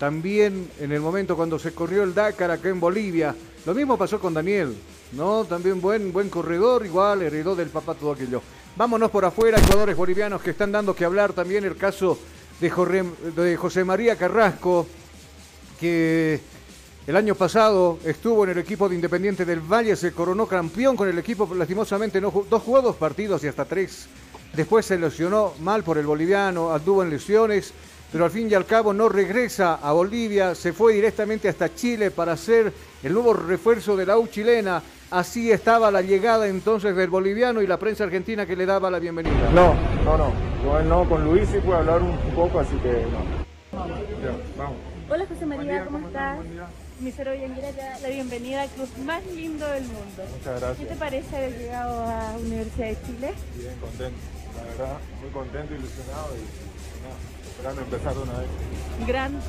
También 0.00 0.68
en 0.80 0.90
el 0.90 1.00
momento 1.00 1.36
cuando 1.36 1.60
se 1.60 1.72
corrió 1.72 2.02
el 2.02 2.12
Dakar 2.12 2.50
acá 2.50 2.70
en 2.70 2.80
Bolivia. 2.80 3.36
Lo 3.64 3.72
mismo 3.72 3.96
pasó 3.96 4.18
con 4.18 4.34
Daniel, 4.34 4.76
¿no? 5.16 5.44
También 5.44 5.80
buen, 5.80 6.12
buen 6.12 6.28
corredor, 6.28 6.84
igual, 6.84 7.22
heredó 7.22 7.54
del 7.54 7.68
papá 7.68 7.94
todo 7.94 8.12
aquello. 8.12 8.42
Vámonos 8.76 9.10
por 9.10 9.24
afuera, 9.24 9.60
jugadores 9.60 9.96
bolivianos 9.96 10.42
que 10.42 10.50
están 10.50 10.72
dando 10.72 10.94
que 10.94 11.04
hablar. 11.04 11.32
También 11.32 11.64
el 11.64 11.76
caso 11.76 12.18
de, 12.60 13.04
de 13.36 13.56
José 13.56 13.84
María 13.84 14.16
Carrasco, 14.16 14.86
que 15.78 16.40
el 17.06 17.16
año 17.16 17.34
pasado 17.34 17.98
estuvo 18.04 18.44
en 18.44 18.50
el 18.50 18.58
equipo 18.58 18.88
de 18.88 18.94
Independiente 18.94 19.44
del 19.44 19.60
Valle, 19.60 19.94
se 19.94 20.12
coronó 20.12 20.46
campeón 20.46 20.96
con 20.96 21.08
el 21.08 21.18
equipo, 21.18 21.48
lastimosamente 21.54 22.20
no, 22.20 22.32
dos 22.48 22.62
jugó 22.62 22.80
dos 22.80 22.96
partidos 22.96 23.44
y 23.44 23.48
hasta 23.48 23.64
tres. 23.64 24.08
Después 24.54 24.86
se 24.86 24.98
lesionó 24.98 25.52
mal 25.60 25.82
por 25.82 25.98
el 25.98 26.06
boliviano, 26.06 26.72
anduvo 26.72 27.02
en 27.02 27.10
lesiones, 27.10 27.74
pero 28.10 28.24
al 28.24 28.30
fin 28.30 28.48
y 28.50 28.54
al 28.54 28.64
cabo 28.64 28.92
no 28.94 29.08
regresa 29.08 29.74
a 29.82 29.92
Bolivia, 29.92 30.54
se 30.54 30.72
fue 30.72 30.94
directamente 30.94 31.48
hasta 31.48 31.74
Chile 31.74 32.10
para 32.10 32.36
ser 32.36 32.72
el 33.02 33.12
nuevo 33.12 33.34
refuerzo 33.34 33.96
de 33.96 34.06
la 34.06 34.16
U 34.16 34.28
chilena. 34.28 34.82
Así 35.10 35.52
estaba 35.52 35.90
la 35.90 36.00
llegada 36.00 36.48
entonces 36.48 36.96
del 36.96 37.10
boliviano 37.10 37.60
y 37.60 37.66
la 37.66 37.76
prensa 37.76 38.04
argentina 38.04 38.46
que 38.46 38.56
le 38.56 38.66
daba 38.66 38.90
la 38.90 38.98
bienvenida. 38.98 39.50
No, 39.52 39.74
no, 40.04 40.16
no. 40.16 40.32
Yo 40.64 40.82
no, 40.82 41.08
con 41.08 41.24
Luis 41.24 41.48
sí 41.50 41.58
puedo 41.58 41.78
hablar 41.78 42.02
un 42.02 42.16
poco, 42.34 42.60
así 42.60 42.76
que 42.76 43.04
no. 43.10 43.44
Ya, 44.22 44.36
vamos. 44.56 44.76
Hola 45.10 45.26
José 45.28 45.44
María, 45.44 45.84
¿cómo 45.84 45.98
¿cómo 45.98 46.08
estás? 46.08 46.38
Estás? 47.00 47.04
Buen 47.04 47.04
día. 47.04 47.04
Mi 47.04 47.12
cero 47.12 47.34
Yanguera 47.34 47.70
te 47.70 47.80
da 47.80 47.98
la 48.00 48.08
bienvenida 48.08 48.62
al 48.62 48.68
club 48.70 48.88
más 49.04 49.26
lindo 49.26 49.66
del 49.66 49.84
mundo. 49.84 50.24
Muchas 50.38 50.60
gracias. 50.60 50.78
¿Qué 50.78 50.86
te 50.86 50.96
parece 50.96 51.36
haber 51.36 51.58
llegado 51.58 52.04
a 52.04 52.36
Universidad 52.38 52.86
de 52.88 52.98
Chile? 53.06 53.34
Bien, 53.56 53.76
contento. 53.80 54.18
La 54.56 54.62
verdad, 54.64 54.98
muy 55.20 55.30
contento, 55.30 55.74
ilusionado 55.74 56.28
y 56.36 56.44
nada, 57.02 57.16
esperando 57.50 57.82
empezar 57.82 58.14
de 58.14 58.22
una 58.22 58.38
vez. 58.38 58.48
Gran. 59.06 59.40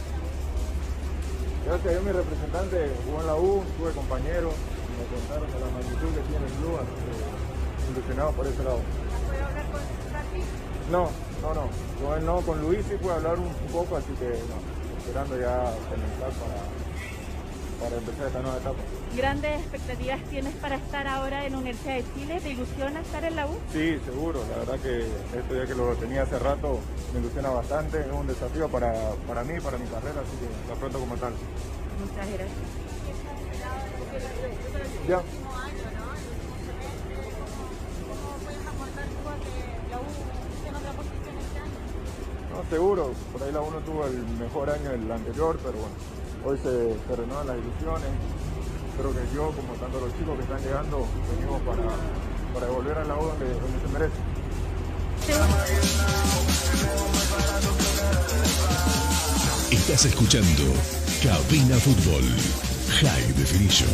Gracias 1.65 1.97
a 1.97 2.01
mi 2.01 2.11
representante 2.11 2.91
jugó 3.05 3.21
en 3.21 3.27
la 3.27 3.35
U, 3.35 3.63
tuve 3.77 3.91
compañeros, 3.91 4.53
me 4.53 5.05
contaron 5.17 5.51
de 5.51 5.59
la 5.59 5.65
magnitud 5.65 6.09
que 6.13 6.21
tiene 6.29 6.45
el 6.45 6.53
club, 6.53 6.77
así 6.77 6.93
que 7.05 7.91
ilusionado 7.91 8.31
por 8.33 8.47
ese 8.47 8.63
lado. 8.63 8.79
¿Puedo 9.29 9.45
hablar 9.45 9.65
con? 9.71 9.81
No, 10.91 11.09
no, 11.41 11.53
no. 11.53 11.69
Yo 12.01 12.19
no, 12.21 12.41
con 12.41 12.61
Luis 12.61 12.85
sí 12.89 12.95
puedo 13.01 13.15
hablar 13.15 13.39
un, 13.39 13.47
un 13.47 13.71
poco, 13.73 13.97
así 13.97 14.13
que 14.19 14.29
no, 14.29 14.57
esperando 15.01 15.39
ya 15.39 15.73
comenzar 15.89 16.33
para, 16.37 16.84
para 17.85 17.97
empezar 17.97 18.27
esta 18.27 18.41
nueva 18.41 18.57
etapa. 18.57 18.77
¿Grandes 19.15 19.59
expectativas 19.61 20.23
tienes 20.23 20.53
para 20.55 20.75
estar 20.75 21.07
ahora 21.07 21.45
en 21.45 21.51
la 21.51 21.57
Universidad 21.59 21.95
de 21.95 22.05
Chile? 22.15 22.39
¿Te 22.41 22.49
ilusiona 22.49 22.99
estar 22.99 23.23
en 23.23 23.35
la 23.35 23.45
U? 23.45 23.57
Sí, 23.71 23.99
seguro. 24.05 24.41
La 24.49 24.57
verdad 24.57 24.79
que 24.79 25.01
esto 25.37 25.55
ya 25.55 25.67
que 25.67 25.75
lo 25.75 25.95
tenía 25.95 26.23
hace 26.23 26.39
rato 26.39 26.79
me 27.13 27.19
ilusiona 27.19 27.49
bastante. 27.49 27.99
Es 27.99 28.11
un 28.11 28.25
desafío 28.25 28.67
para, 28.69 28.91
para 29.27 29.43
mí, 29.43 29.59
para 29.61 29.77
mi 29.77 29.85
carrera, 29.85 30.21
así 30.21 30.35
que 30.37 30.67
lo 30.67 30.73
afronto 30.73 30.99
como 30.99 31.15
tal. 31.17 31.33
Muchas 32.01 32.27
gracias. 32.27 32.49
Ya. 35.07 35.21
No, 42.51 42.69
seguro. 42.69 43.11
Por 43.31 43.43
ahí 43.43 43.51
la 43.51 43.61
uno 43.61 43.77
tuvo 43.79 44.05
el 44.07 44.17
mejor 44.39 44.69
año 44.71 44.91
el 44.91 45.11
anterior, 45.11 45.59
pero 45.61 45.73
bueno, 45.73 45.95
hoy 46.45 46.57
se, 46.57 46.95
se 47.07 47.15
renuevan 47.15 47.47
las 47.47 47.57
ilusiones. 47.57 48.09
Creo 48.97 49.11
que 49.11 49.35
yo, 49.35 49.51
como 49.51 49.73
tanto 49.73 49.99
los 49.99 50.17
chicos 50.17 50.37
que 50.37 50.43
están 50.43 50.61
llegando, 50.63 51.05
venimos 51.35 51.61
para, 51.63 51.83
para 52.53 52.67
volver 52.67 52.97
a 52.97 53.03
la 53.03 53.17
U 53.17 53.25
donde, 53.25 53.45
donde 53.45 53.79
se 53.81 53.87
merece. 53.91 54.15
¿Te 59.69 59.75
Estás 59.75 60.05
escuchando 60.05 60.63
Cabina 61.21 61.75
Fútbol 61.77 62.23
High 63.01 63.33
Definition. 63.33 63.89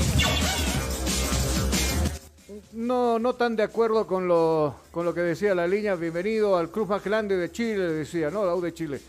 No, 2.74 3.20
no 3.20 3.34
tan 3.34 3.56
de 3.56 3.64
acuerdo 3.64 4.08
con 4.08 4.28
lo, 4.28 4.76
con 4.92 5.06
lo 5.06 5.14
que 5.14 5.22
decía 5.22 5.56
la 5.56 5.68
línea. 5.68 5.96
Bienvenido 5.96 6.58
al 6.58 6.70
club 6.70 6.90
más 6.90 7.04
grande 7.04 7.36
de 7.36 7.52
Chile, 7.52 7.92
decía, 7.92 8.30
¿no? 8.30 8.46
La 8.46 8.56
U 8.56 8.62
de 8.62 8.74
Chile. 8.74 9.02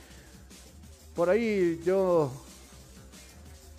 Por 1.14 1.28
ahí 1.28 1.80
yo, 1.84 2.32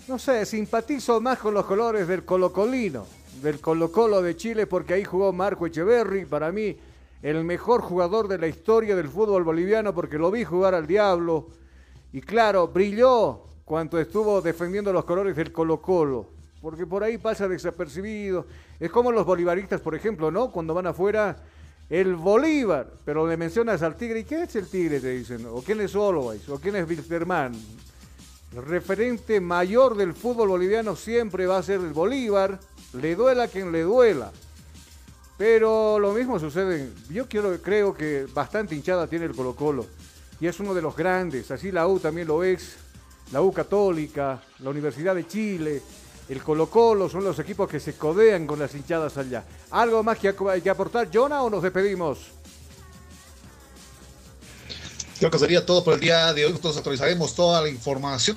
no 0.07 0.19
sé, 0.19 0.45
simpatizo 0.45 1.21
más 1.21 1.39
con 1.39 1.53
los 1.53 1.65
colores 1.65 2.07
del 2.07 2.25
colocolino, 2.25 3.05
del 3.41 3.59
Colo 3.61 3.91
Colo 3.91 4.21
de 4.21 4.35
Chile, 4.35 4.67
porque 4.67 4.95
ahí 4.95 5.05
jugó 5.05 5.31
Marco 5.31 5.65
Echeverri, 5.65 6.25
para 6.25 6.51
mí 6.51 6.75
el 7.21 7.43
mejor 7.45 7.81
jugador 7.81 8.27
de 8.27 8.37
la 8.37 8.47
historia 8.47 8.95
del 8.97 9.07
fútbol 9.07 9.43
boliviano, 9.43 9.93
porque 9.93 10.17
lo 10.17 10.29
vi 10.29 10.43
jugar 10.43 10.75
al 10.75 10.87
diablo. 10.87 11.47
Y 12.11 12.19
claro, 12.19 12.67
brilló 12.67 13.43
cuando 13.63 13.97
estuvo 13.97 14.41
defendiendo 14.41 14.91
los 14.91 15.05
colores 15.05 15.35
del 15.37 15.53
Colo 15.53 15.81
Colo, 15.81 16.27
porque 16.61 16.85
por 16.85 17.03
ahí 17.03 17.17
pasa 17.17 17.47
desapercibido. 17.47 18.45
Es 18.79 18.91
como 18.91 19.09
los 19.09 19.25
bolivaristas, 19.25 19.79
por 19.79 19.95
ejemplo, 19.95 20.31
¿no? 20.31 20.51
Cuando 20.51 20.73
van 20.73 20.87
afuera, 20.87 21.37
el 21.89 22.15
Bolívar, 22.15 22.91
pero 23.05 23.25
le 23.25 23.37
mencionas 23.37 23.81
al 23.81 23.95
Tigre, 23.95 24.19
¿y 24.19 24.23
qué 24.25 24.43
es 24.43 24.55
el 24.57 24.67
Tigre? 24.67 24.99
Te 24.99 25.11
dicen, 25.11 25.45
o 25.49 25.61
quién 25.61 25.79
es 25.79 25.95
Olois, 25.95 26.47
o 26.49 26.59
quién 26.59 26.75
es 26.75 26.87
Wilterman. 26.87 27.53
El 28.55 28.61
referente 28.61 29.41
mayor 29.41 29.97
del 29.97 30.13
fútbol 30.13 30.49
boliviano 30.49 30.95
siempre 30.95 31.47
va 31.47 31.57
a 31.57 31.63
ser 31.63 31.79
el 31.79 31.91
Bolívar, 31.91 32.59
le 32.93 33.15
duela 33.15 33.47
quien 33.47 33.71
le 33.71 33.81
duela. 33.81 34.31
Pero 35.39 35.97
lo 35.97 36.11
mismo 36.11 36.37
sucede, 36.37 36.91
yo 37.09 37.27
creo 37.27 37.95
que 37.95 38.27
bastante 38.31 38.75
hinchada 38.75 39.07
tiene 39.07 39.25
el 39.25 39.35
Colo 39.35 39.55
Colo 39.55 39.87
y 40.39 40.45
es 40.45 40.59
uno 40.59 40.75
de 40.75 40.83
los 40.83 40.95
grandes, 40.95 41.49
así 41.49 41.71
la 41.71 41.87
U 41.87 41.99
también 41.99 42.27
lo 42.27 42.43
es, 42.43 42.75
la 43.31 43.41
U 43.41 43.51
Católica, 43.51 44.39
la 44.59 44.69
Universidad 44.69 45.15
de 45.15 45.25
Chile, 45.25 45.81
el 46.29 46.43
Colo 46.43 46.69
Colo 46.69 47.09
son 47.09 47.23
los 47.23 47.39
equipos 47.39 47.67
que 47.67 47.79
se 47.79 47.95
codean 47.95 48.45
con 48.45 48.59
las 48.59 48.75
hinchadas 48.75 49.17
allá. 49.17 49.43
¿Algo 49.71 50.03
más 50.03 50.19
que, 50.19 50.35
que 50.63 50.69
aportar, 50.69 51.09
Jonah, 51.11 51.41
o 51.41 51.49
nos 51.49 51.63
despedimos? 51.63 52.31
Creo 55.23 55.31
que 55.31 55.39
sería 55.39 55.65
todo 55.65 55.85
por 55.85 55.93
el 55.93 56.01
día 56.01 56.33
de 56.33 56.43
hoy. 56.43 56.51
Nosotros 56.51 56.75
actualizaremos 56.75 57.33
toda 57.33 57.61
la 57.61 57.69
información. 57.69 58.35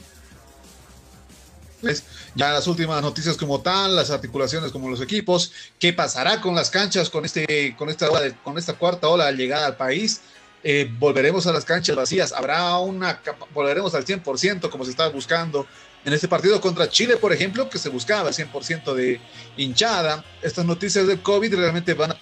Ya 2.37 2.53
las 2.53 2.69
últimas 2.69 3.03
noticias 3.03 3.37
como 3.37 3.61
tal, 3.61 3.97
las 3.97 4.11
articulaciones 4.11 4.71
como 4.71 4.89
los 4.89 5.01
equipos, 5.01 5.51
qué 5.81 5.93
pasará 5.93 6.41
con 6.41 6.55
las 6.55 6.71
canchas 6.71 7.11
con 7.11 7.25
este, 7.25 7.75
con 7.77 7.89
esta, 7.89 8.09
con 8.45 8.57
esta 8.57 8.75
cuarta 8.75 9.09
ola 9.09 9.33
llegada 9.33 9.67
al 9.67 9.77
país. 9.77 10.21
Eh, 10.63 10.89
volveremos 11.01 11.49
a 11.49 11.53
las 11.53 11.65
canchas 11.65 11.97
vacías, 11.97 12.31
habrá 12.33 12.79
una, 12.79 13.21
volveremos 13.53 13.93
al 13.97 14.05
100% 14.05 14.71
como 14.71 14.85
se 14.85 14.93
estaba 14.93 15.09
buscando 15.09 15.67
en 16.05 16.13
este 16.13 16.29
partido 16.29 16.61
contra 16.61 16.89
Chile, 16.89 17.17
por 17.17 17.33
ejemplo, 17.33 17.69
que 17.69 17.79
se 17.79 17.89
buscaba 17.89 18.29
el 18.29 18.35
100% 18.37 18.95
de 18.95 19.21
hinchada. 19.57 20.25
Estas 20.41 20.65
noticias 20.65 21.09
del 21.09 21.21
COVID 21.21 21.53
realmente 21.53 21.95
van 21.95 22.13
a 22.13 22.19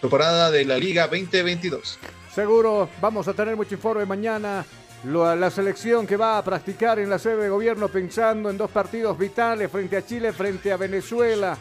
temporada 0.00 0.50
de 0.50 0.64
la 0.64 0.78
Liga 0.78 1.06
2022. 1.06 1.98
Seguro, 2.38 2.88
vamos 3.00 3.26
a 3.26 3.34
tener 3.34 3.56
mucho 3.56 3.74
informe 3.74 4.06
mañana. 4.06 4.64
La 5.02 5.50
selección 5.50 6.06
que 6.06 6.16
va 6.16 6.38
a 6.38 6.44
practicar 6.44 7.00
en 7.00 7.10
la 7.10 7.18
sede 7.18 7.42
de 7.42 7.48
gobierno 7.48 7.88
pensando 7.88 8.48
en 8.48 8.56
dos 8.56 8.70
partidos 8.70 9.18
vitales 9.18 9.68
frente 9.68 9.96
a 9.96 10.06
Chile, 10.06 10.32
frente 10.32 10.70
a 10.70 10.76
Venezuela. 10.76 11.58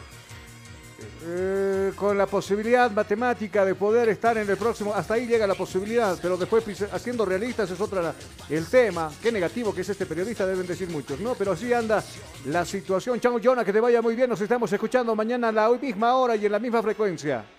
Eh, 1.25 1.93
con 1.95 2.15
la 2.15 2.27
posibilidad 2.27 2.91
matemática 2.91 3.65
de 3.65 3.73
poder 3.73 4.09
estar 4.09 4.37
en 4.37 4.47
el 4.47 4.55
próximo, 4.55 4.93
hasta 4.93 5.15
ahí 5.15 5.25
llega 5.25 5.47
la 5.47 5.55
posibilidad, 5.55 6.15
pero 6.21 6.37
después 6.37 6.63
haciendo 6.93 7.25
realistas 7.25 7.71
es 7.71 7.81
otra 7.81 8.13
el 8.47 8.67
tema, 8.67 9.11
qué 9.19 9.31
negativo 9.31 9.73
que 9.73 9.81
es 9.81 9.89
este 9.89 10.05
periodista, 10.05 10.45
deben 10.45 10.67
decir 10.67 10.91
muchos, 10.91 11.19
¿no? 11.19 11.33
Pero 11.33 11.53
así 11.53 11.73
anda 11.73 12.03
la 12.45 12.63
situación. 12.65 13.19
Chao, 13.19 13.39
Jonah, 13.43 13.65
que 13.65 13.73
te 13.73 13.79
vaya 13.79 13.99
muy 13.99 14.15
bien, 14.15 14.29
nos 14.29 14.41
estamos 14.41 14.71
escuchando 14.71 15.15
mañana 15.15 15.47
a 15.47 15.51
la 15.51 15.69
misma 15.71 16.15
hora 16.15 16.35
y 16.35 16.45
en 16.45 16.51
la 16.51 16.59
misma 16.59 16.83
frecuencia. 16.83 17.56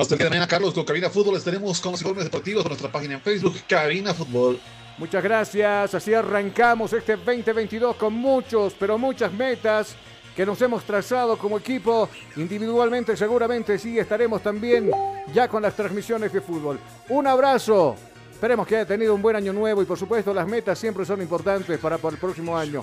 Hasta 0.00 0.14
el 0.14 0.18
día 0.18 0.24
de 0.24 0.30
mañana, 0.30 0.48
Carlos, 0.48 0.72
con 0.72 0.84
Cabina 0.84 1.10
Fútbol 1.10 1.36
estaremos 1.36 1.78
con 1.78 1.92
los 1.92 2.00
informes 2.00 2.24
deportivos 2.24 2.64
en 2.64 2.68
nuestra 2.70 2.90
página 2.90 3.14
en 3.14 3.20
Facebook, 3.20 3.54
Cabina 3.68 4.14
Fútbol. 4.14 4.58
Muchas 4.96 5.22
gracias, 5.22 5.94
así 5.94 6.14
arrancamos 6.14 6.94
este 6.94 7.16
2022 7.16 7.96
con 7.96 8.14
muchos, 8.14 8.74
pero 8.80 8.96
muchas 8.96 9.30
metas 9.30 9.94
que 10.34 10.46
nos 10.46 10.60
hemos 10.62 10.84
trazado 10.84 11.36
como 11.36 11.58
equipo. 11.58 12.08
Individualmente 12.36 13.14
seguramente 13.14 13.78
sí 13.78 13.98
estaremos 13.98 14.42
también 14.42 14.90
ya 15.34 15.48
con 15.48 15.62
las 15.62 15.76
transmisiones 15.76 16.32
de 16.32 16.40
fútbol. 16.40 16.80
Un 17.10 17.26
abrazo. 17.26 17.94
Esperemos 18.32 18.66
que 18.66 18.76
haya 18.76 18.86
tenido 18.86 19.14
un 19.14 19.20
buen 19.20 19.36
año 19.36 19.52
nuevo 19.52 19.82
y 19.82 19.84
por 19.84 19.98
supuesto 19.98 20.32
las 20.32 20.48
metas 20.48 20.78
siempre 20.78 21.04
son 21.04 21.20
importantes 21.20 21.78
para, 21.78 21.98
para 21.98 22.14
el 22.14 22.18
próximo 22.18 22.56
año. 22.56 22.80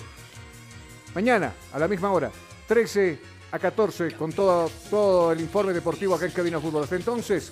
Mañana, 1.15 1.51
a 1.73 1.79
la 1.79 1.87
misma 1.87 2.11
hora, 2.11 2.29
13 2.67 3.36
a 3.51 3.59
14, 3.59 4.11
con 4.13 4.31
todo, 4.33 4.69
todo 4.89 5.31
el 5.31 5.41
informe 5.41 5.73
deportivo 5.73 6.15
acá 6.15 6.25
en 6.25 6.31
Cabina 6.31 6.59
Fútbol. 6.59 6.83
Hasta 6.83 6.95
entonces, 6.95 7.51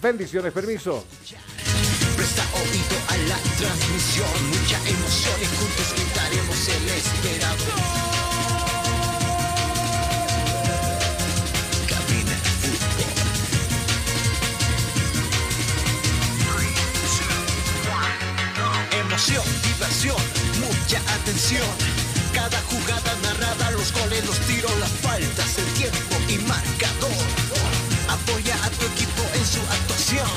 bendiciones, 0.00 0.52
permiso. 0.52 1.04
Presta 2.16 2.42
oído 2.54 2.96
a 3.08 3.16
la 3.28 3.36
transmisión, 3.58 4.28
mucha 4.50 4.78
emoción 4.88 5.42
y 5.42 5.46
juntos 5.56 5.94
gritaremos 5.96 6.68
el 6.68 6.88
esperado. 6.88 8.02
diversión, 19.62 20.16
mucha 20.60 20.98
atención. 21.14 21.68
Cada 22.34 22.60
jugada 22.62 23.14
narrada, 23.22 23.70
los 23.72 23.92
goles, 23.92 24.24
los 24.26 24.38
tiros, 24.40 24.72
tiempo 25.02 25.08
y 25.20 25.31
marcador. 26.52 27.24
Apoya 28.16 28.54
a 28.66 28.68
tu 28.76 28.84
equipo 28.92 29.22
en 29.38 29.44
su 29.54 29.60
actuación. 29.76 30.32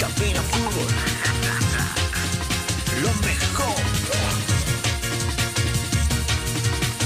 Cabina 0.00 0.42
Fútbol. 0.50 0.90
Lo 3.04 3.12
mejor. 3.28 3.80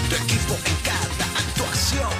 Tu 0.09 0.15
equipo 0.25 0.55
en 0.71 0.77
cada 0.91 1.27
actuación. 1.45 2.15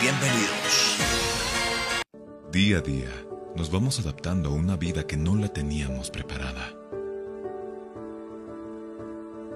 Bienvenidos. 0.00 0.72
Día 2.50 2.78
a 2.78 2.80
día, 2.80 3.12
nos 3.54 3.70
vamos 3.70 4.00
adaptando 4.00 4.50
a 4.50 4.52
una 4.52 4.76
vida 4.76 5.06
que 5.06 5.16
no 5.16 5.36
la 5.36 5.48
teníamos 5.48 6.10
preparada. 6.10 6.75